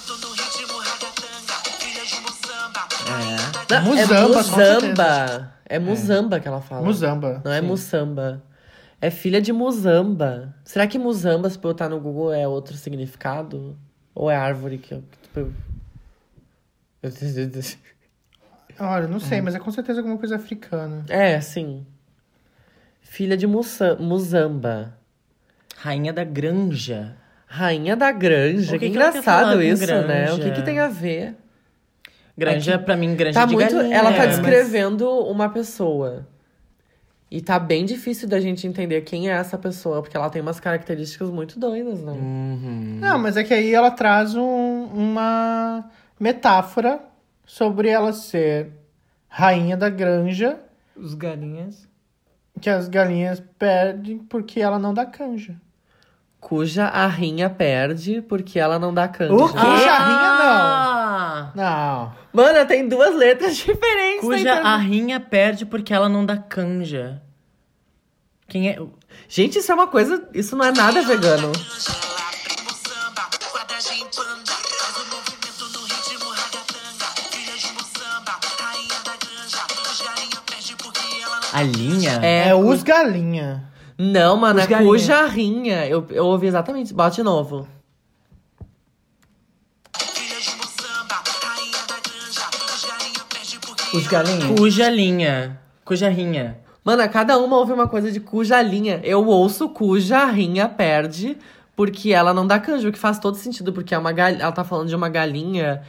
[3.70, 5.54] Não, Muzamba, é com Muzamba.
[5.66, 6.86] É Muzamba que ela fala.
[6.86, 7.42] Musamba.
[7.44, 7.68] Não é sim.
[7.68, 8.44] Mussamba.
[9.02, 10.56] É filha de Muzamba.
[10.64, 13.78] Será que Muzamba, se botar no Google, é outro significado?
[14.16, 15.04] Ou é árvore que eu.
[15.22, 15.52] Tipo...
[18.80, 21.04] Olha, não sei, mas é com certeza alguma coisa africana.
[21.10, 21.86] É, sim.
[23.02, 24.94] Filha de Mussa- Muzamba.
[25.78, 27.16] Rainha da Granja.
[27.48, 28.76] Rainha da Granja.
[28.76, 30.32] O Que, que engraçado isso, né?
[30.34, 31.36] O que, que tem a ver?
[32.38, 33.74] Granja, pra mim, granja Tá de muito.
[33.76, 33.96] galinha.
[33.96, 36.28] Ela tá mas- descrevendo uma pessoa.
[37.30, 40.60] E tá bem difícil da gente entender quem é essa pessoa, porque ela tem umas
[40.62, 42.14] características muito doidas, né?
[42.14, 42.98] Uhum.
[43.02, 45.84] Não, mas é que aí ela traz um- uma
[46.20, 47.02] metáfora
[47.46, 48.70] sobre ela ser
[49.28, 50.58] rainha da granja,
[50.96, 51.86] Os galinhas.
[52.62, 55.56] que as galinhas perdem porque ela não dá canja.
[56.40, 59.34] Cuja a rinha perde porque ela não dá canja.
[59.34, 59.54] O quê?
[59.54, 60.84] Cuja Ah!
[60.84, 60.87] Não.
[62.34, 64.22] Mano, tem duas letras diferentes.
[64.22, 67.22] Cuja a rinha perde porque ela não dá canja.
[68.48, 68.80] Quem é?
[69.28, 70.28] Gente, isso é uma coisa.
[70.34, 71.52] Isso não é nada vegano.
[71.52, 72.08] Não
[81.54, 82.20] A linha?
[82.22, 83.64] É, É os galinha.
[83.98, 84.90] Não, mano, Os é galinha.
[84.90, 85.88] cuja rinha.
[85.88, 86.94] Eu, eu ouvi exatamente.
[86.94, 87.68] Bote de novo.
[93.94, 94.60] Os galinhas.
[94.60, 95.60] Cuja linha.
[95.84, 96.58] Cuja rinha.
[96.84, 99.00] Mano, cada uma ouve uma coisa de cuja linha.
[99.04, 101.38] Eu ouço cuja rinha perde
[101.76, 104.30] porque ela não dá canja, o que faz todo sentido, porque é uma gal...
[104.30, 105.84] ela tá falando de uma galinha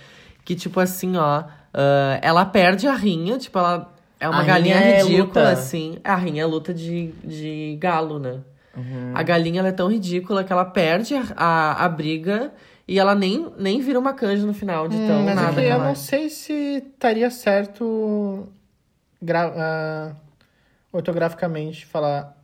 [0.44, 4.76] que, tipo assim, ó, ah, ela perde a rinha, tipo, ela é uma A galinha
[4.76, 5.48] rinha é ridícula, luta.
[5.48, 5.98] assim.
[6.04, 8.40] A rinha é luta de, de galo, né?
[9.14, 12.52] A galinha ela é tão ridícula que ela perde a, a, a briga
[12.89, 15.66] e ela nem, nem vira uma canja no final de tão Hum, mas nada é
[15.66, 15.94] que eu não é.
[15.94, 18.48] sei se estaria certo
[19.23, 20.12] gra- ah,
[20.93, 22.36] ortograficamente falar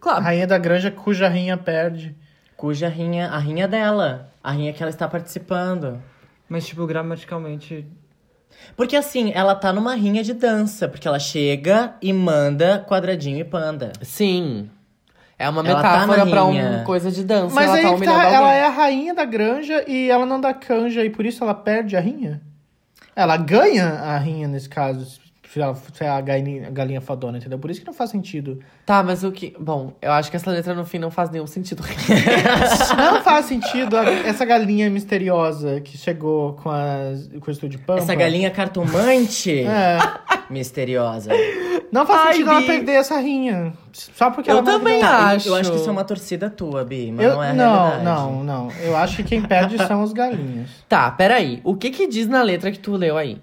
[0.00, 2.14] Claro, rainha da granja cuja rinha perde.
[2.56, 3.28] Cuja rinha.
[3.30, 4.30] A rinha dela.
[4.42, 5.98] A rinha que ela está participando.
[6.48, 7.86] Mas, tipo, gramaticalmente.
[8.76, 10.86] Porque assim, ela tá numa rinha de dança.
[10.88, 13.92] Porque ela chega e manda quadradinho e panda.
[14.02, 14.70] sim.
[15.44, 17.54] É uma Ela tá metáfora na pra uma coisa de dança.
[17.54, 18.36] Mas ela aí tá que humilhando tá, alguém.
[18.38, 21.52] ela é a rainha da granja e ela não dá canja e por isso ela
[21.52, 22.40] perde a rinha?
[23.14, 25.20] Ela ganha a rinha nesse caso,
[25.54, 27.58] se ela se é a galinha, a galinha fadona, entendeu?
[27.60, 28.58] Por isso que não faz sentido.
[28.84, 29.54] Tá, mas o que.
[29.58, 31.82] Bom, eu acho que essa letra no fim não faz nenhum sentido.
[32.96, 38.00] Não faz sentido a- essa galinha misteriosa que chegou com, as, com o estúdio Pampa.
[38.00, 39.98] Essa galinha cartomante É.
[40.50, 41.30] misteriosa.
[41.92, 42.66] Não faz Ai, sentido ela Bi.
[42.66, 43.72] perder essa rinha.
[43.92, 45.00] Só porque Eu ela é também.
[45.00, 45.48] Tá, acho.
[45.48, 47.72] eu acho que isso é uma torcida tua, Bi, mas Eu, não é a não,
[47.88, 48.04] realidade.
[48.04, 48.70] não, não.
[48.82, 50.68] Eu acho que quem perde são os galinhas.
[50.88, 51.60] tá, peraí.
[51.64, 53.40] O que que diz na letra que tu leu aí?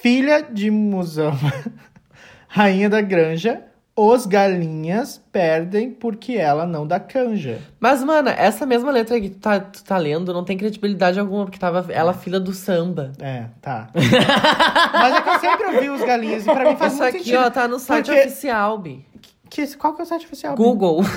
[0.00, 1.52] Filha de Musamba,
[2.48, 3.62] rainha da granja,
[3.94, 7.58] os galinhas perdem porque ela não dá canja.
[7.78, 11.44] Mas, mana, essa mesma letra que tu tá, tu tá lendo não tem credibilidade alguma,
[11.44, 13.12] porque tava ela filha do samba.
[13.20, 13.88] É, tá.
[13.94, 17.24] Mas é que eu sempre ouvi os galinhas e pra mim faz Isso muito aqui,
[17.24, 17.42] sentido.
[17.44, 19.04] ó, tá no site Porque- oficial, Bi.
[19.50, 20.54] Que, qual que é o site oficial?
[20.54, 21.02] Google.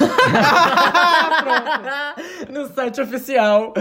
[1.43, 2.51] Pronto.
[2.51, 3.73] no site oficial.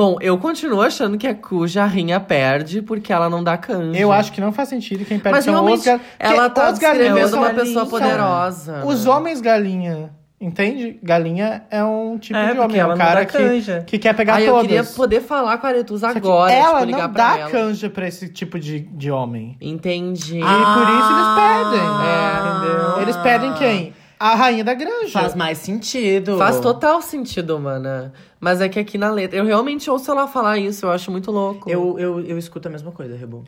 [0.00, 4.00] Bom, eu continuo achando que a cuja rinha perde porque ela não dá canja.
[4.00, 6.06] Eu acho que não faz sentido quem perde Mas são os galinhas.
[6.18, 8.82] ela tá descrevendo são uma pessoa poderosa.
[8.86, 10.08] Os homens galinha,
[10.40, 10.98] entende?
[11.02, 13.84] Galinha é um tipo É, de homem, é um cara que, canja.
[13.86, 14.66] que quer pegar Ai, eu todas.
[14.68, 17.50] queria poder falar com a que agora, ela tipo, não dá ela.
[17.50, 19.54] canja pra esse tipo de, de homem.
[19.60, 20.38] Entendi.
[20.38, 21.86] E por isso eles perdem.
[22.06, 22.56] É.
[22.56, 23.02] Entendeu?
[23.02, 23.99] Eles perdem quem?
[24.20, 25.18] A rainha da granja.
[25.18, 26.36] Faz mais sentido.
[26.36, 28.12] Faz total sentido, mana.
[28.38, 29.38] Mas é que aqui na letra.
[29.38, 31.70] Eu realmente ouço ela falar isso, eu acho muito louco.
[31.70, 33.44] Eu, eu, eu escuto a mesma coisa, Rebu.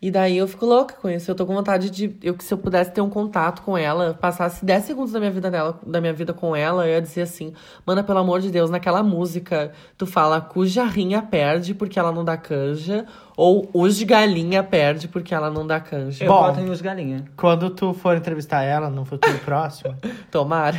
[0.00, 1.30] E daí eu fico louca com isso.
[1.30, 2.14] Eu tô com vontade de.
[2.22, 5.50] Eu, se eu pudesse ter um contato com ela, passasse 10 segundos da minha vida
[5.50, 7.54] dela, da minha vida com ela, eu ia dizer assim,
[7.86, 12.24] mana, pelo amor de Deus, naquela música, tu fala cuja rinha perde porque ela não
[12.24, 16.24] dá canja, ou os de galinha perde porque ela não dá canja.
[16.24, 16.42] Eu Bom.
[16.42, 17.24] boto em os galinha.
[17.34, 19.96] Quando tu for entrevistar ela no futuro próximo,
[20.30, 20.78] Tomara.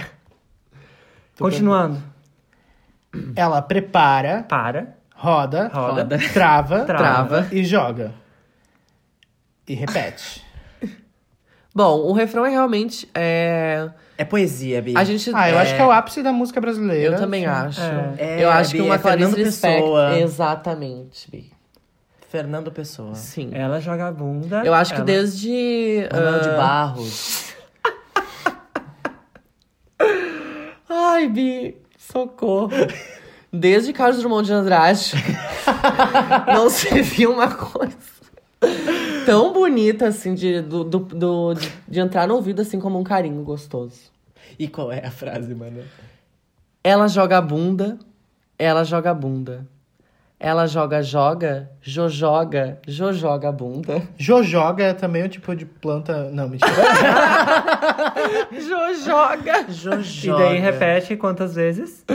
[1.40, 1.98] Continuando.
[3.36, 4.96] ela prepara, Para.
[5.16, 6.08] roda, Roda.
[6.34, 7.48] trava, Trava.
[7.52, 8.14] e joga.
[9.68, 10.44] E repete.
[11.76, 13.10] Bom, o refrão é realmente.
[13.14, 13.90] É...
[14.18, 14.96] É poesia, Bi.
[14.98, 15.30] A gente.
[15.34, 17.16] Ah, eu acho que é o ápice da música brasileira.
[17.16, 17.80] Eu também acho.
[17.80, 18.16] É.
[18.18, 19.62] É, eu acho Bi, que uma é Fernando Clarice.
[19.62, 20.18] Pessoa.
[20.18, 21.52] Exatamente, Bi.
[22.28, 23.14] Fernando Pessoa.
[23.14, 23.52] Sim.
[23.54, 24.64] Ela joga a bunda.
[24.66, 26.10] Eu acho que ela- desde.
[26.12, 27.54] Manuel de ah, Barros.
[30.90, 32.72] Ai, Bi, socorro.
[33.54, 35.14] Desde Carlos Drummond de Andrade,
[36.54, 37.96] não se viu uma coisa
[39.28, 43.04] tão bonita, assim, de, do, do, do- de, de entrar no ouvido, assim, como um
[43.04, 44.10] carinho gostoso.
[44.58, 45.84] E qual é a frase, mano?
[46.84, 47.98] Ela joga a bunda,
[48.58, 49.68] ela joga a bunda.
[50.40, 54.04] Ela joga, joga, jo joga, jo joga a bunda.
[54.20, 56.30] Jojoga é também o tipo de planta.
[56.32, 56.70] Não, mentira.
[58.54, 59.66] Jo joga.
[59.68, 60.44] E Jojoga.
[60.46, 62.06] daí repete quantas vezes?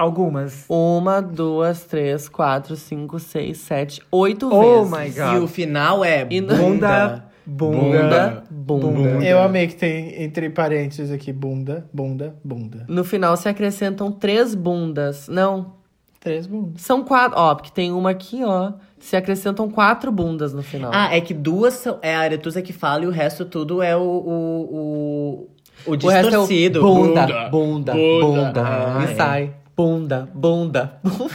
[0.00, 0.64] Algumas.
[0.68, 5.16] Uma, duas, três, quatro, cinco, seis, sete, oito Oh vezes.
[5.16, 5.48] my E o god.
[5.50, 6.56] final é E bunda.
[6.56, 7.30] Bunda.
[7.46, 8.44] Bunda.
[8.50, 9.24] Bunda, bunda.
[9.24, 12.84] Eu amei que tem entre parênteses aqui bunda, bunda, bunda.
[12.88, 15.26] No final se acrescentam três bundas.
[15.28, 15.74] Não,
[16.20, 16.80] Três bundas.
[16.82, 17.38] são quatro.
[17.38, 18.72] Ó, porque tem uma aqui, ó.
[18.98, 20.90] Se acrescentam quatro bundas no final.
[20.94, 21.98] Ah, é que duas são.
[22.02, 24.00] É a Aretusa que fala e o resto tudo é o.
[24.00, 25.48] O,
[25.86, 26.82] o, o o resto é o distorcido.
[26.82, 27.94] bunda, bunda, bunda.
[27.94, 28.62] Bunda.
[28.64, 29.14] Ah, e é.
[29.16, 29.54] sai.
[29.84, 31.30] Bunda, bunda, bunda.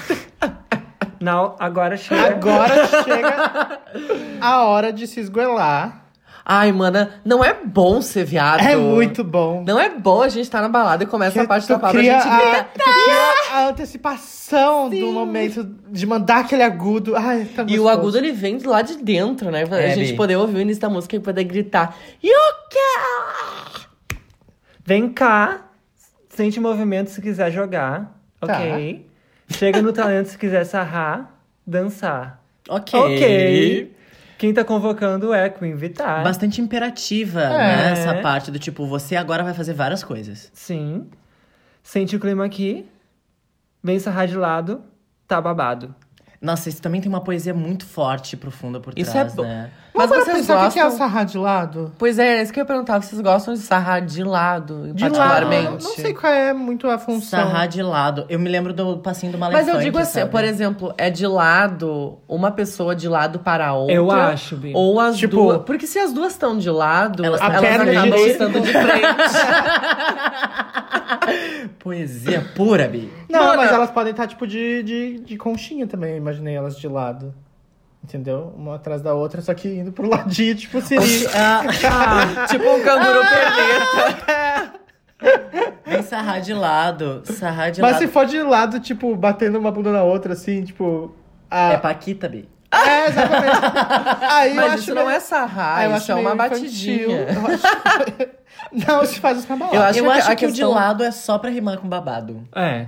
[1.20, 2.28] Não, agora chega.
[2.28, 3.80] Agora chega
[4.40, 6.06] a hora de se esguelar.
[6.46, 8.62] Ai, mana, não é bom ser viado.
[8.62, 9.64] É muito bom.
[9.66, 11.80] Não é bom a gente tá na balada e começa a Que parte tu da
[11.80, 12.68] palavra a gente a, grita.
[12.76, 17.16] tu cria a antecipação do momento de mandar aquele agudo.
[17.16, 19.66] Ai, tá E o agudo ele vem de lá de dentro, né?
[19.66, 20.16] Pra É, gente Bi.
[20.18, 21.96] poder ouvir o início da música e poder gritar.
[22.24, 23.88] Yuka!
[24.86, 25.62] Vem cá.
[26.30, 28.14] Sente movimento se quiser jogar.
[28.46, 28.60] Tá.
[28.60, 29.10] Ok.
[29.50, 31.32] Chega no talento se quiser sarrar,
[31.66, 32.42] dançar.
[32.68, 33.00] Ok.
[33.00, 33.96] Ok.
[34.38, 36.24] Quem tá convocando é Queen Vitar.
[36.24, 37.48] Bastante imperativa, É.
[37.58, 37.92] né?
[37.92, 40.52] Essa parte do tipo, você agora vai fazer várias coisas.
[40.54, 41.08] Sim.
[41.82, 42.86] Sente o clima aqui.
[43.84, 44.82] Vem sarrar de lado.
[45.28, 45.94] Tá babado.
[46.42, 49.72] Nossa, isso também tem uma poesia muito forte e profunda por Isso trás, é né?
[49.96, 50.98] Mas Vamos vocês pensar o que é gostam...
[51.08, 51.92] sarrar de lado?
[51.98, 53.02] Pois é, é isso que eu ia perguntar.
[53.02, 55.16] Vocês gostam de sarrar de lado, De lado.
[55.16, 55.84] particularmente?
[55.86, 57.40] Não sei qual é muito a função.
[57.40, 58.26] Sarrar de lado.
[58.28, 60.32] Eu me lembro do passinho do Mas Malefante, eu digo assim, sabe?
[60.32, 63.94] por exemplo, é de lado, uma pessoa de lado para a outra.
[63.96, 64.74] Eu acho, Bi.
[64.76, 65.62] Ou as Tipo- duas.
[65.64, 68.72] Porque se as duas estão de lado, Elas elas, A perna acabam direita- estando de
[68.72, 69.06] frente.
[71.80, 73.12] Poesia pura, Bi.
[73.30, 73.58] Não, Mano.
[73.58, 76.12] mas elas podem estar, tipo, de, de, de conchinha também.
[76.12, 77.34] Eu imaginei elas de lado.
[78.06, 78.54] Entendeu?
[78.56, 81.26] Uma atrás da outra, só que indo pro ladinho, tipo, Siri.
[82.48, 84.74] tipo um canguru perneta.
[85.86, 87.24] Vem sarrar de lado.
[87.26, 88.02] Sarrar de Mas lado.
[88.02, 91.16] se for de lado, tipo, batendo uma bunda na outra, assim, tipo.
[91.50, 92.48] a- É Paquita, Bi.
[92.72, 93.58] É, exatamente.
[94.32, 96.34] Aí eu Mas acho isso não meio- é sarrar, Ah, eu isso acho é uma
[96.36, 96.60] infantil.
[96.60, 97.28] batidinha.
[97.32, 99.76] Eu acho- Não, se faz na balada.
[99.78, 101.88] Eu acho eu que acho a que o de lado é só pra rimar com
[101.88, 102.44] babado.
[102.56, 102.88] É.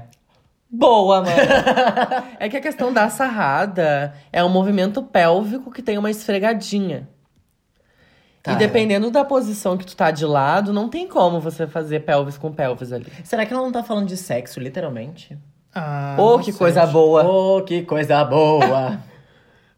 [0.69, 1.37] Boa, mano.
[2.39, 7.07] é que a questão da sarrada é um movimento pélvico que tem uma esfregadinha.
[8.43, 8.53] Tá.
[8.53, 12.37] E dependendo da posição que tu tá de lado, não tem como você fazer pelvis
[12.37, 13.11] com pelvis ali.
[13.23, 15.37] Será que ela não tá falando de sexo, literalmente?
[15.73, 16.53] Ah, não que sei.
[16.53, 17.23] coisa boa.
[17.23, 18.99] Oh, que coisa boa!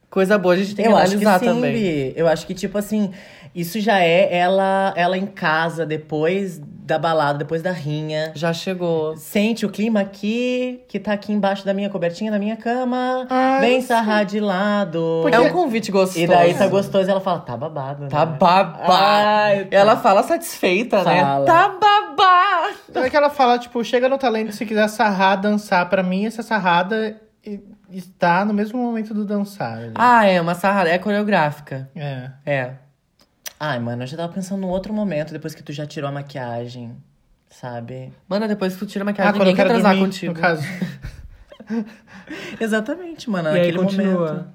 [0.10, 1.74] Coisa boa a gente tem que eu acho que analisar sim, também.
[1.74, 2.14] Bi.
[2.16, 3.11] Eu acho que, tipo assim,
[3.60, 8.31] isso já é ela, ela em casa, depois da balada, depois da rinha.
[8.34, 9.15] Já chegou.
[9.15, 13.27] Sente o clima aqui, que tá aqui embaixo da minha cobertinha, da minha cama.
[13.30, 15.23] Ai, Vem sarrar de lado.
[15.31, 16.19] É um convite gostoso.
[16.19, 18.07] E daí tá gostoso e ela fala, tá babado.
[18.07, 18.38] Tá né?
[18.40, 18.91] babado.
[18.91, 19.77] Ai, tá.
[19.77, 21.40] Ela fala satisfeita, Fala.
[21.41, 21.45] né?
[21.45, 22.76] Tá babado.
[22.90, 25.88] Então é que ela fala, tipo, chega no talento se quiser sarrar, dançar.
[25.90, 27.15] Pra mim, essa sarrada
[27.45, 27.60] e-
[27.91, 29.77] está no mesmo momento do dançar.
[29.77, 29.94] ali.
[29.94, 30.90] Ah, é uma sarrada.
[30.90, 31.88] É coreográfica.
[31.95, 32.31] É.
[32.45, 32.72] É.
[33.60, 36.11] Ai, mano, eu já tava pensando num outro momento, depois que tu já tirou a
[36.14, 36.95] maquiagem,
[37.49, 38.14] sabe?
[38.27, 40.34] Mano, depois que tu tira a Ah, maquiagem, eu ninguém quer quero transar dormir, contigo.
[40.34, 40.64] no caso.
[42.60, 44.27] Exatamente, mano, E aí naquele continua.
[44.34, 44.45] momento.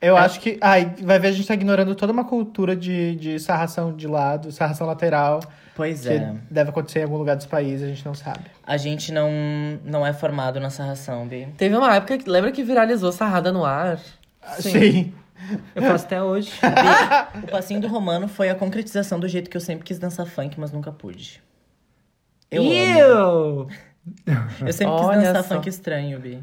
[0.00, 0.56] Eu acho que.
[0.62, 4.50] Ai, vai ver, a gente tá ignorando toda uma cultura de, de sarração de lado,
[4.50, 5.40] sarração lateral,
[5.76, 6.34] Pois que é.
[6.50, 8.44] deve acontecer em algum lugar dos países, a gente não sabe.
[8.66, 9.30] A gente não,
[9.84, 11.48] não é formado na sarração, Bi.
[11.58, 13.98] Teve uma época que lembra que viralizou sarrada no ar?
[14.58, 15.12] Sim.
[15.74, 16.52] Eu faço até hoje.
[17.44, 20.58] O passinho do Romano foi a concretização do jeito que eu sempre quis dançar funk,
[20.58, 21.42] mas nunca pude.
[22.50, 22.72] Eu amo.
[22.72, 23.68] Eu!
[24.72, 25.54] Sempre quis Olha dançar só.
[25.56, 26.42] funk estranho, Bi.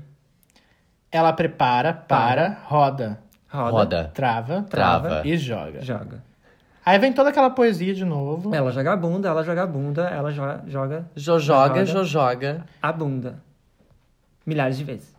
[1.11, 3.19] Ela prepara, para, roda,
[3.49, 4.11] Roda, Roda.
[4.13, 5.21] trava, Trava.
[5.25, 5.81] e joga.
[5.81, 6.23] joga.
[6.85, 8.53] Aí vem toda aquela poesia de novo.
[8.53, 11.85] Ela joga a bunda, ela joga a bunda, ela joga, joga Jojoga, Joga.
[11.85, 12.65] jojoga.
[12.81, 13.39] a bunda.
[14.45, 15.15] Milhares de vezes.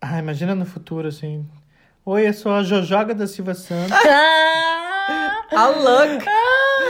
[0.00, 1.46] Ah, imagina no futuro, assim.
[2.04, 3.92] Oi, eu sou a Jojoga da Silva Santos.
[5.54, 6.24] A look!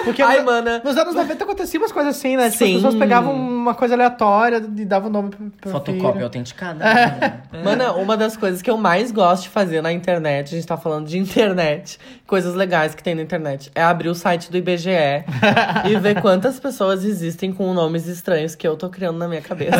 [0.05, 0.81] Porque Ai, no- mana.
[0.85, 2.51] nos anos 90 acontecia umas coisas assim, né?
[2.51, 2.75] Tipo, as Sim.
[2.77, 6.25] pessoas pegavam uma coisa aleatória e davam nome pra, pra Fotocópia filho.
[6.25, 6.85] autenticada.
[6.85, 7.43] né?
[7.65, 10.77] Mana, uma das coisas que eu mais gosto de fazer na internet, a gente tá
[10.77, 14.91] falando de internet, coisas legais que tem na internet, é abrir o site do IBGE
[15.89, 19.77] e ver quantas pessoas existem com nomes estranhos que eu tô criando na minha cabeça.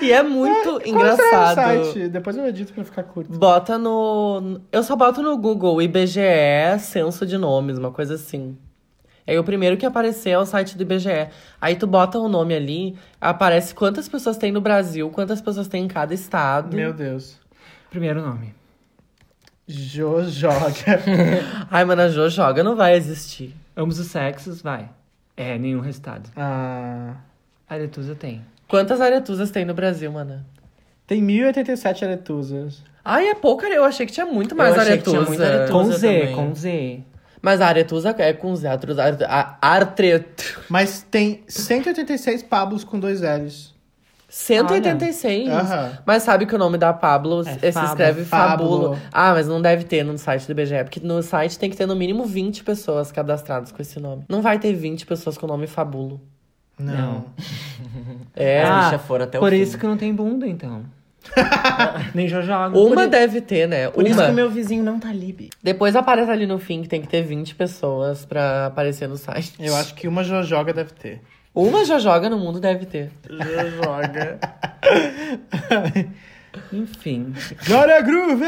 [0.00, 1.54] e é muito Qual será o engraçado.
[1.54, 2.08] site?
[2.08, 3.38] Depois eu edito pra ficar curto.
[3.38, 4.60] Bota no.
[4.72, 6.20] Eu só boto no Google IBGE,
[6.80, 8.56] censo de nomes, uma coisa assim.
[9.26, 11.28] Aí o primeiro que aparecer é o site do IBGE.
[11.60, 15.84] Aí tu bota o nome ali, aparece quantas pessoas tem no Brasil, quantas pessoas tem
[15.84, 16.74] em cada estado.
[16.76, 17.38] Meu Deus.
[17.90, 18.54] Primeiro nome.
[19.68, 21.00] Jojoga.
[21.70, 23.54] Ai, mano, a Jo joga não vai existir.
[23.76, 24.88] Ambos os sexos, vai.
[25.36, 26.28] É, nenhum resultado.
[26.36, 27.14] ah,
[27.68, 28.42] A Letusa tem.
[28.68, 30.44] Quantas aretuzas tem no Brasil, mana?
[31.06, 32.82] tem 1087 aretuzas.
[33.04, 35.28] Ai, é pouca, eu achei que tinha muito mais achei que tinha aretusa.
[35.28, 35.72] muita aretusa.
[35.72, 36.34] Com Z, também.
[36.34, 37.00] com Z.
[37.42, 39.02] Mas a aretusa é com Z, aretusa,
[39.60, 40.60] artreto.
[40.68, 43.72] Mas tem 186 Pablos com dois L's.
[44.28, 45.48] 186.
[45.50, 45.98] Aham.
[46.06, 48.80] Mas sabe que o nome da Pablo É se escreve Fabulo.
[48.94, 48.98] Fábulo.
[49.12, 51.84] Ah, mas não deve ter no site do IBGE, porque no site tem que ter
[51.84, 54.24] no mínimo 20 pessoas cadastradas com esse nome.
[54.28, 56.18] Não vai ter 20 pessoas com o nome Fabulo.
[56.78, 57.26] Não.
[58.34, 58.62] É.
[58.62, 59.60] As Ah, bichas foram até o Por fim.
[59.60, 60.82] isso que não tem bunda, então.
[62.14, 62.78] Nem já joga.
[62.78, 63.88] Uma Por- deve ter, né?
[63.90, 64.08] Por Uma.
[64.10, 65.50] isso que o meu vizinho não tá ali, Bi.
[65.62, 69.54] Depois aparece ali no fim que tem que ter 20 pessoas pra aparecer no site.
[69.58, 71.20] Eu acho que uma Jojoga deve ter.
[71.54, 73.10] Uma já joga no mundo deve ter.
[73.28, 74.38] Jojoga.
[76.72, 77.34] Enfim.
[77.66, 78.44] Glória Groove!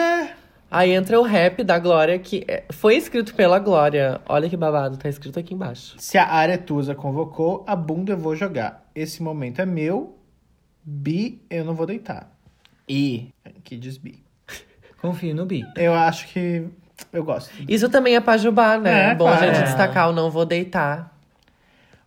[0.71, 4.21] Aí entra o rap da Glória, que é- foi escrito pela Glória.
[4.29, 5.95] Olha que babado, tá escrito aqui embaixo.
[5.99, 8.85] Se a Aretusa convocou, a bunda eu vou jogar.
[8.95, 10.19] Esse momento é meu.
[10.83, 12.34] Bi, eu não vou deitar.
[12.89, 14.23] E Aqui diz bi.
[15.01, 15.65] Confio no Bi.
[15.77, 16.67] Eu acho que
[17.13, 17.51] eu gosto.
[17.69, 19.11] Isso também é pra Jubá, né?
[19.11, 19.63] É, Bom a gente É.
[19.65, 21.17] destacar o não vou deitar.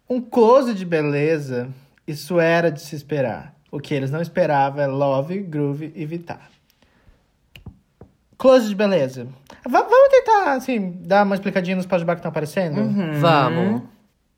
[0.09, 1.69] Um close de beleza,
[2.07, 3.53] isso era de se esperar.
[3.71, 6.49] O que eles não esperavam é love, groove e vitar.
[8.37, 9.27] Close de beleza.
[9.67, 12.81] Va- vamos tentar, assim, dar uma explicadinha nos pajubá que estão aparecendo?
[13.19, 13.81] Vamos.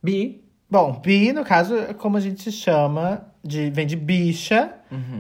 [0.01, 0.41] Bi.
[0.69, 4.71] Bom, bi, no caso, é como a gente se chama, de, vem de bicha,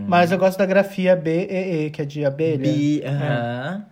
[0.07, 2.57] mas eu gosto da grafia B-E-E, que é de abelha.
[2.57, 3.85] Bi, aham.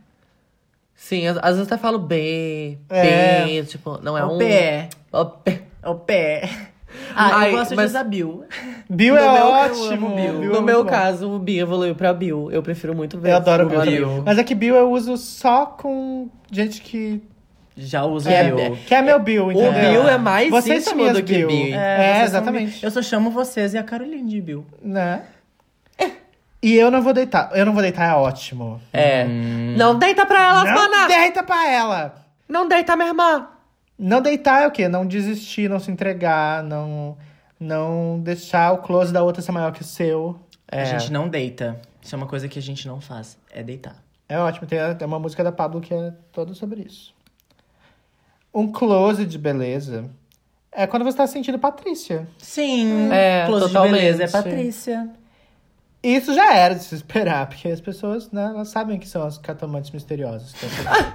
[0.96, 3.46] Sim, às, às vezes até falo B, É.
[3.46, 4.38] B, tipo, não é O um...
[4.40, 4.90] pé.
[5.12, 5.62] O pé.
[5.86, 6.50] O pé.
[7.16, 8.44] Ah, Ai, eu gosto mas- de usar Bill.
[8.90, 10.16] Bill No é meu- eu ótimo.
[10.16, 10.40] Bill.
[10.40, 10.90] Bill é No meu muito bom.
[10.90, 12.50] caso, o Bi evoluiu pra Bill.
[12.52, 13.32] Eu prefiro muito ver.
[13.32, 13.82] Eu adoro o Bill.
[13.82, 14.24] Bill.
[14.26, 17.22] Mas é que Bill eu uso só com gente que
[17.78, 18.78] Já uso é, Bill.
[18.88, 19.92] que é meu Bill, O entendeu?
[19.92, 21.48] Bill é mais Vocês íntimo do que Bill.
[21.48, 21.74] Bi.
[21.74, 22.72] É, vocês são exatamente.
[22.72, 22.80] Bill.
[22.84, 24.66] Eu só chamo vocês e a Caroline de Bill.
[24.82, 25.22] Né?
[26.62, 27.52] E eu não vou deitar.
[27.54, 28.82] Eu não vou deitar é ótimo.
[28.92, 29.26] É.
[29.78, 31.08] Não deita pra elas, não mana!
[31.08, 32.26] deita pra ela!
[32.50, 33.48] Não deita, minha irmã!
[33.98, 34.88] Não deitar é o quê?
[34.88, 37.18] Não desistir, não se entregar, não,
[37.60, 40.40] não deixar o close da outra ser maior que o seu.
[40.72, 40.82] É.
[40.82, 41.80] A gente não deita.
[42.02, 43.38] Isso é uma coisa que a gente não faz.
[43.52, 43.96] É deitar.
[44.28, 44.68] É ótimo.
[44.68, 47.14] Tem, tem uma música da Pablo que é toda sobre isso.
[48.58, 50.10] Um close de beleza
[50.72, 52.28] é quando você tá sentindo Patrícia.
[52.40, 53.12] Sim.
[53.12, 53.94] É, Close totalmente.
[53.94, 55.10] de beleza é Patrícia.
[56.04, 59.38] Isso já era de se esperar, porque as pessoas, né, elas sabem que são as
[59.38, 60.54] catomantes misteriosas.
[60.56, 61.14] Então,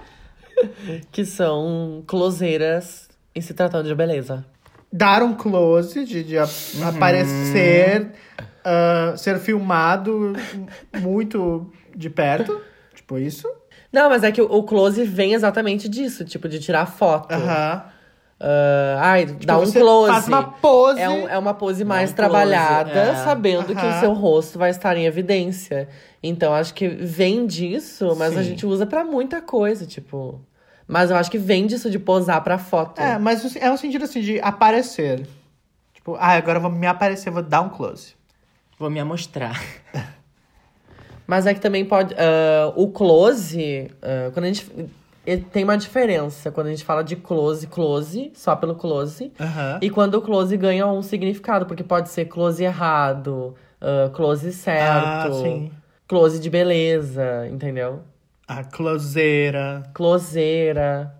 [1.11, 4.45] Que são closeiras em se tratando de beleza.
[4.93, 6.47] dar um close, de, de a-
[6.89, 8.13] aparecer,
[8.65, 10.33] ah, ser filmado
[11.01, 12.61] muito de perto.
[12.95, 13.49] Tipo isso.
[13.93, 17.33] Não, mas é que o, close vem exatamente disso, tipo, de tirar foto.
[17.33, 17.85] Aham.
[18.45, 20.13] Ah, ai, dá um você close.
[20.13, 21.01] Faz uma pose.
[21.01, 23.15] É, um- é uma pose mais um trabalhada, é.
[23.15, 25.89] sabendo que o seu rosto vai estar em evidência.
[26.21, 28.49] Então, acho que vem disso, mas a Sim.
[28.49, 30.41] gente usa pra muita coisa, tipo.
[30.89, 33.01] Mas eu acho que vem disso de posar pra foto.
[33.01, 35.25] É, mas é um sentido assim de aparecer.
[35.95, 38.15] Tipo, ah, agora eu vou me aparecer, vou dar um close.
[38.77, 39.63] Vou me amostrar.
[41.33, 42.15] Mas é que também pode.
[42.19, 44.67] ah, o close, ah, quando a gente.
[45.51, 49.33] tem uma diferença quando a gente fala de close, close, só pelo close.
[49.41, 49.79] Aham.
[49.81, 55.29] E quando o close ganha um significado, porque pode ser close errado, ah, close certo,
[55.29, 55.71] Ah, sim.
[56.07, 58.01] close de beleza, entendeu?
[58.47, 59.85] A closeira.
[59.95, 61.15] Closeira.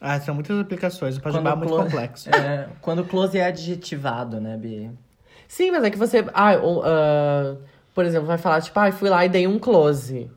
[0.00, 1.18] Ah, são muitas aplicações.
[1.18, 2.30] Pode chamar muito clo- complexo.
[2.30, 4.90] É, quando close é adjetivado, né, Bi?
[5.48, 6.24] Sim, mas é que você.
[6.32, 7.56] Ah, o- ah,
[7.96, 10.30] por exemplo, vai falar, tipo, ah, fui lá e dei um close.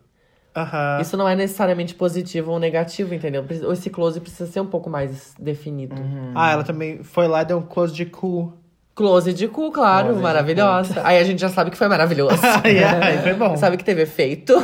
[0.56, 1.00] Aham.
[1.02, 3.46] Isso não é necessariamente positivo ou negativo, entendeu?
[3.74, 5.94] Esse close precisa ser um pouco mais definido.
[6.34, 8.54] Ah, ela também foi lá e deu um close de cu.
[8.96, 11.02] Close de cu, claro, Close maravilhosa.
[11.04, 12.40] Aí a gente já sabe que foi maravilhoso.
[12.64, 13.58] Aí, aí foi bom.
[13.58, 14.56] sabe que teve efeito.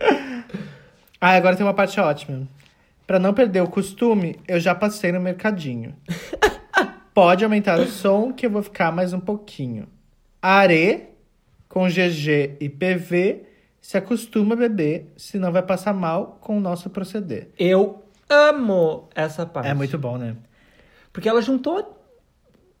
[1.20, 2.46] Ah, agora tem uma parte ótima.
[3.04, 5.92] Pra não perder o costume, eu já passei no mercadinho.
[7.12, 9.88] Pode aumentar o som que eu vou ficar mais um pouquinho.
[10.40, 11.08] Are,
[11.68, 13.42] com GG e PV,
[13.80, 17.48] se acostuma a beber, senão vai passar mal com o nosso proceder.
[17.58, 19.68] Eu amo essa parte.
[19.68, 20.34] É muito bom, né?
[21.12, 21.96] Porque ela juntou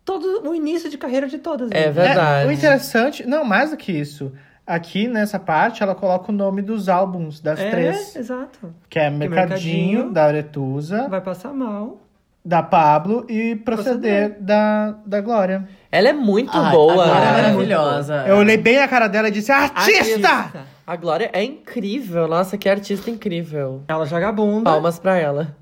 [0.04, 1.70] todo o início de carreira de todas.
[1.70, 1.90] É né?
[1.90, 2.44] verdade.
[2.44, 4.32] É, o interessante, não, mais do que isso.
[4.66, 8.14] Aqui nessa parte, ela coloca o nome dos álbuns das É, três.
[8.16, 8.74] exato.
[8.88, 12.00] Que é Mercadinho, Mercadinho, da Aretusa, Vai passar mal.
[12.44, 15.66] da Pablo e Proceder, da, da Glória.
[15.90, 16.92] Ela é muito Ai, boa.
[16.92, 17.42] a Glória é né?
[17.42, 18.24] maravilhosa.
[18.26, 20.66] Eu olhei bem na cara dela e disse, artista!
[20.86, 22.28] A Glória é incrível.
[22.28, 23.82] Nossa, que artista incrível.
[23.88, 24.70] Ela joga bunda.
[24.70, 25.56] Palmas pra ela.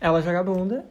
[0.00, 0.84] Ela joga bunda.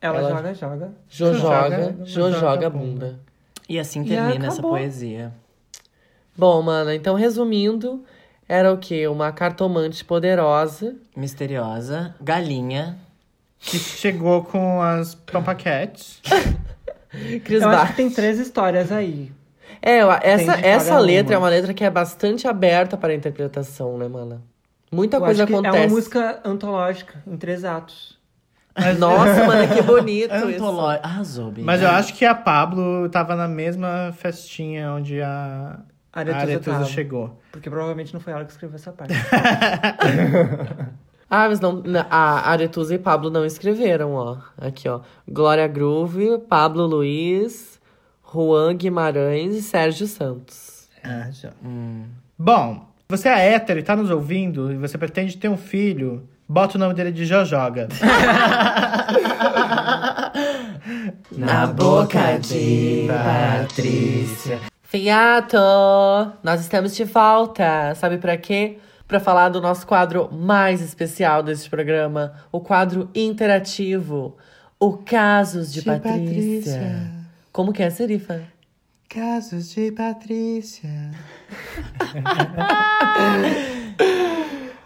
[0.00, 0.92] Ela, Ela- joga, joga.
[1.08, 2.86] Jo Jo joga, joga, Jo joga joga bunda.
[3.06, 3.20] bunda.
[3.68, 4.72] E assim E termina essa acabou.
[4.72, 5.32] poesia.
[6.36, 8.04] Bom, mano, então resumindo,
[8.48, 9.06] era o quê?
[9.08, 10.94] Uma cartomante poderosa.
[11.16, 12.98] Misteriosa, galinha.
[13.58, 16.20] Que chegou com as Pampaquetes.
[17.44, 19.30] Cris Eu acho Bar- que tem três histórias aí.
[19.82, 21.34] É, essa, essa letra uma.
[21.34, 24.40] é uma letra que é bastante aberta para a interpretação, né, mana?
[24.90, 25.76] Muita Eu coisa acho que acontece.
[25.76, 28.18] É uma música antológica, em três atos.
[28.98, 30.92] Nossa, mano, que bonito Antoló...
[30.92, 31.00] isso.
[31.04, 31.62] Arrasou, Bi.
[31.62, 35.78] Mas eu acho que a Pablo tava na mesma festinha onde a
[36.12, 37.40] A a Aretusa Aretusa chegou.
[37.52, 39.14] Porque provavelmente não foi ela que escreveu essa parte.
[41.36, 44.36] Ah, mas não, a Aretusa e Pablo não escreveram, ó.
[44.56, 45.00] Aqui, ó.
[45.28, 47.80] Glória Groove, Pablo Luiz,
[48.32, 50.88] Juan Guimarães e Sérgio Santos.
[51.02, 51.50] Ah, já.
[51.64, 52.04] Hum.
[52.38, 56.76] Bom, você é hétero e tá nos ouvindo e você pretende ter um filho, bota
[56.76, 57.88] o nome dele de Jojoga.
[61.36, 64.60] Na boca de Patrícia.
[64.84, 65.58] Fiato!
[66.44, 67.92] Nós estamos de volta.
[67.96, 68.78] Sabe pra quê?
[69.06, 74.36] Pra falar do nosso quadro mais especial deste programa, o quadro interativo,
[74.80, 76.12] o Casos de, De Patrícia.
[76.12, 77.10] Patrícia.
[77.52, 78.42] Como que é, Serifa?
[79.08, 81.10] Casos de Patrícia.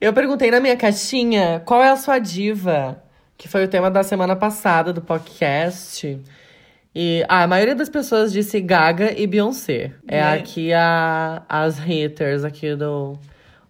[0.00, 3.02] Eu perguntei na minha caixinha qual é a sua diva,
[3.36, 6.18] que foi o tema da semana passada do podcast.
[6.94, 9.92] E ah, a maioria das pessoas disse Gaga e Beyoncé.
[10.06, 10.32] É Né?
[10.34, 13.18] aqui a, as haters aqui do.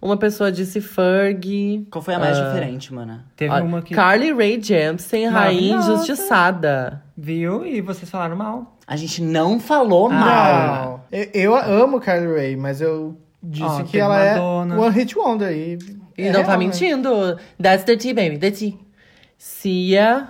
[0.01, 1.87] Uma pessoa disse Fergie.
[1.91, 2.45] Qual foi a mais Ah.
[2.53, 3.25] diferente, mana?
[3.35, 7.03] Teve Ó, uma que Carly Rae Jepsen, rainha injustiçada.
[7.17, 8.77] viu e vocês falaram mal.
[8.87, 11.07] A gente não falou mal.
[11.11, 11.19] Não.
[11.19, 14.75] Eu, eu amo Carly Rae, mas eu disse Ó, que ela Madonna.
[14.75, 15.51] é One Hit Wonder.
[15.57, 15.79] E,
[16.19, 16.67] E é não tá real, né?
[16.67, 17.39] mentindo.
[17.63, 18.37] That's the tea, baby.
[18.37, 18.79] The tea.
[19.39, 20.29] Cia,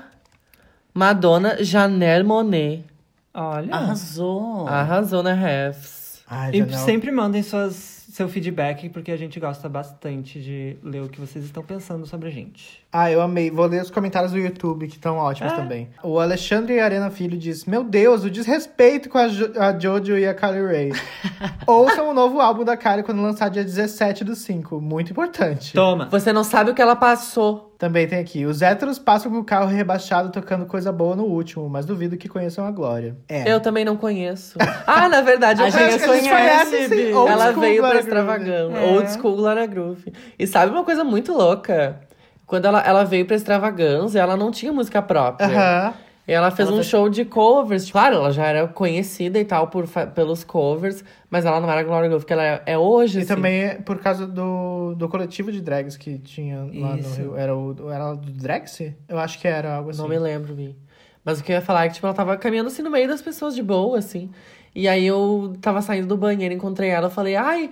[0.93, 2.85] Madonna, Janelle Monet.
[3.33, 3.75] Olha.
[3.75, 4.67] Arrasou.
[4.69, 6.23] Arrasou na Refs.
[6.29, 6.77] Ai, E Janelle.
[6.79, 7.75] sempre mandem suas,
[8.11, 12.29] seu feedback, porque a gente gosta bastante de ler o que vocês estão pensando sobre
[12.29, 12.83] a gente.
[12.93, 13.51] Ah, eu amei.
[13.51, 15.57] Vou ler os comentários do YouTube, que estão ótimos É.
[15.57, 15.89] também.
[16.03, 20.27] O Alexandre Arena Filho diz: Meu Deus, o desrespeito com a, jo a Jojo e
[20.27, 20.93] a Carly Rae.
[21.67, 24.81] Ouçam o novo álbum da Carly quando lançar dia 17 do 5.
[24.81, 25.75] Muito importante.
[25.75, 26.07] Toma!
[26.11, 27.74] Você não sabe o que ela passou.
[27.79, 28.47] Também tem aqui.
[28.47, 32.29] Os héteros passam com o carro rebaixado tocando coisa boa no último, mas duvido que
[32.29, 33.17] conheçam a Glória.
[33.29, 33.51] É.
[33.53, 34.57] Eu também não conheço.
[34.87, 36.11] Ah, na verdade, eu A gente conheço.
[36.11, 37.13] a gente conhece, sim.
[37.15, 38.69] Old Ela school veio pra Extravagância.
[38.69, 38.87] Groove.
[38.95, 39.09] Old É.
[39.09, 40.13] School Glória Groove.
[40.39, 42.01] E sabe uma coisa muito louca?
[42.47, 45.47] Quando ela, ela veio pra Extravagância, ela não tinha música própria.
[45.49, 45.95] Aham.
[46.27, 47.91] E ela fez Ela um fez- show de covers.
[47.91, 52.09] Claro, ela já era conhecida e tal por, pelos covers, mas ela não era Gloria
[52.09, 53.19] Groove, que ela é, é hoje.
[53.19, 53.29] E assim.
[53.35, 57.09] também é por causa do, do coletivo de drags que tinha lá Isso.
[57.11, 57.37] no Rio.
[57.37, 58.93] Era, o, era do Drags?
[59.07, 60.01] Eu acho que era algo assim.
[60.01, 60.75] Não me lembro, Vi.
[61.23, 63.07] Mas o que eu ia falar é que, tipo, ela tava caminhando assim no meio
[63.09, 64.31] das pessoas de boa, assim.
[64.75, 67.71] E aí eu tava saindo do banheiro, encontrei ela, falei, ai,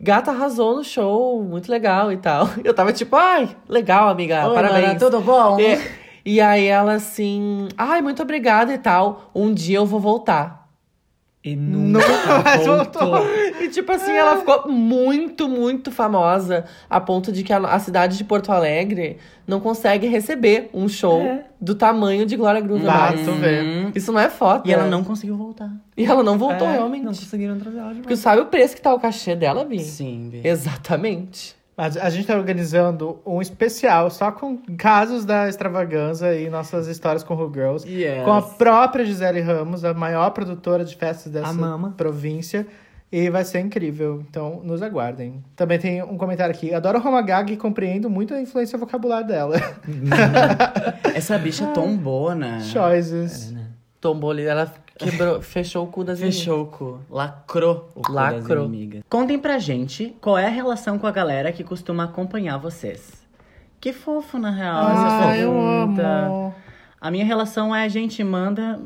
[0.00, 2.48] gata arrasou no show, muito legal e tal.
[2.64, 4.86] Eu tava tipo, ai, legal, amiga, Oi, parabéns.
[4.88, 5.58] mana, tudo bom?
[5.60, 5.78] E,
[6.24, 9.30] e aí ela assim, ai, muito obrigada e tal.
[9.34, 10.60] Um dia eu vou voltar.
[11.42, 13.10] E nunca, Nunca mais voltou.
[13.12, 13.26] voltou.
[13.62, 18.18] E tipo assim, ela ficou muito, muito famosa, a ponto de que a, a cidade
[18.18, 19.16] de Porto Alegre
[19.46, 21.44] não consegue receber um show É.
[21.58, 22.84] do tamanho de Glória Groove.
[22.86, 23.90] Hum.
[23.94, 24.68] Isso não é foto.
[24.68, 25.70] E ela não conseguiu voltar.
[25.96, 27.04] E ela não voltou, É, realmente.
[27.04, 29.78] Não conseguiram trazer ela de Porque sabe o preço que tá o cachê dela, Bi?
[29.80, 30.42] Sim, Bi.
[30.44, 31.56] Exatamente.
[31.80, 37.24] Mas a gente tá organizando um especial só com casos da extravaganza e nossas histórias
[37.24, 37.88] com Who Girls.
[37.88, 38.22] Yes.
[38.22, 41.54] Com a própria Gisele Ramos, a maior produtora de festas dessa
[41.96, 42.66] província.
[43.10, 44.22] E vai ser incrível.
[44.28, 45.42] Então, nos aguardem.
[45.56, 46.74] Também tem um comentário aqui.
[46.74, 49.56] Adoro Roma Gag e compreendo muito a influência vocabular dela.
[51.14, 52.60] Essa bicha tombou, né?
[52.60, 53.54] Choices.
[53.98, 54.70] Tombou ali, ela
[55.04, 57.00] quebrou, fechou o cu das Fechou o cu.
[57.10, 58.66] Lacrou o cu das Lacrou.
[58.66, 59.02] inimigas.
[59.08, 63.20] Contem pra gente qual é a relação com a galera que costuma acompanhar vocês.
[63.80, 66.06] Que fofo, na real, essa Ah, eu pergunta.
[66.06, 66.54] amo.
[67.00, 68.78] A minha relação é a gente manda...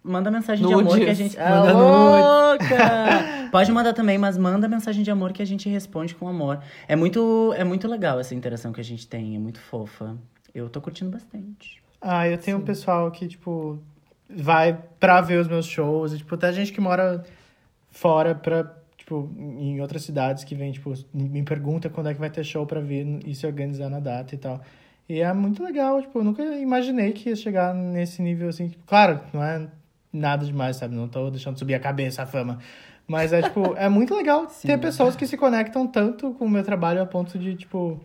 [0.00, 0.92] Manda mensagem de Nudes.
[0.92, 1.36] amor que a gente...
[1.36, 3.48] Manda louca!
[3.50, 6.60] Pode mandar também, mas manda mensagem de amor que a gente responde com amor.
[6.86, 10.16] É muito, é muito legal essa interação que a gente tem, é muito fofa.
[10.54, 11.82] Eu tô curtindo bastante.
[12.00, 13.78] Ah, eu tenho um pessoal que, tipo,
[14.28, 16.12] vai pra ver os meus shows.
[16.12, 17.24] E, tipo, até gente que mora
[17.90, 22.30] fora pra, tipo, em outras cidades que vem, tipo, me pergunta quando é que vai
[22.30, 24.60] ter show pra vir e se organizar na data e tal.
[25.08, 28.72] E é muito legal, tipo, eu nunca imaginei que ia chegar nesse nível, assim.
[28.86, 29.66] Claro, não é
[30.12, 30.94] nada demais, sabe?
[30.94, 32.58] Não tô deixando subir a cabeça a fama.
[33.06, 36.62] Mas é, tipo, é muito legal ter pessoas que se conectam tanto com o meu
[36.62, 37.98] trabalho a ponto de, tipo,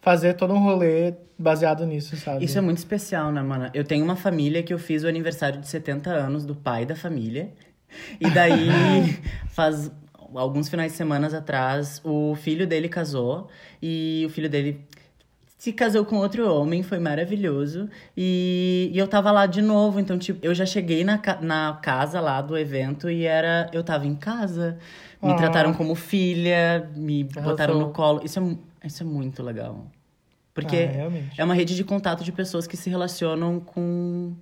[0.00, 2.44] fazer todo um rolê baseado nisso, sabe?
[2.44, 3.70] Isso é muito especial, né, mana?
[3.74, 6.94] Eu tenho uma família que eu fiz o aniversário de 70 anos do pai da
[6.96, 7.50] família.
[8.20, 8.68] E daí,
[9.50, 9.90] faz
[10.34, 13.48] alguns finais de semana atrás, o filho dele casou.
[13.82, 14.80] E o filho dele
[15.58, 17.88] se casou com outro homem, foi maravilhoso.
[18.16, 22.20] E, e eu tava lá de novo, então, tipo, eu já cheguei na, na casa
[22.20, 23.68] lá do evento e era.
[23.72, 24.78] Eu tava em casa.
[25.22, 25.34] Me Ah.
[25.36, 27.50] trataram como filha, me Arrasou.
[27.50, 28.20] botaram no colo.
[28.24, 28.42] Isso é,
[28.86, 29.86] isso é muito legal.
[30.52, 34.34] Porque Ah, é uma rede de contato de pessoas que se relacionam com,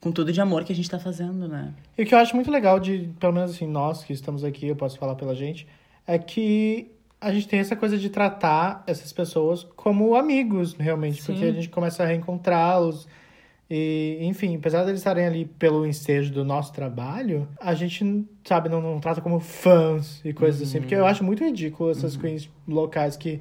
[0.00, 1.74] com tudo de amor que a gente tá fazendo, né?
[1.96, 4.68] E o que eu acho muito legal de, pelo menos assim, nós que estamos aqui,
[4.68, 5.66] eu posso falar pela gente,
[6.06, 6.90] é que
[7.20, 11.68] a gente tem essa coisa de tratar essas pessoas como amigos, realmente, porque a gente
[11.68, 13.06] começa a reencontrá-los.
[13.70, 18.82] E, enfim, apesar deles estarem ali pelo ensejo do nosso trabalho, a gente, sabe, não,
[18.82, 20.80] não trata como fãs e coisas assim.
[20.80, 23.40] Porque eu acho muito ridículo essas queens locais que,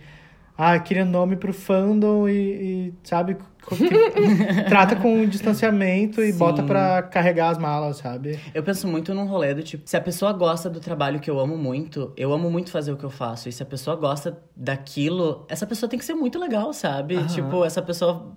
[0.64, 3.36] ah, criam nome pro fandom e, e, sabe,
[4.70, 6.38] trata com distanciamento e Sim.
[6.38, 8.40] bota pra carregar as malas, sabe?
[8.54, 11.40] Eu penso muito num rolê do tipo, se a pessoa gosta do trabalho que eu
[11.40, 13.50] amo muito, eu amo muito fazer o que eu faço.
[13.50, 17.16] E se a pessoa gosta daquilo, essa pessoa tem que ser muito legal, sabe?
[17.26, 18.32] Tipo, essa pessoa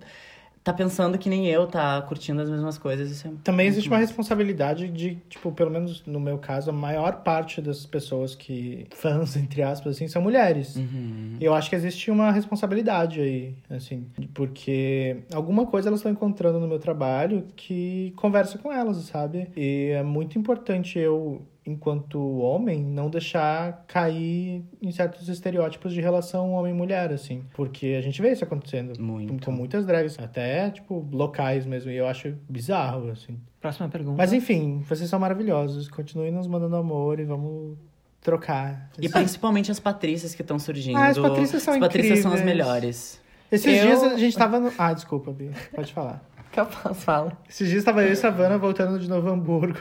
[0.65, 3.23] tá pensando que nem eu, tá curtindo as mesmas coisas.
[3.23, 4.07] É Também existe uma massa.
[4.07, 9.37] responsabilidade de, tipo, pelo menos no meu caso, a maior parte das pessoas que, fãs,
[9.37, 10.75] entre aspas, assim, são mulheres.
[10.75, 11.37] Uhum.
[11.39, 16.59] E eu acho que existe uma responsabilidade aí, assim, porque alguma coisa elas estão encontrando
[16.59, 19.47] no meu trabalho que conversa com elas, sabe?
[19.55, 26.51] E é muito importante eu, enquanto homem, não deixar cair em certos estereótipos de relação
[26.51, 27.43] homem-mulher, assim.
[27.53, 29.43] Porque a gente vê isso acontecendo Muito.
[29.45, 31.89] com muitas drags, até, tipo, locais mesmo.
[31.89, 33.39] E eu acho bizarro, assim.
[33.59, 34.17] Próxima pergunta.
[34.17, 35.87] Mas enfim, vocês são maravilhosos.
[35.89, 37.77] Continuem nos mandando amor e vamos
[38.21, 38.89] trocar.
[38.99, 40.97] E principalmente as Patrícias que estão surgindo.
[40.97, 42.65] Ah, as Patrícias são As Patrícias são as incríveis.
[42.65, 43.21] melhores.
[43.51, 44.71] Esses Eu- dias a gente tava no.
[44.77, 45.51] Ah, desculpa, Bi.
[45.73, 46.23] Pode falar.
[46.51, 47.37] Capaz, fala.
[47.49, 49.79] Esses dias tava eu e Savana voltando de Novo Hamburgo.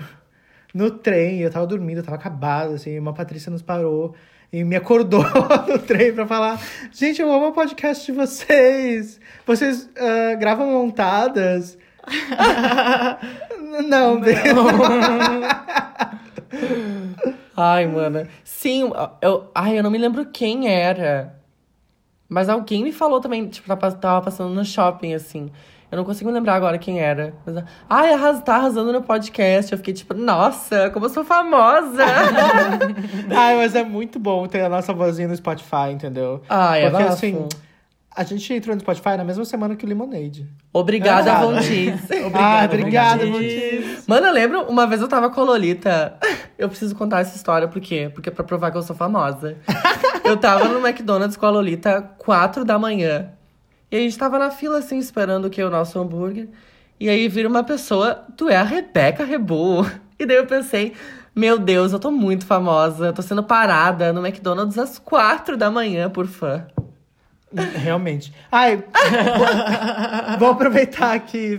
[0.74, 2.98] No trem, eu tava dormindo, eu tava acabado, assim.
[2.98, 4.12] Uma Patrícia nos parou
[4.52, 5.24] e me acordou
[5.68, 6.60] no trem pra falar:
[6.90, 9.20] Gente, eu amo o podcast de vocês.
[9.46, 11.78] Vocês ah, gravam montadas?
[13.88, 14.34] Não, Bi.
[17.56, 18.26] Ai, mano.
[18.42, 18.90] Sim,
[19.22, 19.48] eu.
[19.54, 21.38] Ai, eu não me lembro quem era.
[22.28, 25.52] Mas alguém me falou também, tipo, tava passando no shopping, assim.
[25.94, 27.32] Eu não consigo lembrar agora quem era.
[27.46, 29.70] Mas, ai, arras, tá arrasando no podcast.
[29.70, 32.02] Eu fiquei tipo, nossa, como eu sou famosa!
[33.32, 36.42] Ai, mas é muito bom ter a nossa vozinha no Spotify, entendeu?
[36.48, 37.14] ai, é Porque bafo.
[37.14, 37.48] assim,
[38.16, 40.48] a gente entrou no Spotify na mesma semana que o Lemonade.
[40.72, 42.00] Obrigada, Ah, Vontis.
[42.34, 43.24] ah, obrigada.
[43.26, 44.04] Vontis.
[44.08, 46.18] Mano, eu lembro, uma vez eu tava com a Lolita.
[46.58, 48.10] Eu preciso contar essa história, por quê?
[48.14, 49.56] Porque é pra provar que eu sou famosa.
[50.24, 53.30] eu tava no McDonald's com a Lolita, quatro da manhã.
[53.90, 55.62] E a gente tava na fila, assim, esperando o que?
[55.62, 56.48] O nosso hambúrguer.
[56.98, 59.84] E aí vira uma pessoa, tu é a Rebeca Rebu.
[60.16, 60.94] E daí eu pensei,
[61.34, 63.12] Meu Deus, eu tô muito famosa.
[63.12, 66.64] Tô sendo parada no McDonald's às quatro da manhã por fã.
[67.52, 68.32] Realmente.
[68.50, 71.58] Ai, vou, vou aproveitar aqui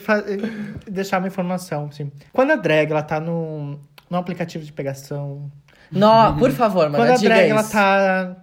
[0.87, 1.89] e deixar uma informação.
[1.91, 2.11] Assim.
[2.31, 3.77] Quando a drag ela tá num,
[4.09, 5.51] num aplicativo de pegação.
[5.91, 7.51] Não, por favor, mano, quando a drag isso.
[7.51, 8.35] ela tá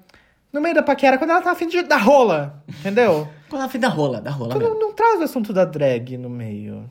[0.53, 2.63] no meio da paquera, quando ela tá afim de dar rola.
[2.81, 3.29] Entendeu?
[3.53, 4.19] Qual é a fim da rola?
[4.19, 4.73] Da rola Tu mesmo.
[4.75, 6.89] não, não traz o assunto da drag no meio.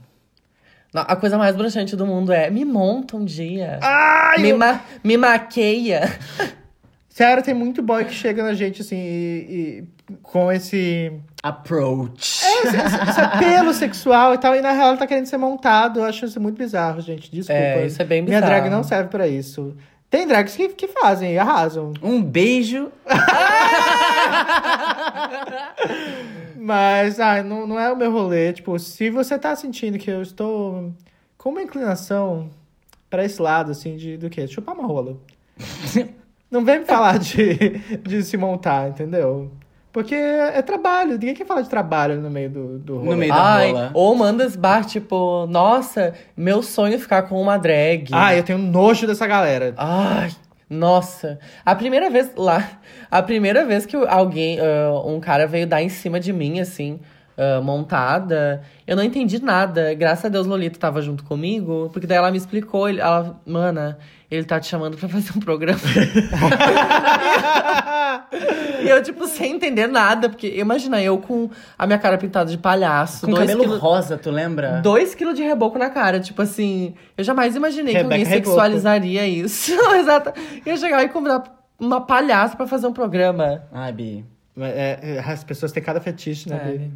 [0.94, 3.80] Não, A coisa mais broxante do mundo é me monta um dia.
[3.82, 6.02] Ai, me, eu- ma me maqueia.
[7.10, 11.12] Sério, tem muito boy que chega na gente assim e, e com esse,
[11.42, 12.42] Approach.
[12.46, 12.78] esse,
[13.10, 16.00] esse apelo sexual e tal, e na real ela tá querendo ser montado.
[16.00, 17.30] Eu acho isso muito bizarro, gente.
[17.32, 17.60] Desculpa.
[17.60, 18.54] É, isso é bem Minha bizarro.
[18.62, 19.76] drag não serve pra isso.
[20.10, 21.92] Tem drags que, que fazem e arrasam.
[22.04, 22.92] Um beijo.
[26.64, 28.54] Mas, ai, não, não é o meu rolê.
[28.54, 30.94] Tipo, se você tá sentindo que eu estou
[31.36, 32.52] com uma inclinação
[33.10, 34.48] pra esse lado, assim, de do quê?
[34.48, 35.18] Chupar uma rola.
[36.52, 39.50] não vem me falar de, de se montar, entendeu?
[39.92, 41.14] Porque é trabalho.
[41.14, 43.10] Ninguém quer falar de trabalho no meio do, do rolê.
[43.10, 43.92] No meio da Ai, rola.
[43.96, 48.10] ou manda bar, tipo, nossa, meu sonho é ficar com uma drag.
[48.12, 49.74] Ah, eu tenho nojo dessa galera.
[49.78, 50.30] Ai,
[50.72, 51.38] nossa.
[51.65, 52.80] A primeira vez lá,
[53.11, 57.02] a primeira vez que alguém, ah, um cara veio dar em cima de mim, assim,
[57.38, 59.93] ah, montada, eu não entendi nada.
[59.93, 63.98] Graças a Deus, Lolita tava junto comigo, porque daí ela me explicou, ela, mana,
[64.32, 65.80] ele tá te chamando pra fazer um programa.
[68.82, 72.58] e eu, tipo, sem entender nada, porque imagina eu com a minha cara pintada de
[72.58, 74.80] palhaço, Com dois cabelo quilos- rosa, tu lembra?
[74.82, 76.95] Dois quilos de reboco na cara, tipo assim.
[77.18, 78.48] Eu jamais imaginei que Rebeca alguém Reboco.
[78.49, 79.72] sexualizaria isso.
[79.99, 80.34] Exato.
[80.66, 81.44] Ia chegar e convidar
[81.80, 83.64] uma palhaça pra fazer um programa.
[83.72, 84.26] Ai, Bi.
[84.60, 86.62] É, é, as pessoas têm cada fetiche, né?
[86.66, 86.72] É.
[86.78, 86.91] Bi?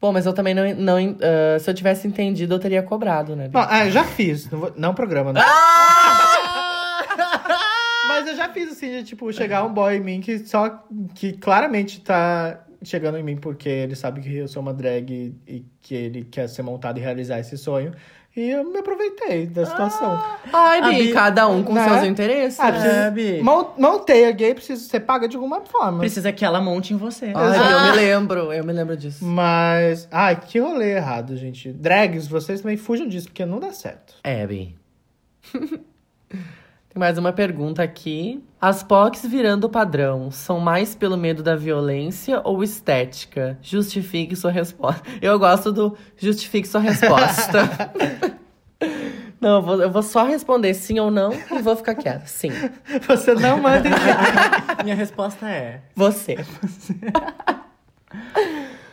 [0.00, 0.64] Pô, mas eu também não.
[0.74, 3.48] não ah, se eu tivesse entendido, eu teria cobrado, né?
[3.48, 4.50] Bom, ah, eu já fiz.
[4.50, 5.40] Não, vou- não programa, né?
[8.08, 10.84] Mas eu já fiz assim, de tipo, chegar um boy em mim que só.
[11.14, 15.64] que claramente tá chegando em mim porque ele sabe que eu sou uma drag e,
[15.80, 17.92] que ele quer ser montado e realizar esse sonho.
[18.34, 20.18] E eu me aproveitei da situação.
[20.52, 21.86] Ai, A Bi, Bi- cada um com Né?
[21.86, 22.58] seus interesses.
[22.58, 23.42] Ah, É, Bi.
[23.42, 25.98] Mon- montei a gay, preciso ser paga de alguma forma.
[25.98, 27.26] Precisa que ela monte em você.
[27.36, 27.70] Ai, Exato.
[27.70, 29.22] eu me lembro, eu me lembro disso.
[29.24, 30.08] Mas.
[30.10, 31.70] Ai, que rolê errado, gente.
[31.72, 34.14] Drags, vocês também fujam disso, porque não dá certo.
[34.24, 34.74] É, Bi.
[36.92, 38.44] Tem mais uma pergunta aqui.
[38.60, 43.58] As POCs virando padrão são mais pelo medo da violência ou estética?
[43.62, 45.02] Justifique sua resposta.
[45.22, 47.60] Eu gosto do justifique sua resposta.
[49.40, 52.26] não, eu vou, eu vou só responder sim ou não e vou ficar quieta.
[52.26, 52.50] Sim.
[53.08, 53.92] Você não manda em
[54.84, 55.80] Minha resposta é.
[55.96, 56.36] Você.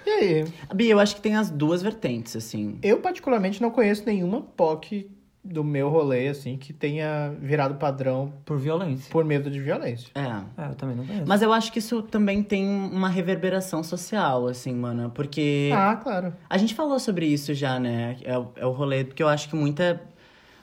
[0.05, 0.45] E aí?
[0.73, 2.79] Bi, eu acho que tem as duas vertentes, assim.
[2.81, 8.57] Eu, particularmente, não conheço nenhuma POC do meu rolê, assim, que tenha virado padrão Por
[8.59, 9.09] violência.
[9.09, 10.09] por medo de violência.
[10.13, 10.61] É.
[10.61, 11.25] É, eu também não conheço.
[11.27, 15.09] Mas eu acho que isso também tem uma reverberação social, assim, mano.
[15.15, 16.33] Porque Ah, claro.
[16.49, 18.17] a gente falou sobre isso já, né?
[18.23, 20.01] É, o- é o rolê, porque eu acho que muita.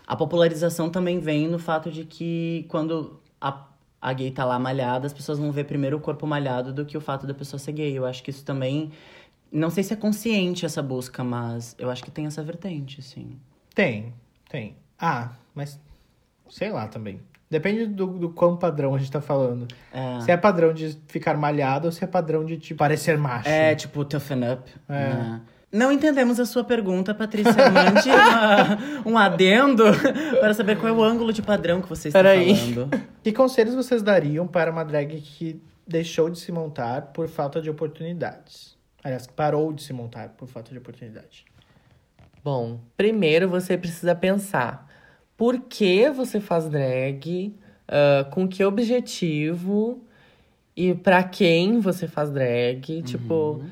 [0.06, 3.66] A popularização também vem no fato de que quando a,
[4.00, 6.96] a gay tá lá malhada, as pessoas vão ver primeiro o corpo malhado do que
[6.96, 7.96] o fato da pessoa ser gay.
[7.96, 8.92] Eu acho que isso também.
[9.50, 13.38] Não sei se é consciente essa busca, mas eu acho que tem essa vertente, assim.
[13.74, 14.12] Tem,
[14.48, 14.76] tem.
[14.98, 15.78] Ah, mas
[16.48, 17.20] sei lá também.
[17.48, 19.68] Depende do, do quão padrão a gente tá falando.
[19.92, 20.20] É.
[20.20, 23.48] Se é padrão de ficar malhado ou se é padrão de, tipo, parecer macho.
[23.48, 24.70] É, tipo, toughen up.
[24.88, 24.92] É.
[25.14, 25.40] né?
[25.70, 27.52] Não entendemos a sua pergunta, Patrícia.
[27.70, 28.08] Mande
[29.04, 29.84] uma- um adendo
[30.40, 32.56] para saber qual é o ângulo de padrão que você está Peraí.
[32.56, 32.90] falando.
[33.22, 37.68] Que conselhos vocês dariam para uma drag que deixou de se montar por falta de
[37.68, 38.76] oportunidades?
[39.02, 41.44] Aliás, que parou de se montar por falta de oportunidade.
[42.46, 44.88] Bom, primeiro você precisa pensar
[45.36, 47.52] por que você faz drag,
[47.88, 50.00] ah, com que objetivo
[50.76, 53.02] e pra quem você faz drag.
[53.02, 53.64] Tipo,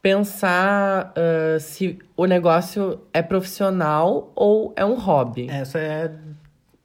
[0.00, 5.48] pensar ah, se o negócio é profissional ou é um hobby.
[5.50, 6.12] Essa é.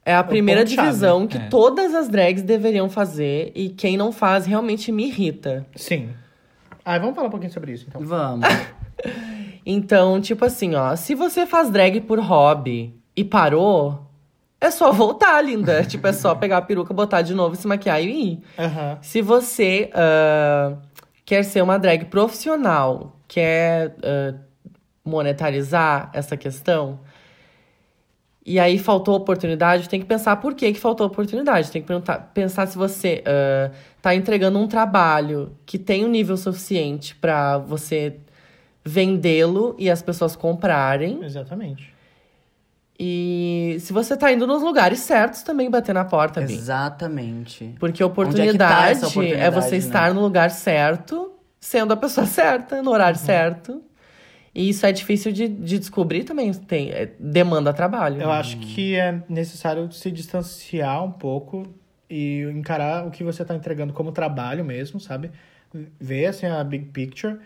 [0.04, 1.48] É a primeira divisão que É.
[1.48, 5.64] todas as drags deveriam fazer e quem não faz realmente me irrita.
[5.76, 6.10] Sim.
[6.84, 8.02] Ah, vamos falar um pouquinho sobre isso, então.
[8.04, 8.48] Vamos.
[9.66, 14.08] Então, tipo assim, ó, se você faz drag por hobby e parou,
[14.60, 15.84] é só voltar, linda.
[15.86, 18.40] tipo, é só pegar a peruca, botar de novo, se maquiar e ir.
[18.58, 18.98] Aham.
[19.02, 20.78] Se você ah,
[21.26, 24.36] quer ser uma drag profissional, quer ah,
[25.04, 27.00] monetarizar essa questão,
[28.44, 31.72] e aí faltou oportunidade, tem que pensar por que, que faltou oportunidade.
[31.72, 31.94] Tem que
[32.34, 33.72] pensar se você ah,
[34.02, 38.18] tá entregando um trabalho que tem um nível suficiente pra você
[38.84, 41.24] vendê-lo e as pessoas comprarem.
[41.24, 41.94] Exatamente.
[43.00, 46.54] E se você tá indo nos lugares certos, também bater na porta, Bi.
[46.54, 47.76] Exatamente.
[47.80, 49.78] Porque Onde é tá oportunidade, oportunidade, é você né?
[49.78, 53.82] estar no lugar certo, sendo a pessoa certa, no horário certo.
[54.54, 56.54] E isso é difícil de, de descobrir também.
[56.54, 58.22] Tem, é, demanda trabalho.
[58.22, 61.66] Eu acho que é necessário se distanciar um pouco
[62.08, 65.32] e encarar o que você está entregando como trabalho mesmo, sabe?
[66.00, 67.40] Ver assim a big picture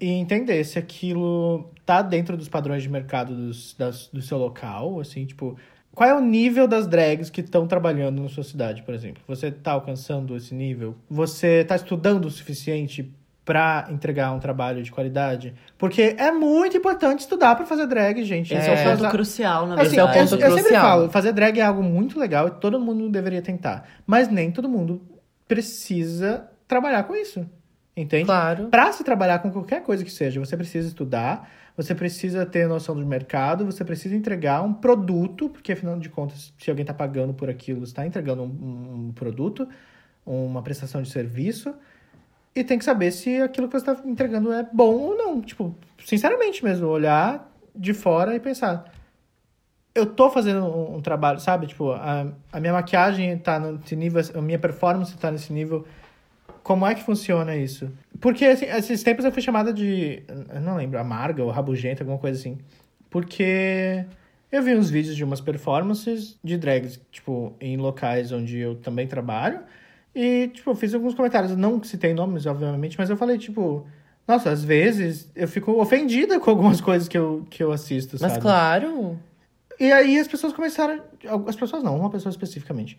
[0.00, 5.00] e entender se aquilo tá dentro dos padrões de mercado dos, das- do seu local,
[5.00, 5.56] assim, tipo,
[5.94, 9.22] qual é o nível das drags que estão trabalhando na sua cidade, por exemplo?
[9.26, 10.94] Você tá alcançando esse nível?
[11.10, 13.12] Você tá estudando o suficiente
[13.44, 15.54] para entregar um trabalho de qualidade?
[15.78, 18.54] Porque é muito importante estudar para fazer drag, gente.
[18.54, 18.94] Esse é, É.
[18.94, 20.18] o ponto crucial, na Assim, é o verdade.
[20.18, 20.82] eu, ponto eu sempre crucial.
[20.82, 23.88] falo, fazer drag é algo muito legal e todo mundo deveria tentar.
[24.06, 25.00] Mas nem todo mundo
[25.48, 27.44] precisa trabalhar com isso.
[27.98, 28.26] Entende?
[28.26, 28.68] Claro.
[28.68, 32.94] Pra se trabalhar com qualquer coisa que seja, você precisa estudar, você precisa ter noção
[32.94, 37.34] do mercado, você precisa entregar um produto, porque afinal de contas, se alguém tá pagando
[37.34, 39.68] por aquilo, você tá entregando um, um produto,
[40.24, 41.74] uma prestação de serviço,
[42.54, 45.40] e tem que saber se aquilo que você tá entregando é bom ou não.
[45.40, 48.92] Tipo, sinceramente mesmo, olhar de fora e pensar,
[49.92, 51.66] eu tô fazendo um, um trabalho, sabe?
[51.66, 55.84] Tipo, a, a minha maquiagem tá nesse nível, a minha performance tá nesse nível.
[56.62, 57.90] Como é que funciona isso?
[58.20, 60.22] Porque assim, esses tempos eu fui chamada de.
[60.62, 62.58] Não lembro, amarga ou rabugenta, alguma coisa assim.
[63.10, 64.04] Porque
[64.50, 69.06] eu vi uns vídeos de umas performances de drags, tipo, em locais onde eu também
[69.06, 69.60] trabalho.
[70.14, 71.56] E, tipo, eu fiz alguns comentários.
[71.56, 73.86] Não citei nomes, obviamente, mas eu falei, tipo.
[74.26, 78.32] Nossa, às vezes eu fico ofendida com algumas coisas que eu, que eu assisto, Mas
[78.32, 78.42] sabe?
[78.42, 79.18] claro.
[79.80, 81.00] E aí as pessoas começaram.
[81.46, 82.98] As pessoas não, uma pessoa especificamente.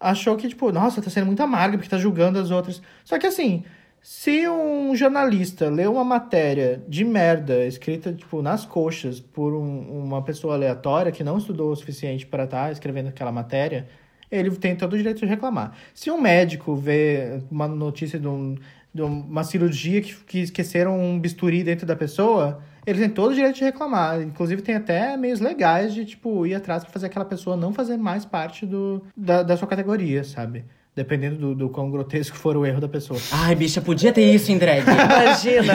[0.00, 2.80] Achou que, tipo, nossa, tá sendo muito amarga porque tá julgando as outras.
[3.04, 3.64] Só que assim,
[4.00, 10.22] se um jornalista lê uma matéria de merda escrita, tipo, nas coxas por um- uma
[10.22, 13.88] pessoa aleatória que não estudou o suficiente para estar escrevendo aquela matéria,
[14.30, 15.72] ele tem todo o direito de reclamar.
[15.92, 18.54] Se um médico vê uma notícia de, um-
[18.94, 23.34] de uma cirurgia que, que esqueceram um bisturi dentro da pessoa, ele tem todo o
[23.34, 24.22] direito de reclamar.
[24.22, 27.98] Inclusive, tem até meios legais de, tipo, ir atrás pra fazer aquela pessoa não fazer
[27.98, 30.64] mais parte do, da, da sua categoria, sabe?
[30.96, 33.20] Dependendo do, do quão grotesco for o erro da pessoa.
[33.30, 34.84] Ai, bicha, podia ter isso em drag.
[34.88, 35.74] Imagina.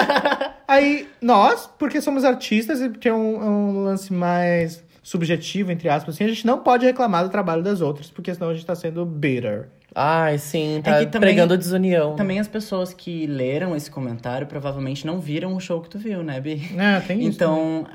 [0.66, 6.24] Aí, nós, porque somos artistas e tem um, um lance mais subjetivo, entre aspas, assim,
[6.24, 9.04] a gente não pode reclamar do trabalho das outras, porque senão a gente tá sendo
[9.04, 9.68] bitter.
[9.98, 12.16] Ai, sim, tá que também- pregando desunião.
[12.16, 16.22] Também as pessoas que leram esse comentário provavelmente não viram o show que tu viu,
[16.22, 16.60] né, Bi?
[16.76, 17.30] É, tem isso.
[17.30, 17.86] Então,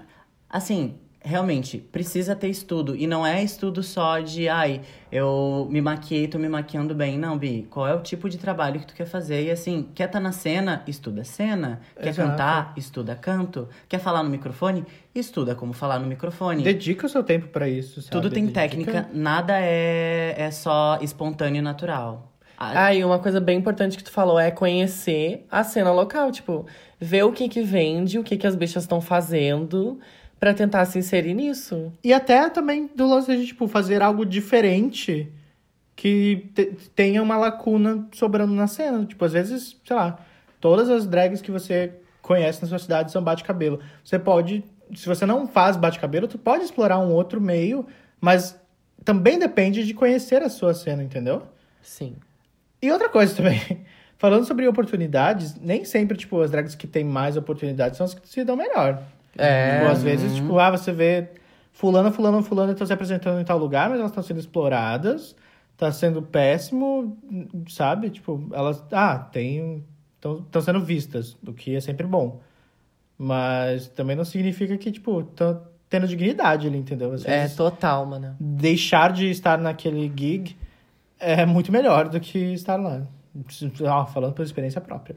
[0.49, 2.95] assim, realmente, precisa ter estudo.
[2.95, 4.81] E não é estudo só de, ai,
[5.11, 7.17] eu me maquiei, tô me maquiando bem.
[7.17, 9.43] Não, Bi, qual é o tipo de trabalho que tu quer fazer?
[9.45, 10.83] E assim, quer tá na cena?
[10.87, 11.81] Estuda cena.
[11.95, 12.29] Quer Exato.
[12.29, 12.73] cantar?
[12.75, 13.67] Estuda canto.
[13.87, 14.85] Quer falar no microfone?
[15.13, 16.63] Estuda como falar no microfone.
[16.63, 18.11] Dedica o seu tempo pra isso, sabe?
[18.11, 22.27] Tudo tem Dedica- técnica, nada é, é só espontâneo e natural.
[22.57, 26.31] Ah, Ah, e uma coisa bem importante que tu falou é conhecer a cena local.
[26.31, 26.65] Tipo,
[26.99, 29.99] ver o que que vende, o que que as bichas estão fazendo,
[30.41, 31.93] pra tentar se inserir nisso.
[32.03, 35.31] E até também do lance de, tipo, fazer algo diferente
[35.95, 39.05] que te- tenha uma lacuna sobrando na cena.
[39.05, 40.17] Tipo, às vezes, sei lá,
[40.59, 41.93] todas as drags que você
[42.23, 43.79] conhece na sua cidade são bate-cabelo.
[44.03, 44.63] Você pode,
[44.95, 47.85] se você não faz bate-cabelo, tu pode explorar um outro meio,
[48.19, 48.59] mas
[49.05, 51.43] também depende de conhecer a sua cena, entendeu?
[51.83, 52.15] Sim.
[52.81, 53.85] E outra coisa também,
[54.17, 58.27] falando sobre oportunidades, nem sempre, tipo, as drags que têm mais oportunidades são as que
[58.27, 59.03] se dão melhor.
[59.37, 59.79] É.
[59.79, 61.29] Tipo, às vezes, tipo, ah, você vê
[61.71, 65.35] fulano, fulano, fulano estão se apresentando em tal lugar, mas elas estão sendo exploradas,
[65.77, 67.17] tá sendo péssimo,
[67.69, 68.09] sabe?
[68.09, 69.83] Tipo, elas, ah, tem,
[70.15, 72.39] estão sendo vistas, o que é sempre bom.
[73.17, 77.13] Mas também não significa que, tipo, estão tendo dignidade ali, entendeu?
[77.13, 78.35] Às É total, mano.
[78.39, 80.55] deixar de estar naquele gig
[81.19, 83.03] é muito melhor do que estar lá.
[83.87, 85.15] Ah, falando por experiência própria.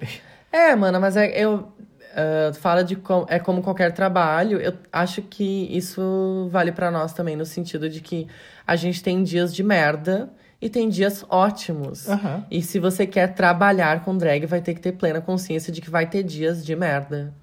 [0.52, 1.72] É, mana, mas é, eu.
[2.14, 4.58] Ah, fala de com, é como qualquer trabalho.
[4.60, 8.26] Eu acho que isso vale pra nós também, no sentido de que
[8.66, 10.30] a gente tem dias de merda
[10.60, 12.08] e tem dias ótimos.
[12.08, 12.44] Aham.
[12.50, 15.90] E se você quer trabalhar com drag, vai ter que ter plena consciência de que
[15.90, 17.34] vai ter dias de merda.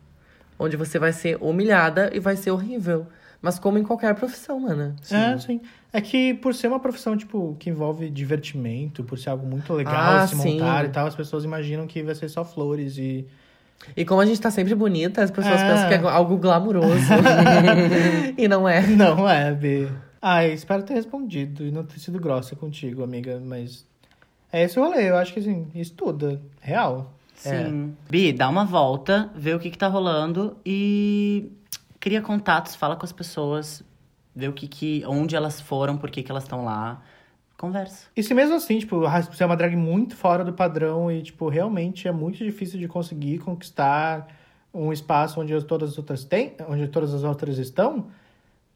[0.58, 3.08] Onde você vai ser humilhada e vai ser horrível.
[3.42, 4.96] Mas como em qualquer profissão, mana.
[5.10, 5.60] É, sim.
[5.92, 10.18] É que por ser uma profissão, tipo, que envolve divertimento, por ser algo muito legal
[10.18, 10.60] Ah, se sim.
[10.60, 13.28] montar e tal, as pessoas imaginam que vai ser só flores e.
[13.96, 15.68] E como a gente tá sempre bonita, as pessoas É.
[15.68, 16.88] pensam que é algo glamuroso.
[18.38, 18.86] e não é.
[18.88, 19.90] Não é, B.
[20.22, 23.86] Ai, espero ter respondido e não ter sido grossa contigo, amiga, mas.
[24.54, 26.42] É esse o rolê, eu acho que assim, estuda.
[26.62, 27.12] Real.
[27.36, 27.96] Sim.
[28.10, 31.52] Bi, dá uma volta, vê o que, que tá rolando e
[32.00, 33.82] cria contatos, fala com as pessoas.
[34.36, 35.04] Vê o que que...
[35.08, 37.02] Onde elas foram, por que que elas estão lá.
[37.62, 38.08] Conversa.
[38.18, 41.48] E se mesmo assim, tipo, você é uma drag muito fora do padrão e, tipo,
[41.48, 44.28] realmente é muito difícil de conseguir conquistar
[44.74, 48.08] um espaço onde as- todas as outras têm, onde todas as outras estão,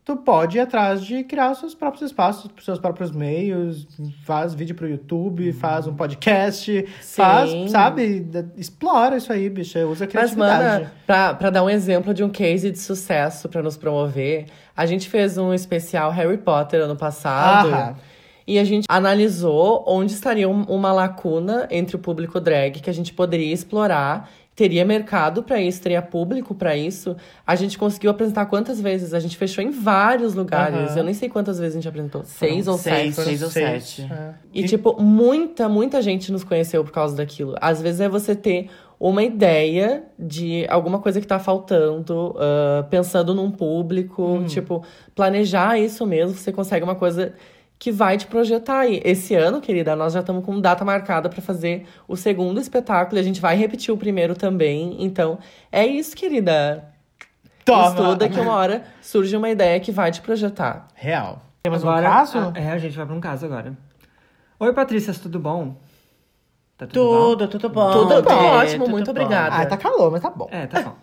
[0.03, 3.87] tu pode ir atrás de criar os seus próprios espaços, os seus próprios meios,
[4.23, 8.23] faz vídeo pro YouTube, faz um podcast, faz, sabe?
[8.55, 10.63] Explora isso aí, bicha, usa a Mas, criatividade.
[10.83, 14.45] mana, pra, pra dar um exemplo de um case de sucesso pra nos promover,
[14.77, 17.69] a gente fez um especial Harry Potter ano passado.
[17.69, 17.95] Aham.
[18.47, 22.93] E a gente analisou onde estaria um- uma lacuna entre o público drag que a
[22.93, 24.29] gente poderia explorar.
[24.55, 27.15] Teria mercado pra isso, teria público pra isso.
[27.45, 29.13] A gente conseguiu apresentar quantas vezes?
[29.13, 30.91] A gente fechou em vários lugares.
[30.91, 30.97] Aham.
[30.99, 32.23] Eu nem sei quantas vezes a gente apresentou.
[32.23, 33.25] Seis ou seis, sete?
[33.27, 34.09] seis ou Seis, sete.
[34.13, 34.33] é.
[34.53, 37.55] E, tipo, muita, muita gente nos conheceu por causa daquilo.
[37.59, 43.33] Às vezes é você ter uma ideia de alguma coisa que tá faltando, ah, pensando
[43.35, 47.33] num público, tipo, planejar isso mesmo, você consegue uma coisa
[47.85, 48.99] que vai te projetar aí.
[49.05, 53.21] Esse ano, querida, nós já estamos com data marcada pra fazer o segundo espetáculo e
[53.21, 54.97] a gente vai repetir o primeiro também.
[55.05, 55.37] Então,
[55.71, 56.83] é isso, querida.
[57.63, 57.89] Toma!
[57.89, 60.87] Estuda que uma hora surge uma ideia que vai te projetar.
[60.95, 61.43] Real.
[61.61, 62.37] Temos Agora, um caso?
[62.39, 63.77] a- é, a gente vai pra um caso agora.
[64.59, 65.75] Oi, Patrícias, tudo bom?
[66.79, 67.29] Tá tudo, bom?
[67.35, 67.91] Tudo, tudo bom.
[67.91, 69.11] Tudo ótimo, tudo muito bom.
[69.11, 69.57] obrigada.
[69.57, 70.47] Ah, tá calor, mas tá bom.
[70.49, 70.95] É, tá bom.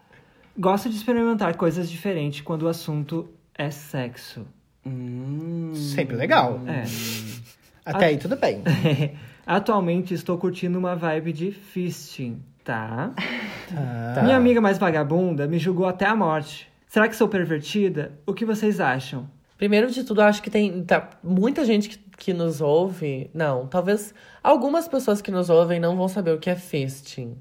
[0.58, 4.46] Gosto de experimentar coisas diferentes quando o assunto é sexo.
[4.86, 5.72] Hum.
[5.74, 6.60] Sempre legal.
[6.66, 6.84] É.
[7.84, 8.62] Até aí tudo bem.
[9.46, 13.12] Atualmente estou curtindo uma vibe de fisting, tá?
[13.72, 14.22] Tá.
[14.22, 16.70] Minha amiga mais vagabunda me julgou até a morte.
[16.86, 18.12] Será que sou pervertida?
[18.26, 19.30] O que vocês acham?
[19.56, 23.30] Primeiro de tudo, eu acho que tem tá, muita gente que, que nos ouve.
[23.32, 27.38] Não, talvez algumas pessoas que nos ouvem não vão saber o que é fisting.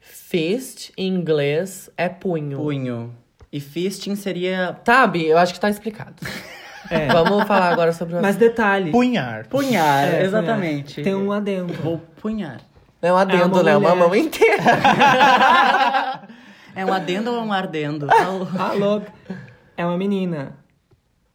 [0.00, 2.58] Fist, em inglês, é punho.
[2.58, 3.14] Punho.
[3.52, 5.26] E fisting seria Sabe?
[5.26, 6.14] Eu acho que tá explicado.
[6.90, 7.06] É.
[7.08, 8.90] Vamos falar agora sobre o Mas detalhe.
[8.90, 9.46] Punhar.
[9.48, 11.02] punhar, É, exatamente.
[11.02, 11.74] Tem um adendo.
[11.74, 12.62] Vou punhar.
[13.02, 13.70] É um adendo, É né?
[13.72, 14.62] É uma mão inteira.
[16.74, 18.06] É um adendo ou um ardendo?
[18.58, 19.02] Alô?
[19.76, 20.54] É uma menina.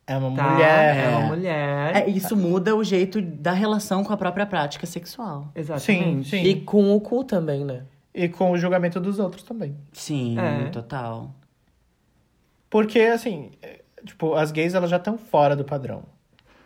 [0.08, 0.50] É uma Tá?
[0.52, 0.98] mulher.
[0.98, 1.96] É uma mulher.
[1.98, 5.50] É, isso muda o jeito da relação com a própria prática sexual.
[5.54, 6.30] Sim, Exatamente.
[6.30, 6.44] sim.
[6.44, 7.82] E com o cu também, né?
[8.16, 9.76] E com o julgamento dos outros também.
[9.92, 10.70] Sim, É.
[10.70, 11.30] total.
[12.74, 16.02] Porque, assim, é, tipo, as gays elas já estão fora do padrão.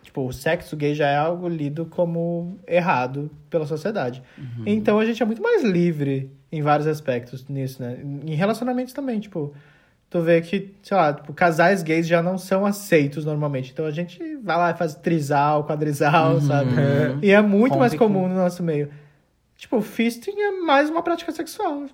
[0.02, 4.22] Tipo, o sexo gay já é algo lido como errado pela sociedade.
[4.64, 7.98] Então a gente é muito mais livre em vários aspectos nisso, né?
[8.24, 9.52] Em relacionamentos também, tipo,
[10.08, 13.70] tu vê que, sei lá, tipo, casais gays já não são aceitos normalmente.
[13.70, 16.70] Então a gente vai lá e faz trisal, quadrisal, sabe?
[17.20, 18.88] E é muito mais comum no nosso meio.
[19.58, 21.84] Tipo, fisting é mais uma prática sexual.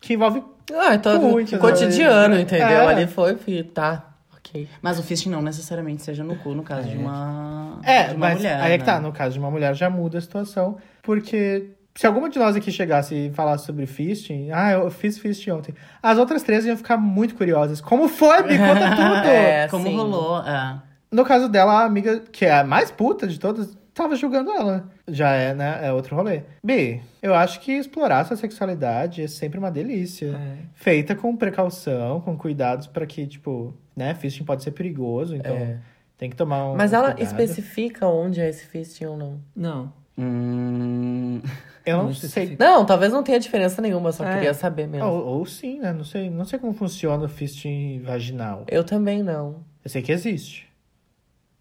[0.00, 0.42] Que envolve
[0.72, 2.42] Ah, então Muito, cotidiano, né?
[2.42, 2.66] entendeu?
[2.68, 2.86] É.
[2.86, 4.04] Ali foi, fi, tá,
[4.36, 4.68] ok.
[4.82, 8.26] Mas o fisting não necessariamente seja no cu, no caso de uma, É, de uma
[8.28, 8.60] mas mulher.
[8.60, 9.06] aí é que tá, né?
[9.06, 12.70] no caso de uma mulher já muda a situação, porque se alguma de nós aqui
[12.70, 16.96] chegasse e falasse sobre fisting, ah, eu fiz fisting ontem, as outras três iam ficar
[16.96, 17.80] muito curiosas.
[17.80, 19.26] Como foi, Me conta tudo!
[19.28, 19.96] É, Como sim.
[19.96, 20.80] rolou, é.
[21.10, 24.88] No caso dela, a amiga, que é a mais puta de todas, tava julgando ela.
[25.06, 26.42] Já é, né, é outro rolê.
[26.64, 30.28] B, eu acho que explorar sua sexualidade é sempre uma delícia.
[30.28, 30.56] É.
[30.74, 35.78] Feita com precaução, com cuidados pra que, tipo, né, fisting pode ser perigoso, então É.
[36.16, 37.22] tem que tomar um Mas ela cuidado.
[37.26, 39.40] especifica onde é esse fisting ou não?
[39.54, 39.92] Não.
[40.16, 41.40] Hum,
[41.86, 42.54] Eu não Não sei.
[42.58, 44.34] Não, talvez não tenha diferença nenhuma, só É.
[44.34, 45.06] queria saber mesmo.
[45.08, 45.90] Ou, ou sim, né?
[45.92, 48.64] Não sei, não sei como funciona o fisting vaginal.
[48.68, 49.64] Eu também não.
[49.82, 50.67] Eu sei que existe.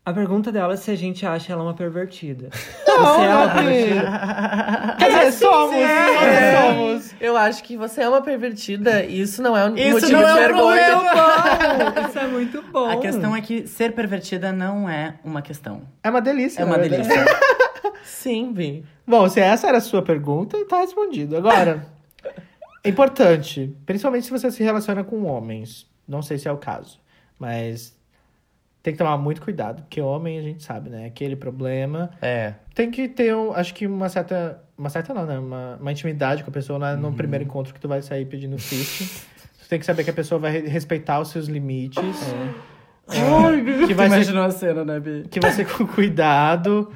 [0.07, 2.47] A pergunta dela é se a gente acha ela uma pervertida.
[2.87, 4.95] Não, Você é uma não, pervertida?
[4.97, 6.53] Quer dizer, somos, É.
[6.53, 7.15] nós somos.
[7.19, 10.33] Eu acho que você é uma pervertida e isso não é um Isso motivo não
[10.33, 10.95] de é vergonha.
[10.95, 11.01] Bom,
[12.07, 12.89] isso é muito bom.
[12.89, 15.81] a questão é que ser pervertida não é uma questão.
[16.01, 16.61] É uma delícia.
[16.61, 17.03] É uma verdade.
[17.05, 17.25] delícia.
[18.05, 18.85] Sim, Vi.
[19.05, 21.35] Bom, se essa era a sua pergunta, tá respondido.
[21.35, 21.85] Agora,
[22.81, 25.85] é importante, principalmente se você se relaciona com homens.
[26.07, 26.97] Não sei se é o caso,
[27.37, 27.96] mas
[28.87, 31.07] tem que tomar muito cuidado, porque homem a gente sabe, né?
[31.07, 32.09] Aquele problema.
[32.21, 32.53] É.
[32.73, 34.63] Tem que ter, acho que uma certa.
[34.77, 35.37] Uma certa não, né?
[35.37, 36.95] Uma, uma intimidade com a pessoa né?
[36.95, 39.03] no primeiro encontro que tu vai sair pedindo fisting.
[39.61, 42.01] tu tem que saber que a pessoa vai re- respeitar os seus limites.
[43.09, 45.25] É, que, vai ser, a cena, né, Bi?
[45.29, 46.89] que vai ser com cuidado,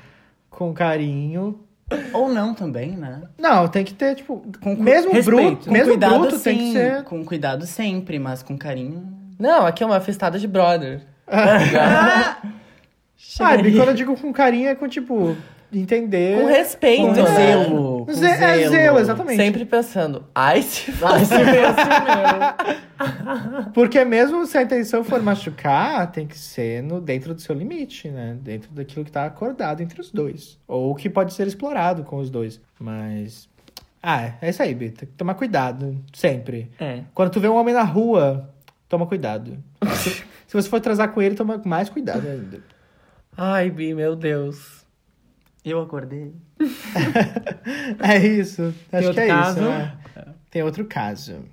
[0.49, 1.59] com carinho.
[2.13, 3.21] Ou não também, né?
[3.37, 5.41] Não, tem que ter, tipo, Com cu- mesmo respeito.
[5.45, 6.71] bruto, Com mesmo cuidado, bruto tem que sim.
[6.71, 7.03] ser.
[7.03, 9.11] Com cuidado sempre, mas com carinho.
[9.37, 11.01] Não, aqui é uma festada de brother.
[13.17, 15.35] Sabe, quando eu digo com carinho é com tipo,
[15.71, 16.39] entender.
[16.41, 17.25] Com respeito, Com né?
[17.35, 18.05] zelo.
[18.05, 18.99] Com Ze- é zelo.
[18.99, 19.37] exatamente.
[19.37, 21.33] Sempre pensando, ai, se Ai, se
[23.73, 28.09] Porque mesmo se a intenção for machucar, tem que ser no, dentro do seu limite,
[28.09, 28.37] né?
[28.41, 30.57] Dentro daquilo que tá acordado entre os dois.
[30.67, 32.59] Ou que pode ser explorado com os dois.
[32.79, 33.49] Mas.
[34.03, 35.01] Ah, é, é isso aí, Bita.
[35.01, 35.95] Tem que tomar cuidado.
[36.13, 36.69] Sempre.
[36.79, 37.01] É.
[37.13, 38.49] Quando tu vê um homem na rua,
[38.89, 39.57] toma cuidado.
[40.51, 42.59] se, você for transar com ele, toma mais cuidado ainda.
[43.37, 44.85] Ai, Bi, meu Deus.
[45.63, 46.33] Eu acordei.
[48.03, 48.73] É isso.
[48.91, 49.59] Acho outro que é caso?
[49.59, 49.69] isso.
[49.69, 49.97] Né?
[50.49, 51.45] Tem outro caso.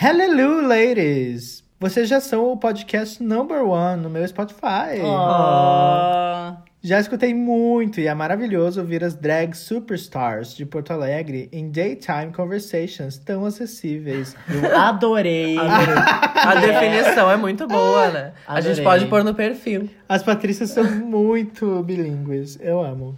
[0.00, 1.64] Hello, ladies!
[1.80, 5.00] Vocês já são o podcast number one no meu Spotify.
[5.02, 6.69] Oh.
[6.82, 12.32] Já escutei muito e é maravilhoso ouvir as drag superstars de Porto Alegre em daytime
[12.34, 14.34] conversations tão acessíveis.
[14.48, 15.58] Eu adorei.
[15.60, 18.32] A definição é muito boa, né?
[18.46, 18.84] A gente Adorei.
[18.84, 19.90] pode pôr no perfil.
[20.08, 23.14] As Patrícias são muito bilíngues, eu amo.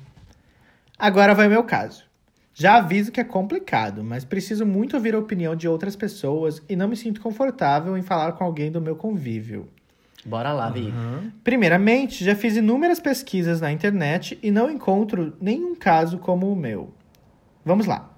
[0.98, 2.02] Agora vai o meu caso.
[2.52, 6.74] Já aviso que é complicado, mas preciso muito ouvir a opinião de outras pessoas e
[6.74, 9.68] não me sinto confortável em falar com alguém do meu convívio.
[10.24, 10.92] Bora lá, Vi.
[11.42, 16.94] Primeiramente, já fiz inúmeras pesquisas na internet e não encontro nenhum caso como o meu.
[17.64, 18.10] Vamos lá.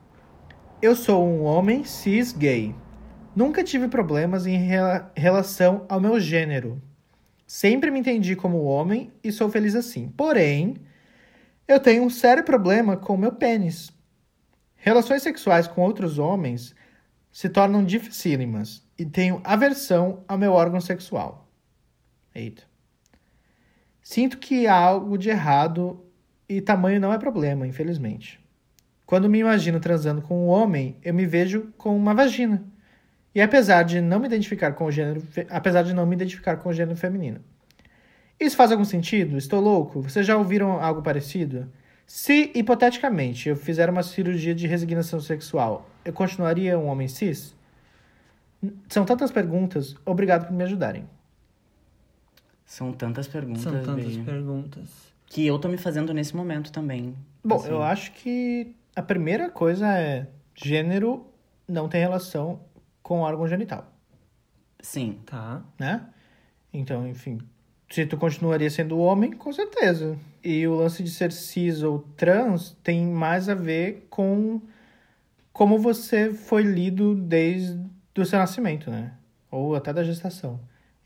[0.83, 2.75] Eu sou um homem cis gay.
[3.35, 6.81] Nunca tive problemas em rela- relação ao meu gênero.
[7.47, 10.09] Sempre me entendi como homem e sou feliz assim.
[10.17, 10.77] Porém,
[11.67, 13.91] eu tenho um sério problema com o meu pênis.
[14.77, 16.75] Relações sexuais com outros homens
[17.33, 21.44] se tornam dificílimas e tenho aversão ao meu órgão sexual.
[22.35, 22.63] Eita.
[24.03, 26.05] Sinto que há algo de errado
[26.49, 28.41] e tamanho não é problema, infelizmente.
[29.07, 32.63] Quando me imagino transando com um homem, eu me vejo com uma vagina.
[33.35, 36.69] E apesar de não me identificar com o gênero, apesar de não me identificar com
[36.69, 37.41] o gênero feminino.
[38.39, 39.37] Isso faz algum sentido?
[39.37, 40.03] Estou louco?
[40.03, 41.71] Vocês já ouviram algo parecido?
[42.07, 47.55] Se, hipoteticamente, eu fizer uma cirurgia de resignação sexual, eu continuaria um homem cis?
[48.89, 49.97] São tantas perguntas.
[50.05, 51.09] Obrigado por me ajudarem.
[52.65, 54.89] São tantas perguntas, São tantas Vi, perguntas.
[55.27, 57.15] que eu tô me fazendo nesse momento também.
[57.45, 57.69] Bom, Assim.
[57.69, 61.27] eu acho que a primeira coisa é gênero
[61.69, 62.61] não tem relação
[63.03, 63.91] com órgão genital,
[64.81, 65.19] Sim.
[65.27, 65.63] Tá.
[65.79, 66.07] né?
[66.73, 67.39] Então, enfim,
[67.91, 70.17] se tu continuaria sendo homem, com certeza.
[70.43, 74.61] E o lance de ser cis ou trans tem mais a ver com
[75.53, 77.79] como você foi lido desde
[78.19, 79.13] o seu nascimento, né?
[79.51, 80.59] Ou até da gestação.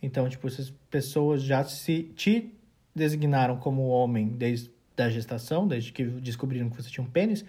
[0.03, 2.53] Então, tipo, essas pessoas já se te
[2.95, 7.45] designaram como homem desde a gestação, desde que descobriram que você tinha um pênis.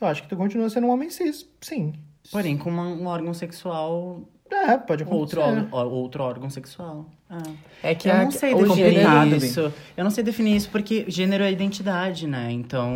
[0.00, 1.94] Eu acho que tu continua sendo um homem cis, sim.
[2.30, 4.20] Porém, com uma- um órgão sexual,
[4.50, 5.38] É, pode acontecer.
[5.38, 7.06] outro, ó, outro órgão sexual.
[7.30, 7.38] Ah.
[7.82, 9.40] É que eu a- não sei definir complicado, gênero...
[9.40, 9.48] bem.
[9.48, 9.72] isso.
[9.96, 12.50] Eu não sei definir isso porque gênero é identidade, né?
[12.52, 12.92] Então.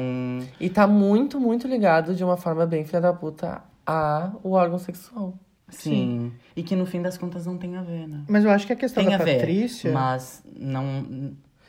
[0.60, 4.78] E tá muito, muito ligado de uma forma bem filha da puta a o órgão
[4.78, 5.34] sexual.
[5.68, 6.32] Sim.
[6.54, 8.22] E que no fim das contas não tem a ver, né?
[8.28, 9.36] Mas eu acho que a questão Tem da a ver.
[9.38, 9.92] Patrícia.
[9.92, 11.04] Mas não.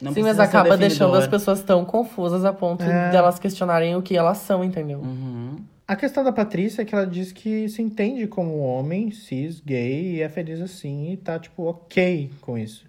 [0.01, 3.09] não Sim, mas acaba deixando as pessoas tão confusas a ponto É.
[3.09, 4.99] de elas questionarem o que elas são, entendeu?
[4.99, 5.57] Uhum.
[5.87, 10.17] A questão da Patrícia é que ela diz que se entende como homem, cis, gay,
[10.17, 12.85] e é feliz assim, e tá, tipo, ok com isso.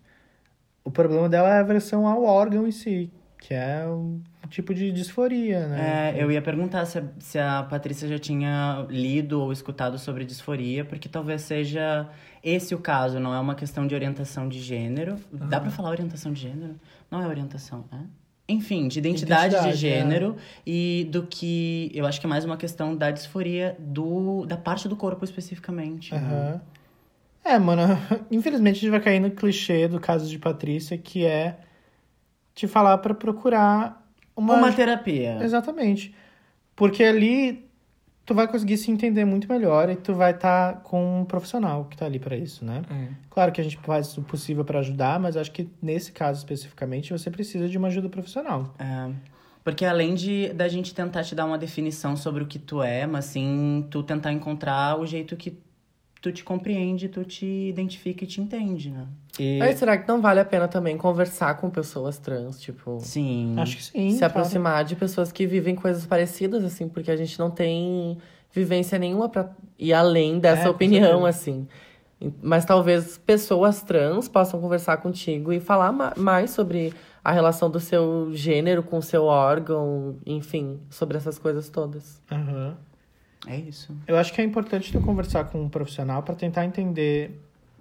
[0.85, 3.10] O problema dela é a aversão ao órgão em si,
[3.40, 6.14] que é um tipo de disforia, né?
[6.16, 10.24] É, eu ia perguntar se a, se a Patrícia já tinha lido ou escutado sobre
[10.24, 12.08] disforia, porque talvez seja
[12.42, 15.16] esse o caso, não é uma questão de orientação de gênero.
[15.32, 16.74] Dá pra falar orientação de gênero?
[17.10, 17.96] Não é orientação, é?
[18.50, 19.90] Enfim, de identidade, Identidade, de é.
[19.98, 24.56] gênero e do que eu acho que é mais uma questão da disforia do, da
[24.56, 26.14] parte do corpo especificamente.
[26.14, 26.20] né?
[26.20, 26.60] Aham.
[27.44, 27.82] É, mano,
[28.30, 31.58] infelizmente a gente vai cair no clichê do caso de Patrícia, que é
[32.54, 34.07] te falar pra procurar
[34.40, 34.55] uma...
[34.55, 35.39] Uma terapia.
[35.43, 36.15] Exatamente.
[36.74, 37.69] Porque ali
[38.24, 41.97] tu vai conseguir se entender muito melhor e tu vai estar com um profissional que
[41.97, 42.82] tá ali pra isso, né?
[42.90, 43.09] É.
[43.31, 47.10] Claro que a gente faz o possível pra ajudar, mas acho que nesse caso especificamente
[47.10, 48.74] você precisa de uma ajuda profissional.
[48.78, 49.10] É,
[49.65, 53.06] porque além de da gente tentar te dar uma definição sobre o que tu é,
[53.06, 55.59] mas sim tu tentar encontrar o jeito que
[56.20, 59.06] tu te compreende, tu te identifica e te entende, né?
[59.39, 62.98] E Mas será que não vale a pena também conversar com pessoas trans, tipo...
[63.01, 63.55] Sim.
[63.59, 64.10] acho que sim.
[64.10, 64.32] se claro.
[64.32, 68.19] aproximar de pessoas que vivem coisas parecidas, assim, porque a gente não tem
[68.52, 71.66] vivência nenhuma pra ir além dessa É, opinião, assim.
[72.43, 76.93] Mas talvez pessoas trans possam conversar contigo e falar ma- mais sobre
[77.23, 82.20] a relação do seu gênero com o seu órgão, enfim, sobre essas coisas todas.
[82.32, 82.77] Aham.
[83.47, 83.94] É isso.
[84.06, 87.39] Eu acho que é importante tu conversar com um profissional para tentar entender,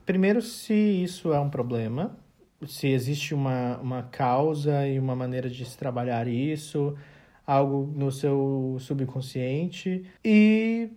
[0.07, 2.17] primeiro, se isso é um problema,
[2.65, 6.95] se existe uma, uma causa e uma maneira de se trabalhar isso,
[7.45, 10.89] algo no seu subconsciente e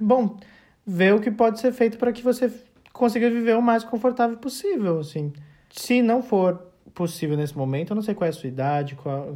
[0.00, 0.38] bom,
[0.86, 2.50] ver o que pode ser feito para que você
[2.92, 5.32] consiga viver o mais confortável possível, assim.
[5.70, 9.28] Se não for possível nesse momento, eu não sei qual é a sua idade, qual,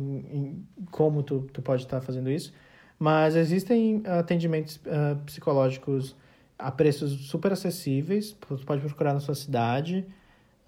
[0.90, 2.54] como tu, tu pode estar fazendo isso,
[2.98, 6.16] mas existem atendimentos ah, psicológicos
[6.60, 10.06] a preços super acessíveis, tu pode procurar na sua cidade,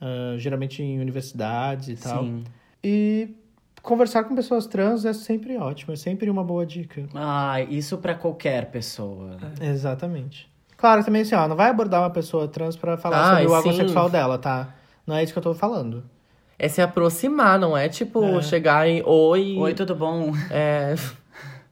[0.01, 2.25] ah, geralmente em universidades e tal.
[2.25, 2.45] Sim.
[2.83, 3.31] E
[3.83, 7.05] conversar com pessoas trans é sempre ótimo, é sempre uma boa dica.
[7.15, 9.37] Ah, isso pra qualquer pessoa.
[9.61, 10.51] Exatamente.
[10.77, 13.57] Claro, também assim, ó, não vai abordar uma pessoa trans pra falar Ai, sobre o
[13.57, 14.75] órgão sexual dela, tá?
[15.07, 16.03] Não é isso que eu tô falando.
[16.59, 18.43] É se aproximar, não é tipo É.
[18.43, 19.57] chegar em oi.
[19.59, 20.33] Oi, tudo bom?
[20.51, 20.95] É.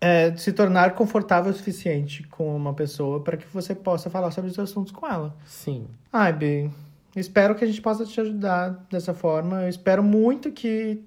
[0.01, 4.51] É se tornar confortável o suficiente com uma pessoa para que você possa falar sobre
[4.51, 5.37] os assuntos com ela.
[5.45, 5.87] Sim.
[6.11, 6.71] Ai, Bi,
[7.15, 9.63] espero que a gente possa te ajudar dessa forma.
[9.63, 11.05] Eu espero muito que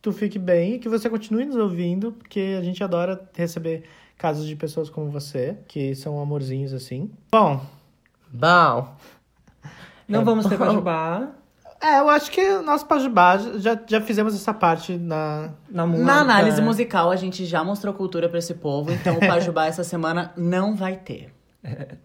[0.00, 3.84] tu fique bem e que você continue nos ouvindo, porque a gente adora receber
[4.18, 7.10] casos de pessoas como você, que são amorzinhos assim.
[7.30, 7.60] Bom,
[8.32, 8.96] Bom.
[10.08, 11.32] Não É vamos ter bom.
[11.82, 15.84] É, eu acho que o nosso Pajubá já, já fizemos essa parte na, na.
[15.84, 19.82] Na análise musical, a gente já mostrou cultura pra esse povo, então o Pajubá essa
[19.82, 21.34] semana não vai ter.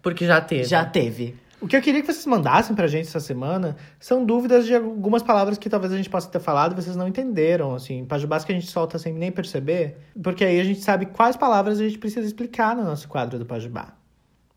[0.02, 0.64] Porque já teve.
[0.64, 1.36] Já teve.
[1.62, 5.24] O que eu queria que vocês mandassem pra gente essa semana são dúvidas de algumas
[5.24, 8.52] palavras que talvez a gente possa ter falado e vocês não entenderam, assim, pajubás que
[8.52, 11.98] a gente solta sem nem perceber, porque aí a gente sabe quais palavras a gente
[11.98, 13.94] precisa explicar no nosso quadro do pajubá,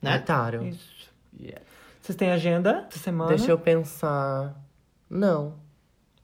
[0.01, 0.17] né?
[0.17, 0.67] Otário.
[0.67, 1.01] Isso.
[2.03, 3.31] Vocês têm agenda essa semana?
[3.31, 4.55] Deixa eu pensar.
[5.11, 5.55] Não.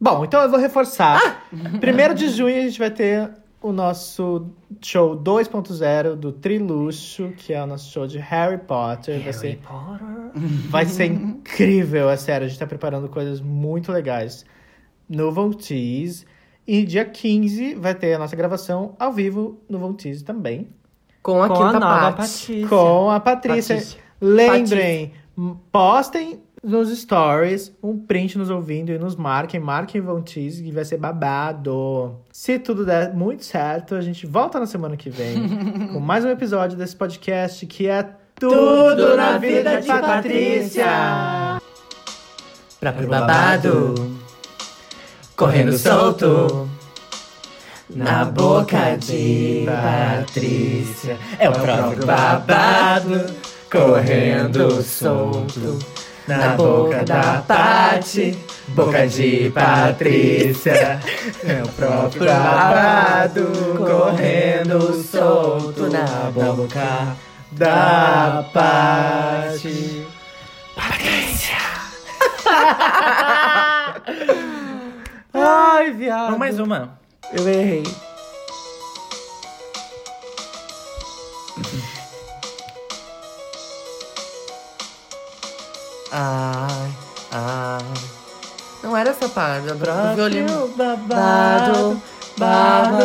[0.01, 1.47] Bom, então eu vou reforçar.
[1.81, 3.31] Primeiro de junho a gente vai ter
[3.61, 4.47] o nosso
[4.81, 9.21] show 2.0 do Triluxo, que é o nosso show de Harry Potter.
[9.23, 9.61] Vai ser
[10.71, 12.47] Vai ser incrível, é sério.
[12.47, 14.45] A gente tá preparando coisas muito legais
[15.09, 16.27] no Voltiz.
[16.67, 20.69] E dia 15 vai ter a nossa gravação ao vivo no Voltiz também.
[21.23, 22.17] Com a Com quinta a parte.
[22.17, 22.69] Patrícia.
[22.69, 23.75] Com a Patrícia.
[23.77, 24.01] Patrícia.
[24.21, 25.13] Lembrem,
[25.71, 29.61] postem nos stories um print nos ouvindo e nos marquem.
[29.61, 32.17] Marquem Voltiz que vai ser babado.
[32.33, 35.49] Se tudo der muito certo, a gente volta na semana que vem
[35.95, 41.61] com mais um episódio desse podcast que é Tudo na Vida de Patrícia.
[42.81, 43.95] Pra pro babado.
[45.37, 46.69] Correndo solto.
[47.89, 51.17] Na boca de Patrícia.
[51.39, 53.27] É o próprio babado.
[53.71, 55.79] Correndo solto.
[56.27, 58.37] Na boca da Pati.
[58.69, 61.01] Boca de Patrícia.
[61.45, 63.53] É o próprio babado.
[63.79, 65.89] Correndo solto.
[65.89, 67.17] Na boca
[67.53, 70.05] da Pati.
[75.33, 76.25] Ai, viado.
[76.27, 76.99] Vamos mais uma.
[77.33, 77.83] Eu errei.
[86.19, 86.91] Ai,
[87.31, 87.85] ai.
[88.83, 89.67] Não era essa parte.
[89.67, 90.69] Do violino.
[90.69, 92.01] babado,
[92.39, 93.05] Bado.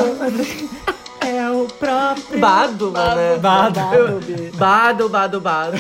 [1.20, 2.40] É o próprio...
[2.40, 3.38] Bado, né?
[3.38, 3.80] Bado.
[4.56, 5.78] Bado, bado, bado.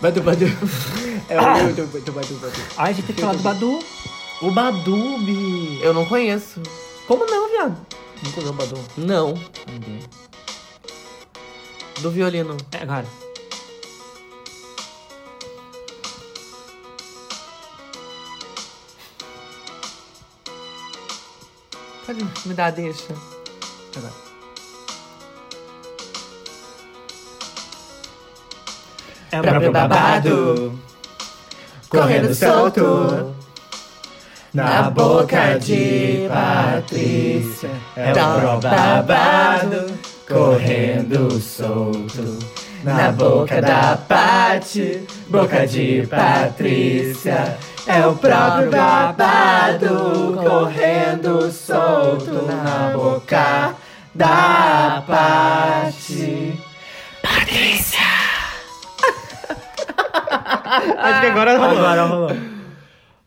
[0.00, 0.46] Badu, badu.
[1.28, 2.62] É o badu, badu, badu, badu.
[2.76, 3.78] Ai, a gente tem que falar do Badu.
[4.40, 5.80] O Badub.
[5.82, 6.62] Eu não conheço.
[7.08, 7.76] Como não, viado?
[8.22, 8.78] Nunca viu o Badu?
[8.96, 9.34] Não.
[9.66, 10.00] Ninguém.
[12.00, 12.56] Do violino.
[12.70, 13.23] É, agora.
[22.06, 23.14] Pode me dar, deixa.
[29.32, 30.78] É o Próprio babado.
[31.88, 33.34] Correndo solto.
[34.52, 37.70] Na boca de Patrícia.
[37.96, 39.98] É o próprio babado.
[40.28, 42.38] Correndo solto.
[42.84, 45.06] Na boca da Pati.
[45.28, 47.56] Boca de Patrícia.
[47.86, 50.38] É o próprio babado.
[50.42, 52.46] Correndo solto.
[52.46, 53.74] Na boca
[54.14, 57.24] da Pati.
[60.98, 61.78] Acho que agora rolou.
[61.78, 62.30] Agora rolou.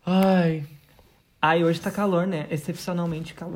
[0.06, 0.64] Ai.
[1.40, 2.46] Ai, hoje tá calor, né?
[2.50, 3.46] Excepcionalmente calor.